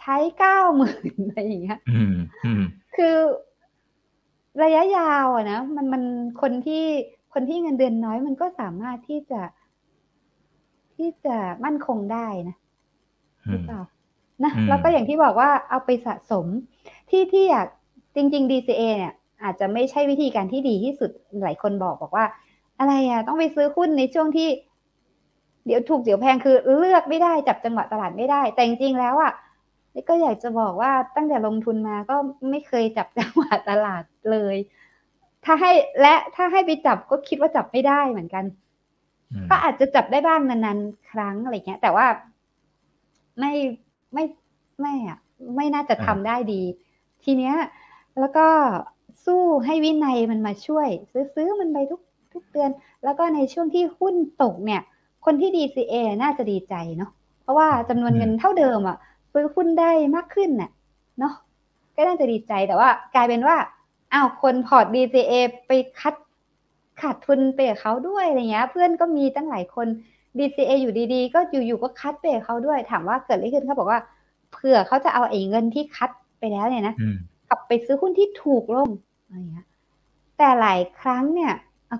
[0.00, 1.78] ใช้เก้าหมื่นอะไรอย่างเงี้ย
[2.96, 3.16] คือ
[4.62, 6.02] ระยะยาวอะนะมันมัน
[6.42, 6.84] คนที่
[7.34, 9.40] คนที่เงินเดือนน้อยมันก็สามารถที่จะ
[10.96, 12.56] ที่จะมั่นคงได้นะ
[13.50, 13.80] หรือเปล่า
[14.44, 16.46] นะแล้วก็อย่างที่บอกว่าเอาไปสะสม
[17.10, 17.66] ที่ที่อยาก
[18.16, 21.10] จริง ๆ DCA เนี่ย อาจจะไม่ใช่วิธีการที่ดีที่สุด
[21.44, 22.26] หลายคนบอกบอกว่า
[22.78, 24.48] อะไรอะต้องไปซื้อหุ้นในช่วงที่
[25.66, 29.32] เดี๋ยวถูกเดี๋ยวแพงคือเลือกไม่ได้จับจังหวะตลาดไม่ได้ แต่จริงๆแล้วอะ
[30.08, 32.16] ก็อยากจะบอกว่าตั้งแต่ลงทุนมาก็
[32.50, 34.56] ไม่เคยจับจังหวะตลาดเลย
[35.44, 38.44] ถ้าให้และถ้าให้ไปจับก็คิดว่าจับไม่ได้เหมือนกัน
[39.50, 42.06] ก็อาจจะจับได้บ้างนานๆครั้งอะไรเงี้ย แต่ว่า
[43.38, 43.52] ไม่
[44.12, 44.24] ไม่
[44.80, 45.18] ไม่อะ
[45.56, 46.62] ไม่น่าจะทำได้ดี
[47.24, 47.54] ทีเนี้ย
[48.20, 48.46] แล้วก็
[49.24, 52.00] สู้ให้วินัยมันมาช่วย ซื้อซื้อมันไปทุก
[52.32, 52.70] ทุกเดือน
[53.04, 54.82] แล้วก็ในช่วงที่หุ้นตกเนี่ย
[55.24, 57.10] คนที่ DCA น่าจะดีใจเนาะ
[57.42, 58.96] เพราะว่าจำนวนเงินเท่าเดิมอะ
[59.32, 60.70] ซื้อหุ้นได้มากขึ้นน่ะ
[61.18, 61.34] เนาะ
[61.96, 63.56] ก็น่าจะดีใจแต่ว่ากลายเป็นว่า
[64.12, 65.32] อ้าวคนพอร์ต DCA
[65.66, 66.14] ไปคัด
[67.02, 69.86] ขาดทุนไปกับเขาด้วยอะไรเงี้ย เพื่อนก็มีตั้งหลายคน
[70.38, 74.00] DCA อยู่ดีๆ ก็อยู่ๆก็คัดไปกับเขาด้วย ถามว่าเกิดอะไรขึ้นเขาบอกว่า
[74.52, 76.94] เผื่อเขาจะเอาไอ้เงินที่คัดไปแล้วเนี่ยนะ
[77.48, 78.88] กลับไปซื้อหุ้นที่ถูกลง
[79.24, 79.66] อะไรเงี้ย
[80.38, 81.52] แต่หลายครั้งเนี่ย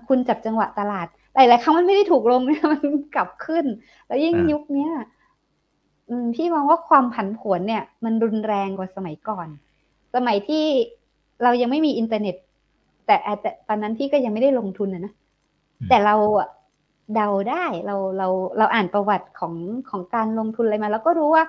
[0.07, 2.81] คุณจับจังหวะตลาดหลายๆครั้งมันไม่ได้ถูกลงเนี่ยมัน
[3.15, 3.65] กลับขึ้น
[4.07, 4.91] แล้วยิ่งยุคเนี้ย
[6.35, 9.47] พี่มองว่าความผันผวนเนี่ย มันรุนแรงกว่าสมัยก่อน
[10.15, 10.65] สมัยที่
[11.43, 12.35] เรายังไม่มีอินเทอร์เน็ต
[13.07, 15.13] แต่แต่ตอนนั้นพี่ก็ยังไม่ได้ลงทุนนะ
[15.89, 16.15] แต่เรา
[17.15, 18.27] เดาได้เราเรา
[18.57, 19.53] เราอ่านประวัติของ
[19.89, 21.43] ของการลงทุนอะไรมา แล้วก็รู้ว่า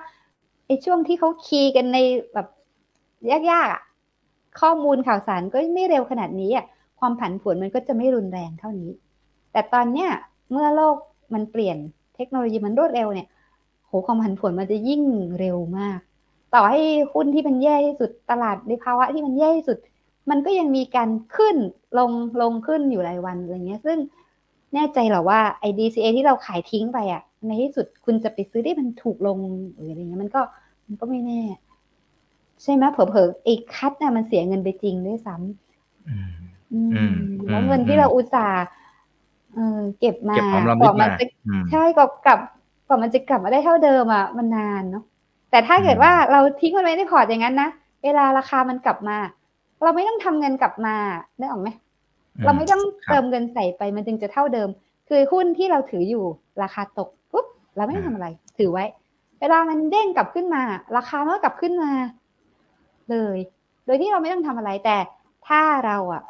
[0.65, 1.97] ไอ้ช่วงที่เขาคีย์กันใน
[2.33, 2.47] แบบ
[3.51, 3.81] ยากๆอะ
[4.61, 6.65] ข้อมูลข่าวสารก็ไม่เร็วขนาดนี้อะ
[6.99, 8.91] ความผันผวนมันก็จะไม่รุนแรงเท่านี้
[9.51, 10.09] แต่ตอนเนี้ย
[10.51, 10.95] เมื่อโลก
[11.33, 11.77] มันเปลี่ยน
[12.15, 13.27] เทคโนโลยีมันรวดเร็วเนี่ย
[13.87, 15.01] โหความผันผวนมันจะยิ่ง
[15.39, 15.99] เร็วมาก
[16.53, 16.81] ต่อให้
[17.13, 19.77] หุ้นที่มันแย่ที่สุดตลาดในภาวะที่มันแย่ที่สุด
[20.29, 21.55] มันก็ยังมีการขึ้น
[21.97, 22.11] ลง
[22.41, 23.97] ลงขึ้นอยู่รายวันอะไรเงี้ย ซึ่ง
[24.73, 29.37] แน่ใจหรอว่าไอ้ DCA ที่เราขายทิ้งไปอะ ในที่สุดคุณจะไปซื้อได้มันถูกลง
[29.75, 30.41] หรืออะไรเงี้ยมันก็
[30.85, 31.41] มันก็ไม่แน่
[32.61, 38.63] ใช่ไหมเผลอๆไอ้คัดน่ะมันเสียเงินไปจริงด้วยซ้ำแล้วเงินที่เราอุตส่าห์
[39.53, 40.39] เออเก็บมาก
[40.83, 41.25] ว่ามันจะ
[41.71, 42.39] ใช่ก็กลับ
[42.87, 45.03] กว่ามันจะกลับมาได้เท่าเดิมอะมันนานเนาะ
[45.51, 47.69] แต่ถ้าเกิดว่าเราทิ้งมันไว้ในพอร์ตอย่างนั้นนะ
[48.03, 49.17] เวลาราคามันกลับมา
[49.83, 50.95] เราไม่ต้องทำเงินกลับมา
[51.39, 51.69] ได้ออกไหม
[52.45, 54.69] เราไม่ต้องเติมเงินใส่ไปมันจึงจะเท่าเดิม
[55.09, 56.23] คือหุ้นที่เราถืออยู่
[56.61, 58.27] ราคาตกปุ๊บเราไม่ต้องทำอะไร
[58.57, 58.85] ถือไว้
[59.39, 60.61] เวลามันเด้งกลับขึ้นมา
[60.97, 61.91] ราคามันก็กลับขึ้นมา
[63.11, 63.37] เลย
[63.85, 64.97] โดยที่เราไม่ต้องทำอะไรแต่
[65.47, 66.23] ถ้าเราอะ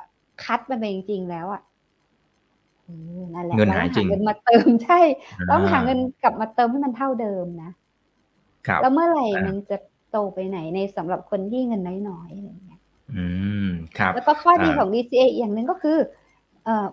[0.43, 1.61] คัดมันไปจริงๆแล้วอะ
[3.33, 4.99] นั่นแหละเงินหายจริงเงินมาเติมใช่
[5.51, 7.71] ต้องหาเงินกลับมาเติมให้มันเท่าเดิมนะ
[8.81, 9.77] แล้วเมื่อไหร่มันจะ
[10.11, 12.68] โตไปไหนในสำหรับคนที่เงินน้อยๆ
[13.09, 15.97] อะไรอย่างเงี้ยอืมครับ แล้วก็ข้อดีของ DCA อย่างหนึ่งก็คือ
[16.63, 16.87] เอ่อ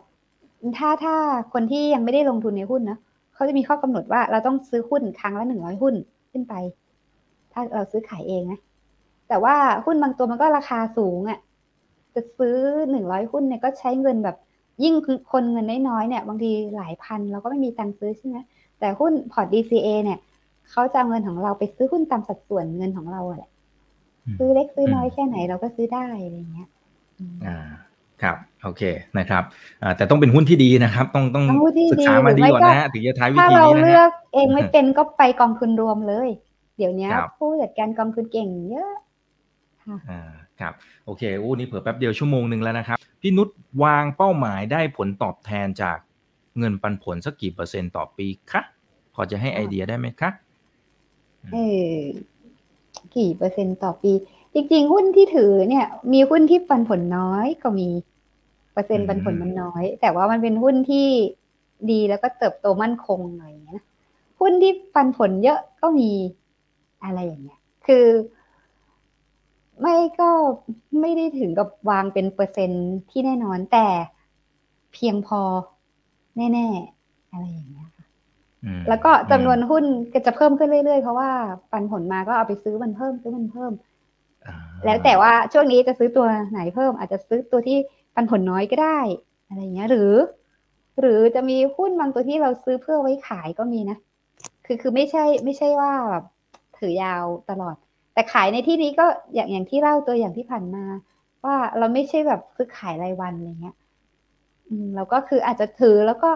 [0.79, 1.15] ถ้าถ้า
[1.53, 2.99] คนที่ยังไม่ได้ลงทุนในหุ้นนะ
[3.35, 5.95] เขาจะมีข้อกำหนดว่าเราต้องซื้อหุ้นครั้งละหนึ่งร้อยหุ้น
[6.31, 6.55] ขึ้นไป
[7.53, 8.61] ถ้าเราซื้อขายเองนะ
[9.29, 11.39] แต่ว่าหุ้นบางตัวมันก็ราคาสูงอะ่ะ
[12.15, 12.57] จะซื้อ
[12.91, 14.37] หนึ่งร้อยหุ้นเนี่ยก็ใช้เงินแบบ
[14.83, 14.95] ยิ่ง
[15.33, 18.37] คนเงินน้อยๆเนี่ย บางทีหลายพันเราก็ไม่มีตังค์ซื้อใช่ไหม
[18.79, 20.19] แต่หุ้นพอร์ต DCA เนี่ย
[20.71, 23.51] เขาจะเอาเงินของเราไปซื้อหุ้นตามสัดส่วนเงินของเราแหละ
[24.39, 26.69] ซื้อเล็กซื้อน้อยแค่ไหนเราก็ซื้อได้อะไรเงี้ย
[27.47, 27.59] อ่า
[28.23, 28.83] ครับโอเค
[29.19, 29.43] นะครับ
[29.83, 31.45] อ่าแต่ต้องเป็นหุ้นที่ดีนะครับ ต้องต้อง
[31.93, 36.29] ศึกษามาดีก่อนนะถึงจะท้ายวิธีนี้นะถ้าเราเลือกเองไม่เป็นก็ไปกองทุนรวมเลย
[36.79, 38.93] เดี๋ยวนี้ผู้จัดการกองทุนเก่งเยอะ
[39.85, 40.21] ค่ะอ่า
[40.61, 40.73] ครับ
[41.05, 43.49] โอเคอู้นี่เผื่อแป๊บเดียวชั่วโมงหนึ่งแล้วนะครับพี่นุช
[43.83, 45.99] วางเป้าหมายได้ผลตอบแทนจาก
[46.59, 48.61] เงินปันผลสักกี่เปอร์เซ็นต์ต่อปีคะ
[49.15, 50.31] พอจะให้ไอเดียได้ไหมคะ
[51.53, 51.59] เอ
[51.99, 52.01] อ
[53.17, 54.13] กี่เปอร์เซ็นต์ต่อปี
[54.55, 57.89] จริง ๆ หุ้นที่ถือเนี่ย มีหุ้นที่ปันผลน้อยก็มี
[58.73, 61.09] เปอร์เซ็นต์ปันผลมันน้อย แต่ว่ามันเป็นหุ้นที่
[61.91, 63.79] ดีแล้วก็เติบโตมั่นคงหน่อยนะ
[64.41, 66.11] หุ้นที่ปันผลเยอะก็มี
[67.05, 68.07] อะไรอย่างเงี้ย คือ
[69.81, 70.31] ไม่ก็
[71.01, 73.87] ไม่ได้ถึงกับวางเป็นเปอร์เซ็นต์ที่แน่นอนแต่
[74.93, 75.41] เพียงพอ
[76.37, 76.67] แน่
[77.01, 77.89] ๆ อะไรอย่างเงี้ย
[78.89, 81.31] แล้วก็จำนวนหุ้นก็จะเพิ่มขึ้นเรื่อยๆ เพราะว่า
[81.73, 83.73] ปันผลมาก็เอาไปซื้อมันเพิ่มซื้อมันเพิ่ม
[84.85, 87.79] แล้วแต่ว่าช่วงนี้จะซื้อตัวไหนเพิ่ม อาจจะซื้อตัวที่
[88.15, 88.99] ปันผลน้อยก็ได้
[89.49, 90.13] อะไรเงี้ย หรือ
[91.01, 93.99] หรือจะมีหุ้นบางตัวที่เราซื้อเพื่อไว้ขายก็มีนะ
[94.67, 96.25] คือคือไม่ใช่ไม่ใช่ว่าแบบ
[96.79, 97.75] ถือยาวตลอด
[98.15, 100.85] แต่ขายในที่นี้ก็อย่างอย่างที่เล่าตัวอย่างที่ผ่านมา
[101.45, 103.77] ว่าเราไม่ใช่แบบซื้อขายรายวันอะไรเงี้ย
[104.69, 106.31] อืมเราก็คืออาจจะถือแล้วก็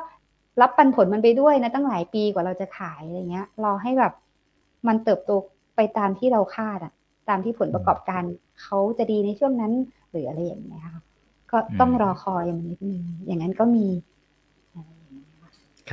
[0.61, 4.13] รับปันผลมันไปด้วยนะตั้งหลายปีกว่าเราจะขายอะไรเงี้ย รอให้แบบ
[4.87, 5.31] มันเติบโต
[5.77, 6.93] ไปตามที่เราคาดอะ
[7.29, 8.23] ตามที่ผลประกอบการ
[8.63, 9.73] เขาจะดีในช่วงนั้น
[10.11, 11.03] หรืออะไรอย่างเงี้ยค่ะ
[11.51, 13.87] ก็ต้องรอคอยมันนิดนึงอย่างนั้นก็มี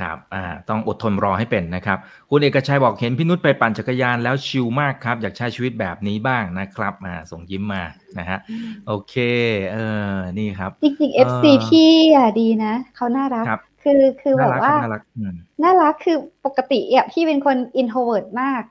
[0.04, 1.98] รับอ่าต้องอดทนรอให้เป็นนะครับ
[2.30, 7.82] คุณเอกชัยบอกเห็นพี่นุชไปปั่นจักรยานแล้วชิลมากครับ อยากใช้ชีวิตแบบนี้บ้างนะครับอ่าส่งยิ้มมา
[8.18, 8.38] นะฮะ
[8.86, 9.14] โอเค
[9.72, 9.76] เอ
[10.12, 13.46] อนี่ครับ จริงๆ FC พี่อะดีนะ เขาน่ารัก
[13.82, 15.02] คือคือแบบว่าน่ารัก
[15.62, 16.16] น่ารักคือ
[16.46, 18.62] ปกติอะพี่เป็นคน introvert มาก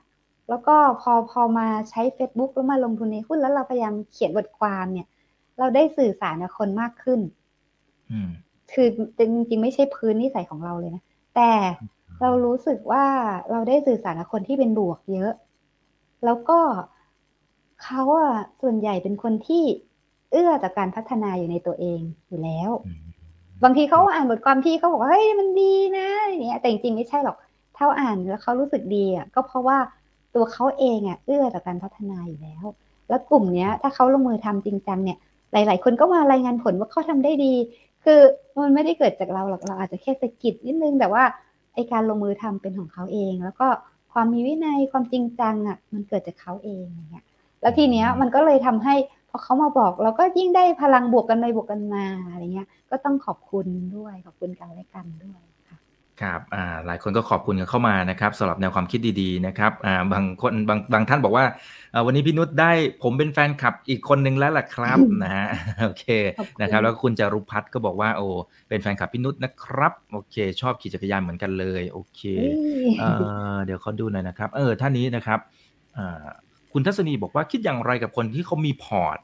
[0.48, 5.06] แล้วก็พอพอมาใช้ Facebook แล้วมาลงทุนในหุ้นแล้วเราพยายามเขียนบทความเนี่ย
[5.58, 7.20] เราได้สื่อสารกับคนมากขึ้น
[8.72, 8.88] คือ
[9.18, 11.02] จริงๆไม่ใช่พื้นนิสัยของเราเลยนะ
[11.36, 11.52] แต่
[12.20, 13.04] เรารู้สึกว่า
[13.50, 15.32] เราได้สื่อสารกับคนที่เป็นบวกเยอะ
[16.24, 16.58] แล้วก็
[17.82, 19.64] เขาอะส่วนใหญ่เป็นคนที่
[20.32, 22.70] เอื้อต่อการพัฒนาอยู่ในตัวเองอยู่แล้ว
[23.64, 26.06] บางทีเขาอ่านบทความที่เขาบอกว่าเฮ้ยมันดีนะ
[26.48, 27.36] เนี่ยแต่จริงๆไม่ใช่หรอก
[27.74, 29.78] เท่าอ่านแล้วเขารู้สึกดีอะก็เพราะว่า
[30.34, 32.64] ตัวเขาเองอะเอื้อต่อการพัฒนาอยู่แล้ว
[33.08, 35.18] แล้วกลุ่มเนี้ย ถ้าเขาลงมือทำจริงจังเนี่ย
[35.52, 37.54] หลาย ๆ คนก็มารายงานผลว่าเขาทำได้ดี
[38.04, 38.20] คือ
[38.60, 41.24] มันไม่ได้เกิดจากเราหรอกเราอาจจะแค่สะกิดนิดนึงแต่ว่า
[41.74, 43.66] ไอการลงมือทำเป็นของเขาเอง แล้วก็
[44.12, 47.24] ความมีวินัยความจริงจังอะมันเกิดจากเขาเองอย่างเงี้ย
[47.60, 48.94] แล้วทีเนี้ยมันก็เลยทำให้
[49.28, 53.66] พอเขามาบอกเราก็ยิ่งได้พลังบวกกันไปบวกกันมาอะไรเงี้ย ก็ต้องขอบคุณ
[53.96, 55.40] ด้วยขอบคุณกันและกันด้วย
[56.20, 61.44] ครับอ่าหลายคนก็ขอบคุณกันเข้ามานะครับสำหรับแนวความคิดดีๆนะครับอ่าบางคนบางบางท่านบอกว่า
[62.06, 62.70] วันนี้พี่นุชได้
[63.02, 65.46] ผมเป็นแฟนคลับอีกคนนึงแล้วล่ะครับนะฮะ
[65.82, 66.04] โอเค
[66.60, 68.26] นะครับแล้วคุณจารุพัฒน์ก็บอกว่าโอ้
[68.68, 72.20] เป็นแฟนคลับพี่นุชนะครับโอเค ชอบขี่จักรยานเหมือนกันเลยโอเค
[72.98, 73.04] เอ
[73.54, 75.38] อเดี๋ยวขอดูหน่อยนะครับ เออท่านนี้นะครับ
[75.98, 76.24] อ่า
[76.72, 79.18] คุณทัศนีบอกว่าคิดอย่างไรกับคนที่เขามีพอร์ต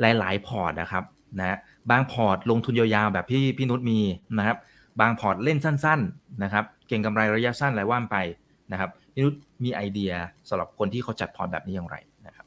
[0.00, 1.04] หลาย ๆ พอร์ตนะครับ
[1.40, 1.56] นะ
[1.90, 3.98] บางพอร์ตลงทุนยาวๆแบบพี่พี่นุชมี
[4.38, 4.56] นะครับ
[5.00, 8.16] บางพอร์ตเล่นสั้น ๆนะครับ เก็งกำไรระยะสั้นอะไรว่ากันไป
[8.72, 10.12] นะครับพี่นุชมีไอเดีย
[10.48, 12.46] สำหรับคนที่เขาจัดพอร์ตแบบนี้อย่างไรนะครับ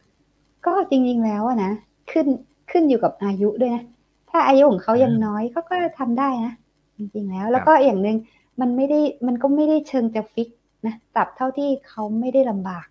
[0.66, 1.72] ก็จริงๆแล้วนะ
[2.12, 2.28] ขึ้น
[2.72, 3.84] ขึ้นอยู่กับอายุด้วยนะ
[4.30, 6.54] ถ้าอายุของเขายังน้อยเขาก็ทำได้นะ
[6.98, 8.18] จริงๆแล้ว แล้วก็อย่างหนึ่ง
[8.62, 10.50] มันไม่ได้มันก็ไม่ได้เชิงจะฟิก
[10.86, 12.86] นะตับเท่าที่เขาไม่ได้ลำบาก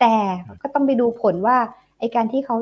[0.00, 0.14] แต่
[0.62, 1.56] ก็ต้องไปดูผลว่า
[1.98, 2.56] ไอการที่เขา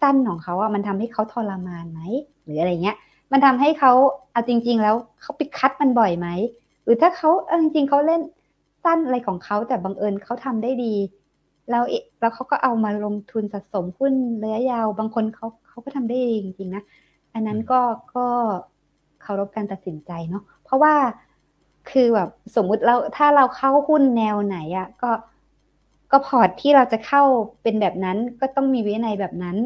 [0.00, 2.00] สั้นของเขาอะมันทำให้เขาทรมานไหม
[2.44, 2.96] หรืออะไรเงี้ย
[3.32, 3.92] มันทำให้เขา
[4.32, 6.28] เอาจริง ๆ แล้วเขาไปคัดมันบ่อยไหม
[6.84, 8.20] หรือถ้าเขาเออจริงๆเขาเล่น
[8.84, 10.94] สั้นอะไรของเขาแต่บังเอิญเขาทำได้ดี
[11.70, 11.84] แล้ว
[12.20, 14.12] แล้วเขาก็เอามาลงทุนสะสมหุ้น
[14.42, 16.82] ระยะยาว บางคนเขาเขาก็ทำได้ดีจริงๆนะ
[17.34, 17.80] อันนั้นก็
[18.14, 18.26] ก็
[19.22, 20.94] เคารพการตัดสินใจเนาะเพราะว่า
[21.90, 25.10] คือแบบสมมุติเราถ้าเราเข้าหุ้นแนวไหนอะ่ะก็
[26.12, 27.22] ก็พอร์ตที่เราจะเข้า
[27.62, 29.56] เป็นแบบนั้นก็ต้องมีวินัยแบบนั้น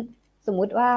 [0.46, 0.90] สมมุติว่า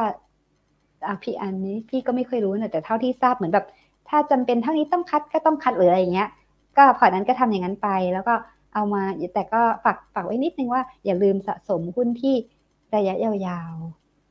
[1.08, 3.66] อะพี่อันนี้พี่ก็ไม่เคยรู้นะแต่เท่าที่ทราบเหมือนแบบ
[4.10, 6.30] ถ้าจำเป็นเท่านี้ต้องคัดก็ต้องคัดหรืออะไรอย่างเงี้ย
[6.78, 8.34] ก็พอร์ตนั้นก็ทำอย่างนั้นไป แล้วก็
[8.74, 12.36] เอามาแต่ก็ฝากฝากไว้นิดนึงว่า อย่าลืมสะสมหุ้นที่
[12.95, 13.74] ระยะยาว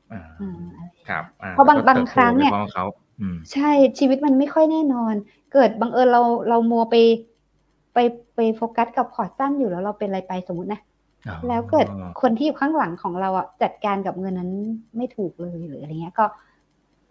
[0.07, 2.53] ๆครับเพราะบางบางครั้งเนี่ย
[3.51, 5.13] ใช่ชีวิตมันไม่ค่อยแน่นอน
[5.53, 6.95] เกิดบังเอิญเราเรามัวไป
[7.93, 7.97] ไป
[8.35, 10.79] ไปโฟกัสกับพอร์ตสั้นอยู่แล้วเราเป็นอะไรไปสมมตินะ
[11.47, 11.87] แล้วเกิด
[12.21, 14.51] คนที่อยู่ข้างหลังของเราอะจัดการกับเงินนั้น
[14.97, 16.25] ไม่ถูกเลยหรืออะไรเงี้ยก็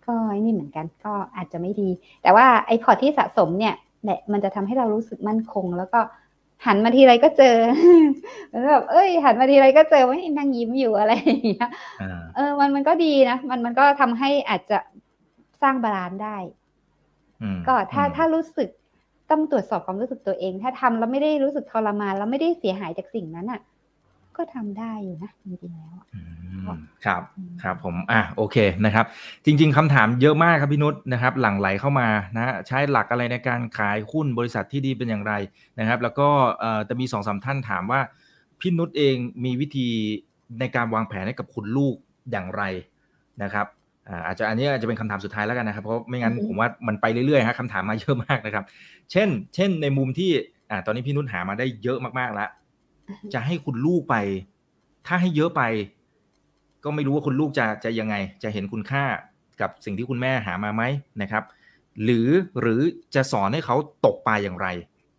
[0.07, 0.14] ก็
[0.45, 1.89] นี่เหมือนกันก็อาจจะไม่ดี
[2.23, 6.01] แต่ว่าไอ้พอร์ตที่สะสมเนี่ยแหละมันจะทำให้เรารู้สึกมั่นคง แล้วก็
[6.67, 7.57] หันมาทีไรก็เจอ
[8.69, 11.71] แบบเอ้ย หันมาทีไรก็เจอว่านั่งยิ้มอยู่อะไรอย่างเงี้ย
[12.37, 14.79] เออ มันมันก็ดีนะมันมันก็ทำให้อาจจะ
[15.62, 16.37] สร้าง balance ได้
[17.67, 18.69] ก็ถ้าถ้ารู้สึก
[19.31, 23.61] ต้องตรวจสอบความรู้สึกตัวเอง ถ้าทำแล้วไม่ได้รู้สึกทรมานแล้วไม่ได้เสียหายจากสิ่งนั้นอะ
[24.37, 25.97] ก็ทำได้อยู่นะจริงๆแล้ว
[27.05, 27.22] ครับ
[27.62, 29.07] ครับผมอะโอเคนะครับ
[29.45, 35.32] จริง ๆคำถามเยอะมากครับพี่นุชนะครับ หลั่งไหลเข้ามานะใช้หลักอะไรในการขายหุ้นบริษัทที่ดีเป็นอย่างไร
[35.78, 36.28] นะครับ แล้วก็
[36.89, 38.01] จะมีสองสาท่านถามว่า
[38.61, 39.89] พี่นุชเองมีวิธี
[40.61, 41.97] ในการวางแผนให้กับคุณลูก
[42.30, 42.62] อย่างไร
[43.43, 43.66] นะครับ
[44.26, 48.64] อาจจะอันนี้อาจจะเป็นคำถามสุดท้ายแล้วกันนะครับ เพราะไม่งั้นผมว่ามันไปเรื่อยๆฮะคำถามมาเยอะมากนะครับ
[49.12, 50.30] เช่น เช่นในมุมที่
[50.70, 52.49] อ่าตอนนี้พี่นุชหามาได้เยอะมากๆแล้ว
[53.35, 54.17] จะให้คุณลูกไป
[55.07, 55.63] ถ้าให้เยอะไป
[56.85, 59.05] ก็ไม่รู้ว่าคุณลูกจะจะยังไง จะเห็นคุณค่า
[59.61, 60.83] กับสิ่งที่คุณแม่หามาไหม
[61.23, 61.45] นะครับ
[62.03, 62.29] หรือ
[62.61, 62.81] หรือ
[63.15, 64.67] จะสอนให้เขาตกปลาอย่างไร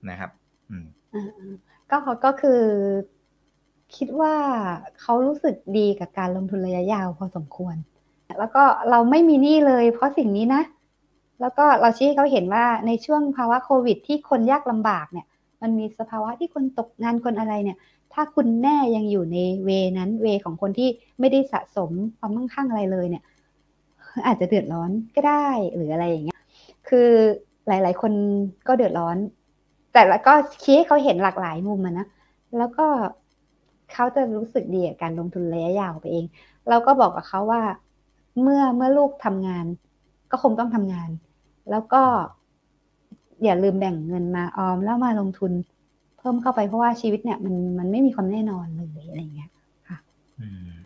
[0.10, 0.30] นะครับ
[0.70, 0.86] อืม
[1.92, 2.62] ก็ก็คือ
[3.96, 4.34] คิดว่า
[5.00, 7.76] เขารู้สึกดีกับการลงทุนระยะยาวพอสมควร
[8.40, 10.64] แล้วก็เราไม่มีหนี้เลย เพราะสิ่งนี้นะ
[11.42, 15.26] แล้วก็เราชี้ให้เขาเห็นว่าในช่วงภาวะโควิดที่คนยากลำบากเนี่ย
[15.62, 17.78] มันมีสภาวะที่คนตกงานคนอะไรเนี่ย
[18.14, 20.90] ถ้าคุณแน่ยังอยู่ในเวนั้นเวของคนที่
[21.20, 23.24] ไม่ได้สะสมความมั่งคั่งอะไรเลยเนี่ย
[24.28, 26.40] อาจจะเดือดร้อนก็ได้หรืออะไรอย่างเงี้ย
[26.88, 27.10] คือ
[27.68, 28.14] หลาย ๆ คน
[28.68, 29.18] ก็เดือดร้อน
[29.94, 30.34] แต่แล้วก็
[30.64, 32.08] ชี้ให้เขาเห็นหลากหลายมุมนะ
[32.58, 32.86] แล้วก็
[33.92, 36.26] เขาจะรู้สึกดีกับการลงทุนระยะยาวไปเอง
[36.70, 37.64] เราก็บอกกับเขาว่า
[38.42, 39.66] เมื่อเมื่อลูกทำงาน
[40.32, 41.10] ก็คงต้องทำงาน
[41.72, 42.04] แล้วก็
[43.44, 45.52] อย่าลืมแบ่งเงินมาออมแล้วมาลงทุน
[46.18, 49.50] เพิ่มเข้าไปเพราะว่าชีวิตเนี่ยมันมันไม่มีความแน่นอนเลยอะไรเงี้ย
[49.88, 49.98] ค่ะ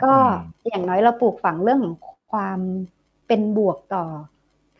[0.03, 0.13] ก็
[0.67, 1.95] อย่างน้อยเราปลูกฝังเรื่องของ
[2.31, 2.59] ความ
[3.27, 4.05] เป็นบวกต่อ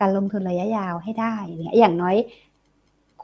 [0.00, 1.34] การลงทุนระยะยาวให้ได้
[1.78, 2.16] อย่างน้อย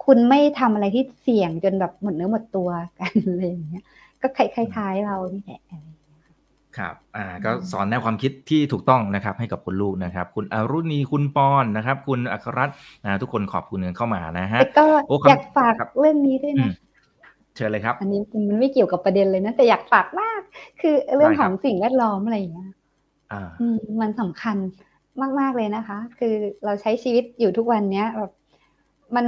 [0.05, 2.69] คุณไม่ทำอะไรที่เสี่ยงจนแบบหมดเนื้อหมดตัว
[2.99, 3.85] กันอะไรอย่างเงี้ย
[4.21, 5.61] ก็คล้ายๆเรานี่แหละ
[6.79, 14.87] ครับ อ่า ก็สอนแนวความคิดที่ถูกต้องนะครับ ให้กับคุณลูกนะครับ คุณอรุณี คุณปอนนะครับ คุณอัครรัตน์นะทุกคนขอบคุณเงินเข้ามานะฮะก็
[15.29, 16.71] อยากฝากเรื่องนี้ด้วยนะ
[17.55, 20.41] เชิญเลยครับ อันนี้มันไม่เกี่ยวกับประเด็นเลยนะ แต่อยากฝากมาก
[20.81, 22.71] คือเรื่องของสิ่งแวดล้อมอะไรอย่างเงี้ย
[23.33, 23.49] อ่า
[24.01, 24.57] มันสำคัญ
[25.41, 28.33] มาก ๆ เลยนะคะ คือเราใช้ชีวิตอยู่ทุกวันเนี้ยแบบ
[29.17, 29.27] มัน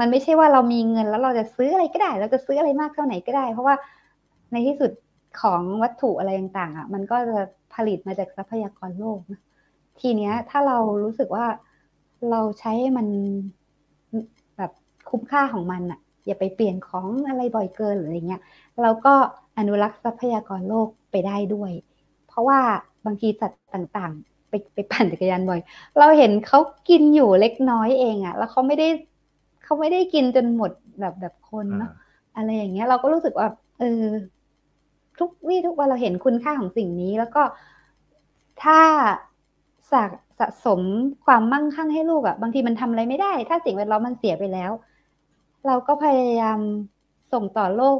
[0.00, 3.74] มันไม่ใช่ว่าเรามีเงินแล้วเราจะซื้ออะไรก็ได้ เราจะซื้ออะไรมากเท่าไหนก็ได้ เพราะว่า
[4.52, 4.90] ในที่สุด
[5.40, 7.40] ของวัตถุอะไรต่างๆอะมันก็จะ
[7.74, 9.40] ผลิตมาจากทรัพยากรโลกนะ
[10.00, 11.46] ทีเนี้ย ถ้าเรารู้สึกว่า
[12.30, 13.06] เราใช้มัน
[14.56, 14.72] แบบ
[15.10, 18.42] คุ้มค่าของมันอะ อย่าไปเปลี่ยนของอะไรบ่อยเกินหรืออะไรเงี้ย
[18.82, 19.14] เราก็
[19.58, 21.72] อนุรักษ์ทรัพยากรโลกไปได้ด้วย
[22.28, 22.60] เพราะว่า
[23.06, 25.60] บางทีสัตว์ต่างๆ ไปไปปั่นจักรยานบ่อย
[25.98, 26.58] เราเห็นเขา
[26.88, 28.88] กินอยู่เล็กน้อยเองอะ่ะ แล้วเขาไม่ได้
[29.64, 30.70] เขาไม่ได้กินจนหมด
[31.00, 31.90] แบบแบบคนเนาะ
[32.36, 34.02] อะไรอย่างเงี้ย เราก็รู้สึกว่า เออ
[35.18, 37.42] ทุกวี่ทุกวันเราเห็นคุณค่าของสิ่งนี้ แล้วก็
[38.62, 38.80] ถ้า
[39.90, 40.02] สะ
[40.38, 40.80] สะสม
[41.26, 44.70] ความมั่งคั่งให้ลูกอะ่ะ บางทีมันทำอะไรไม่ได้ ถ้าสิ่งแวดล้อมมันเสียไปแล้ว
[45.66, 46.58] เราก็พยายาม
[47.32, 47.98] ส่งต่อโลก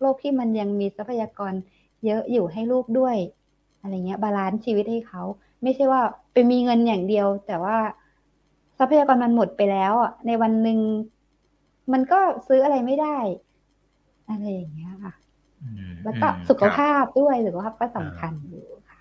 [0.00, 1.52] โลกที่มันยังมีทรัพยากร
[2.04, 3.16] เยอะอยู่ให้ลูกด้วย
[3.80, 5.22] อะไรเงี้ย balance ชีวิตให้เขา
[5.62, 6.02] ไม่ใช่ว่า
[6.32, 7.78] ไปมีเงินอย่างเดียว แต่ว่า
[8.78, 10.78] ทรัพยากรมันหมดไปแล้วอะในวันหนึ่ง
[11.92, 13.18] มันก็ซื้ออะไรไม่ได้
[14.28, 15.12] อะไรอย่างเงี้ยค่ะ
[16.04, 18.98] แล้วก็สุขภาพด้วยสุขภาพก็สำคัญอยู่ค่ะ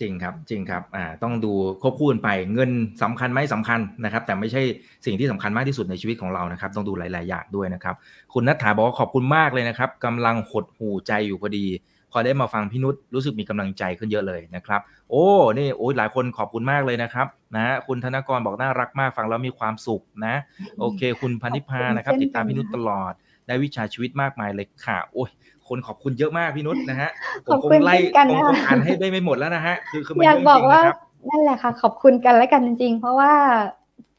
[0.00, 1.52] จริงครับจริงครับอ่าต้องดู
[1.82, 2.70] ควบคู่กันไปเงิน
[3.02, 4.62] สำคัญไหมสำคัญนะครับ แต่ไม่ใช่
[5.06, 7.94] สิ่งที่สำคัญมากที่สุดในชีวิตของเรานะครับ ต้องดูหลาย ๆ อย่างด้วยนะครับ
[8.32, 11.66] คุณนัทธาบอกว่าขอบคุณมากเลยนะครับกำลังหดหูใจอยู่พอดี
[12.12, 14.80] พอได้มาฟังพี่นุชรู้สึกมีกำลังใจขึ้นเยอะเลยนะครับ
[15.10, 15.26] โอ้
[15.58, 17.26] นี่โอ้ยหลายคนขอบคุณมากเลยนะครับ
[17.56, 20.34] นะคุณธนกรบอกน่ารักมากฟังแล้วมีความสุขนะ
[20.80, 23.12] โอเค คุณพันิพานะครับ ติดตามพี่นุชตลอด
[23.46, 25.30] ได้วิชาชีวิตมากมายเลยค่ะ โอ้ย
[25.72, 27.10] คนขอบคุณเยอะมากพี่นุชนะฮะ
[27.46, 27.94] ผมคงไล่
[28.28, 30.80] คงอ่านให้ได้ไม่หมดแล้วนะฮะคือคือมันอยากบอกว่า
[31.28, 33.32] นั่นแหละค่ะ ขอบคุณกันและกันจริง ๆ เพราะว่า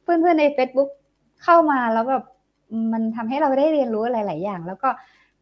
[0.03, 0.89] เพื่อนๆใน Facebook
[1.43, 2.23] เข้ามาแล้วแบบ
[2.93, 4.89] มันทำให้เราได้เรียนรู้หลาย ๆ อย่าง แล้วก็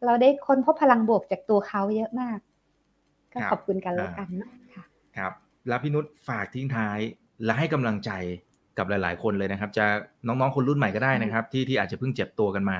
[0.04, 2.38] เราได้ค้นพบพลังบวกจากตัวเขาเยอะมาก
[3.32, 4.28] ก็ขอบคุณกันแล้วกัน
[4.74, 4.84] ค่ะ
[5.16, 5.32] ครับ
[5.68, 6.98] แล้วพี่นุชฝากทิ้งท้าย
[7.44, 8.10] และให้กำลังใจ
[8.78, 9.84] กับหลาย ๆ คนเลยนะครับ จะ
[10.26, 12.78] น้องๆ คนรุ่นใหม่ก็ได้นะครับ ที่ที่อาจจะเพิ่งเจ็บตัวกันมา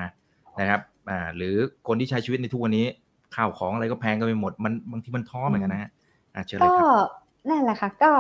[0.60, 0.80] นะครับ
[1.10, 1.56] อ่าหรือ
[1.88, 2.86] คนที่ใช้ชีวิตในทุกวันนี้
[3.34, 5.90] ข้าวของอะไรก็แพงกันไปหมด มันบางทีมันท้อเหมือนกันนะฮะ
[6.34, 6.90] อ่าเชิญเลยครับก็
[7.48, 8.12] นั่นแหละค่ะ ก็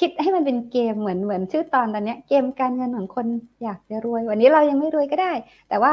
[0.00, 3.26] คิดให้มันเป็นเกมเหมือนเหมือนชื่อตอนตอนนี้เกมการเงินของคน
[3.62, 5.32] อยากจะรวย วันนี้เรายังไม่รวยก็ได้
[5.68, 5.92] แต่ว่า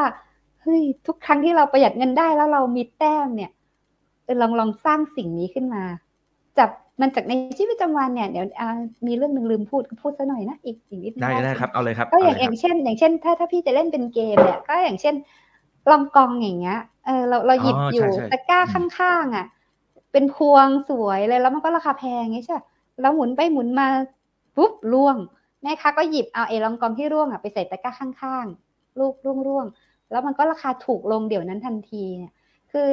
[0.61, 3.51] เฮ้ยทุกครั้งที่เราประหยัดเงินได้แล้วเรามีแต้มเนี่ย
[4.41, 5.83] ลองลองสร้างสิ่งนี้ขึ้นมา
[6.57, 6.69] จับ
[7.01, 8.45] มันจากในชีวิตประจำวันเนี่ยเดี๋ยว
[9.07, 15.15] มีเรื่องหนึ่งลืมพูดพูดซะหน่อยนะอีกอีกนิดได้ได้ครับเอาเลยครับก็อย่างอย่างเช่น อย่างเช่น ถ้าถ้าพี่จะเล่นเป็นเกมเนี่ยก็อย่างเช่น
[15.89, 16.77] ลองกองอย่างเงี้ย
[17.09, 19.45] เออเราเราหยิบอยู่ตะกร้าข้างๆอะ
[20.11, 22.57] เป็นพวงสวยเลยแล้วมันก็ราคาแพงไงใช่
[23.01, 23.87] แล้วหมุนไปหมุนมา
[24.57, 25.15] ปุ๊บร่วง
[25.61, 29.65] แม่ค้าก็หยิบเอาเอลองกองที่ร่วงอะไปใส่ตะกร้าข้างๆลูกร่วงร่วง
[30.11, 32.33] แล้วมันก็ราคาถูกลงเดี๋ยวนั้นทันทีเนี่ย
[32.71, 32.87] คือ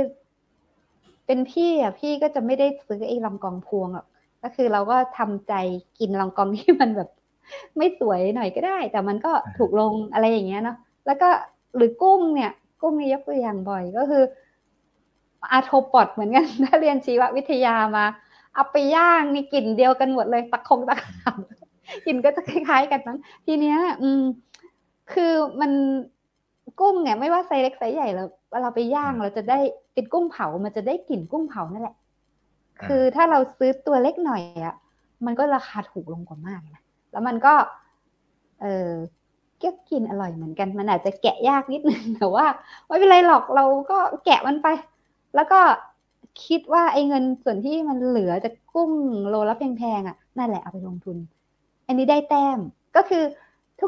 [1.27, 4.07] เป็นพี่อะพี่ก็จะไม่ได้ซื้อไอ้ลองกองพวงหรอก
[4.43, 5.53] ก็คือเราก็ทำใจ
[5.99, 7.11] กินลองกองที่มันแบบ
[7.77, 10.77] ไม่สวยหน่อยก็ได้ แต่มันก็ถูกลงอะไรอย่างเงี้ยเนาะ
[11.07, 11.29] แล้วก็
[11.77, 14.23] หรือกุ้งเนี่ย กุ้งนี่ยกตัวอย่างบ่อยก็คือ
[15.53, 18.05] อาโทปอดเหมือนกันถ้าเรียนชีววิทยามา
[18.55, 21.33] เอาไปย่างนี่กลิ่นเดียวกันหมดเลยตะคงตะขา
[22.07, 24.23] กลิ่นก็จะคล้ายๆกันนั้งทีเนี้ย อืม
[25.13, 25.73] คือมัน
[26.81, 28.25] กุ้งเนี่ยไม่ว่าไซส์เล็กไซส์ใหญ่เรา
[28.63, 29.59] เราไปย่างเราจะได้
[29.95, 31.97] เป็นกุ้งเผา มันจะได้กลิ่นกุ้งเผานั่นแหละ
[32.87, 34.75] คือถ้าเราซื้อตัวเล็กหน่อยอะ
[35.27, 36.83] มันก็ราคาถูกลงกว่ามากนะ
[37.13, 37.55] แล้วมันก็
[38.61, 38.91] เออ
[39.63, 42.47] ก็กินอร่อยเหมือนกัน มันอาจจะแกะยากนิดนึงแต่ว่า
[42.87, 44.69] ไม่เป็นไรหรอกเราก็แกะมันไป
[45.35, 45.61] แล้วก็
[46.47, 48.93] คิดว่าไอ้เงินส่วนที่มันเหลือจากกุ้ง
[49.29, 51.17] โลละแพงๆอะนั่นแหละเอาไปลงทุน
[51.87, 52.59] อันนี้ได้แต้ม
[52.97, 53.23] ก็คือ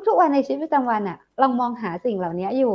[0.07, 2.75] ทุกๆวันในชีวิตประจำวันอะลองมองหาสิ่งเหล่านี้อยู่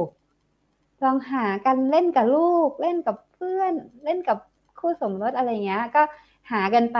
[1.04, 3.74] ลองหากันเล่นกับลูก เล่นกับเพื่อน
[4.06, 4.38] เล่นกับ
[4.80, 6.02] คู่สมรสอะไรเงี้ย ก็
[6.52, 7.00] หากันไป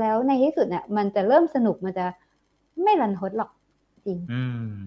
[0.00, 2.06] แล้วในที่สุดเนี่ยมันจะเริ่มสนุกมันจะ
[2.82, 3.50] ไม่รันทดหรอก
[4.06, 4.42] จริง อื
[4.76, 4.84] ม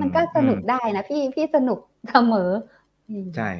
[0.00, 1.78] มันก็สนุกได้นะพี่พี่สนุก
[2.10, 2.50] เสมอ
[3.10, 3.50] อืมใช่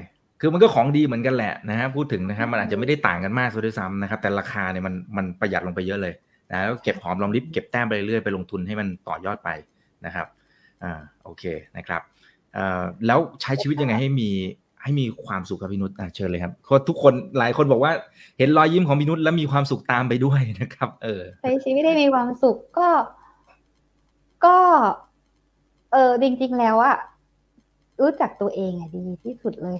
[0.40, 6.14] คือมันก็ของดีเหมือนกันแหละนะฮะพูดถึงนะครับมันอาจจะไม่ได้ต่างกันมากซะด้วยซ้ำนะครับแต่ราคาเนี่ยมันมันประหยัดลงไปเยอะเลย
[6.50, 9.50] นะแล้วเก็บหอมรอมริบเก็บแต้มไปเรื่อยไปลงทุนให้มันต่อยอดไป
[10.06, 10.26] นะครับ
[10.82, 11.44] อ่าโอเค
[11.76, 12.02] นะครับ
[12.54, 14.30] เอ่อแล้วใช้ชีวิตยังไงให้มี
[14.82, 17.92] ให้มีความสุขครับพี่นุชอะเชิญเลยครับเพราะทุกคนหลายคนบอกว่า
[18.38, 22.88] เห็นรอยยิ้มของพี่นุชแล้วมีความสุขตามไปด้วยนะครับ เออใช้ชีวิตได้มีความสุขก็
[24.44, 24.56] ก็
[25.92, 26.96] เออจริงๆแล้วอะ
[28.00, 29.78] รู้จักตัวเองอะดีที่สุดเลย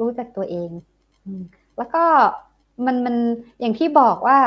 [0.00, 0.70] รู้จักตัวเอง
[1.78, 2.04] แล้วก็
[2.86, 3.16] มันมัน
[3.60, 4.38] อย่างที่บอกว่า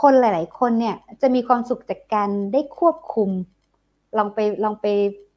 [0.00, 3.30] คนหลาย ๆ คนเนี่ย จะมีความสุขจากการได้ควบคุม
[4.18, 4.86] ลองไปลองไป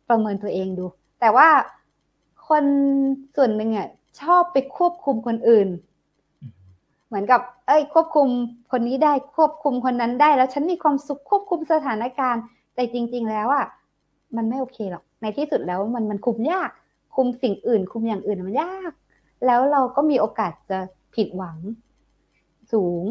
[0.10, 0.86] ประเมินตัวเองดู
[1.20, 1.50] แต่ว่า
[2.48, 2.66] คน
[3.36, 3.88] ส่วนหนึ่งอะ
[4.22, 5.68] ชอบไปควบคุมคนอื่น
[7.08, 8.28] เหมือนกับ เอ้ย ควบคุม
[8.72, 12.44] คนนี้ได้ควบคุมคนนั้นได้ แล้วฉันมีความสุขควบคุมสถานการณ์
[12.76, 13.66] แต่จริง ๆ แล้วอะ
[14.38, 16.70] มันไม่โอเคหรอก ในที่สุดแล้วมันมันคุมยาก
[17.16, 18.92] คุมสิ่งอื่น คุมอย่างอื่นมันยาก
[19.46, 20.80] แล้วเราก็มีโอกาสจะ
[21.16, 21.58] ผิดหวัง
[22.74, 23.04] สูง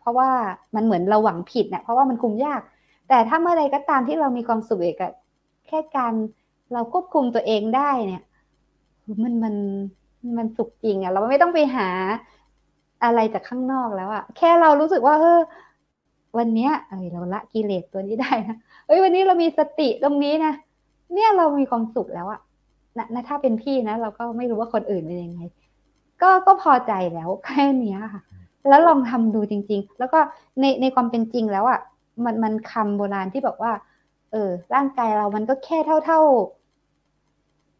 [0.00, 0.30] เพราะว่า
[0.74, 2.60] มันเหมือนเราหวังผิดเนี่ยเพราะว่ามันคุมยาก
[3.08, 4.96] แต่ถ้าเมื่อใดก็ตามที่เรามีความสุขเอก
[5.66, 6.12] แค่การ
[6.72, 8.22] เราควบคุมตัวเองได้เนี่ย
[9.22, 9.54] มันมัน
[10.36, 11.88] มันสุขจริงอะเราไม่ต้องไปหา
[13.04, 15.40] อะไรจากข้างนอกแล้วอะแค่เรารู้สึกว่าเออ
[16.38, 20.52] วันเนี้ยเอ้ยเราละกิเลสตัวนี้ได้นะเอ้ยวันนี้เรามีสติตรงนี้นะ
[21.14, 22.40] เนี่ยเรามีความสุขแล้วอะ
[22.98, 25.40] นะนะถ้าเป็นพี่นะ เราก็ไม่รู้ว่าคนอื่นเป็นยังไง
[26.22, 28.22] ก็ก็พอใจแล้วแค่เนี้ยค่ะ
[28.68, 30.18] แล้วลองทำดูจริง ๆ แล้วก็
[30.60, 31.80] ในในความเป็นจริงแล้วอะ่ะ
[32.24, 33.72] มันมันคำโบราณที่บอกว่า
[34.32, 36.20] เออ ร่างกายเรามันก็แค่เท่าเท่า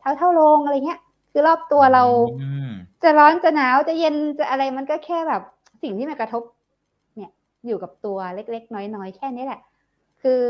[0.01, 1.01] เท่าเท่าโลงอะไรเงี้ย
[1.31, 2.03] คือรอบตัวเรา
[2.41, 2.71] อืม
[3.03, 5.43] จะร้อนจะหนาวจะเย็นจะอะไรมันก็แค่แบบ
[5.83, 6.43] สิ่งที่มันกระทบ
[7.17, 7.31] เนี่ย
[7.67, 9.61] อยู่กับตัวเล็กๆน้อยๆแค่นี้แหละ
[10.23, 10.43] คือ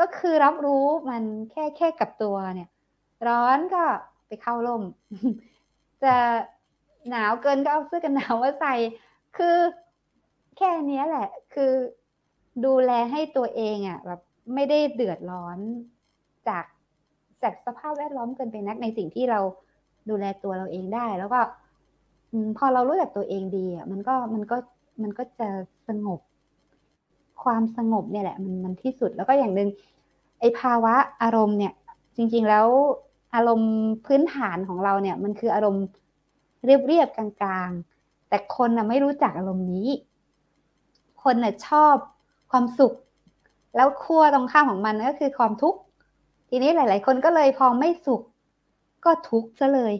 [0.00, 2.68] ก็คือรับรู้มันแค่แค่กับตัวเนี่ย
[3.28, 3.82] ร้อนก็
[4.26, 4.82] ไปเข้าร่ม
[6.04, 6.14] จะ
[7.10, 8.74] หนาวเกินก็เอาเสื้อกันหนาวมาใส่
[9.36, 9.56] คือ
[10.56, 11.72] แค่นี้แหละ คือ
[12.64, 14.20] ดูแลให้ตัวเองอะ่ะแบบ
[14.54, 15.58] ไม่ได้เดือดร้อน
[16.48, 16.64] จาก
[17.42, 19.40] จากสภาพแวดล้อมเกินไปนักในสิ่งที่เรา
[20.10, 21.40] ดูแลตัวเราเองได้ แล้วก็
[22.58, 24.56] พอเรารู้จักตัวเองดีอะมันก็มันก็
[25.02, 25.48] มันก็จะ
[25.88, 26.20] สงบ
[27.42, 29.68] ความสงบเนี่ยแหละมันมันที่สุดแล้วก็อย่างหนึ่ง
[30.40, 31.72] ไอ้ภาวะอารมณ์เนี่ย
[32.16, 32.66] จริงๆแล้ว
[33.34, 33.72] อารมณ์
[34.06, 35.84] พื้นฐานของเราเนี่ย มันคืออารมณ์
[36.64, 39.88] เรียบๆกลางๆ แต่คนนะไม่รู้จักอารมณ์นี้
[41.22, 41.94] คนน่ะชอบ
[42.50, 42.92] ความสุข
[43.76, 45.78] แล้วขั้วตรงข้ามของมันก็คือความทุกข์
[46.48, 48.22] ทีนี้หลาย ๆ คนก็เลยพอไม่สุข
[49.04, 49.94] ก็ทุกข์ซะเลย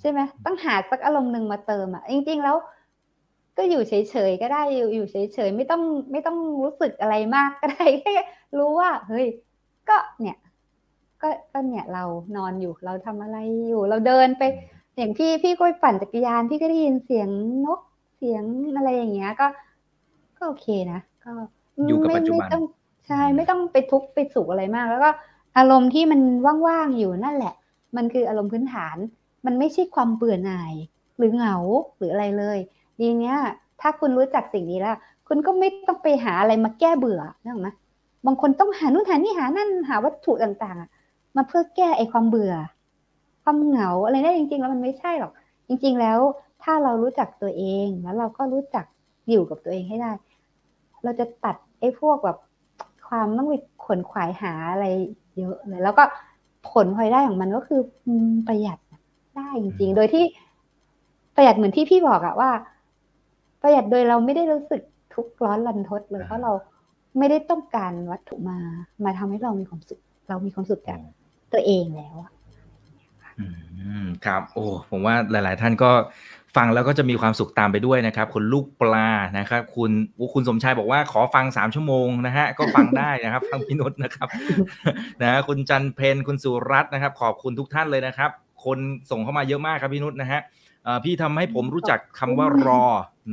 [0.00, 2.56] ใช่ไหมต้องหาสักอารมณ์หนึ่งมาเติมอะจริง ๆ แล้ว
[3.56, 8.16] ก็อยู่เฉยๆก็ได้อยู่อยู่เฉยๆไม่ต้องไม่ต้องรู้สึกอะไรมากก็ได้แค่
[8.58, 9.26] รู้ว่า เฮ้ย
[9.88, 10.36] ก็เนี่ย
[11.22, 12.04] ก็ก็เนี่ยเรา
[12.36, 13.38] นอนอยู่เราทำอะไร
[13.68, 14.42] อยู่ เราเดินไป
[14.96, 17.28] อย่างพี่พี่ก็ไปปั่นจักรยานพี่ก็ได้ยินเสียง
[17.66, 17.80] นก
[18.16, 18.44] เสียง
[18.76, 19.46] อะไรอย่างเงี้ย ก็
[20.36, 21.32] ก็โอเคนะก็
[21.86, 22.64] อยู่กับไม่ปัจจุบันไม่ต้อง
[23.06, 25.10] ใช่ไม่ต้องไปทุกข์ไปสุขอะไรมาก แล้วก็
[25.58, 26.20] อารมณ์ที่มัน
[26.66, 27.54] ว่างๆอยู่นั่นแหละ
[27.96, 28.96] มันคืออารมณ์พื้นฐาน
[29.46, 30.74] มันไม่ใช่ความเบื่อหน่าย
[31.18, 31.56] หรือเหงา
[31.96, 32.58] หรืออะไรเลย
[33.00, 33.36] ดีเนี้ย
[33.80, 34.96] ถ้าคุณรู้จักสิ่งนี้แล้ว
[35.28, 37.68] คุณก็ไม่ต้องไปหาอะไรมาแก้เบื่อนึกออกไหม
[38.26, 42.54] บางคนต้องหานู่นหานี่หานั่นหาวัตถุต่างๆมาเพื่อแก้ไอความเบื่อ
[43.42, 45.32] ความเหงาอะไรได้จริง ๆ แล้วมันไม่ใช่หรอก
[45.68, 46.18] จริง ๆ แล้ว
[46.62, 48.84] ถ้าเรารู้จักตัวเองแล้วเราก็รู้จัก
[49.28, 50.12] อยู่กับตัวเองให้ได้
[51.04, 52.38] เราจะตัดไอ้พวกแบบ
[53.08, 53.54] ความต้องไป
[53.84, 54.86] ขวนขวายหาอะไร
[55.38, 56.04] เยอะเลย แล้วก็
[56.70, 57.80] ผลพลอยได้ของมันก็คือ
[58.48, 58.78] ประหยัด
[59.36, 60.24] ได้จริง ๆ โดยที่
[61.36, 62.50] ประหยัดเหมือนที่พี่บอกอะว่า
[63.66, 64.82] ประหยัดโดยเราไม่ได้รู้สึก
[65.14, 66.52] ทุกข์ร้อนรันทดเลยเพราะเรา
[67.18, 68.58] ไม่ได้ต้องการวัตถุมา
[69.04, 71.00] มาทำให้เรามีความสุข เรามีความสุขจาก
[71.52, 72.32] ตัวเองแล้วอะ
[73.38, 73.46] อื
[74.02, 75.90] มครับ โอ้ ผมว่าหลาย ๆ ท่านก็
[76.56, 84.28] ฟังแล้วก็จะมีความสุขตามไปด้วยนะครับ คุณลูกปลานะครับ คุณโอ้คุณสมชายบอกว่าขอฟังสามชั่วโมงนะฮะ ก็ฟังได้นะครับ ฟังพี่นุชนะครับ
[85.22, 88.30] นะคุณจันเพนคุณสุรัตน์นะครับ ขอบคุณทุกท่านเลยนะครับ
[88.64, 88.78] คน
[89.10, 90.64] ส่งเข้ามาเยอะมากครับพี่นุชนะฮะเอ่อ
[91.04, 92.82] พี่ทำให้ผมรู้จักคำว่ารอ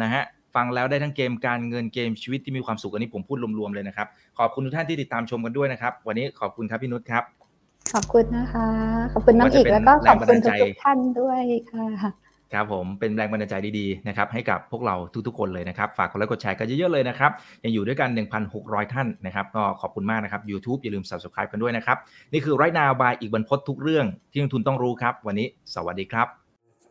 [0.02, 0.24] นะฮะ
[0.56, 4.08] ฟังแล้วได้ทั้งเกมการเงินเกมชีวิตที่มีความสุขอันนี้ผมพูดรวมๆเลยนะครับ
[4.40, 7.24] ขอบคุณทุกท่านที่ติดตามชมกันด้วยนะครับ วันนี้ขอบคุณครับพี่นุชครับ
[7.94, 8.68] ขอบคุณนะคะ
[9.14, 11.88] ขอบคุณน้องอีกแล้วก็ขอบคุณทุกท่านด้วยค่ะ
[12.54, 14.96] ครับผมเป็นแรงบันดาลใจดีๆนะครับให้กับพวกเรา
[15.28, 17.32] ทุกๆคนเลยนะครับ ฝากกดไลค์กดแชร์กันเยอะๆเลยนะครับ
[17.64, 18.10] ยังอยู่ด้วยกัน
[18.52, 21.98] 1,600 ท่านนะครับ ก็ขอบคุณมากนะครับ YouTube อย่าลืม Subscribe กันด้วยนะครับ
[22.32, 26.43] นี่คือไรนาวบายอีกบรรพททุกเรื่องที่นักทุนต้องรู้ครับ วันนี้สวัสดีครับ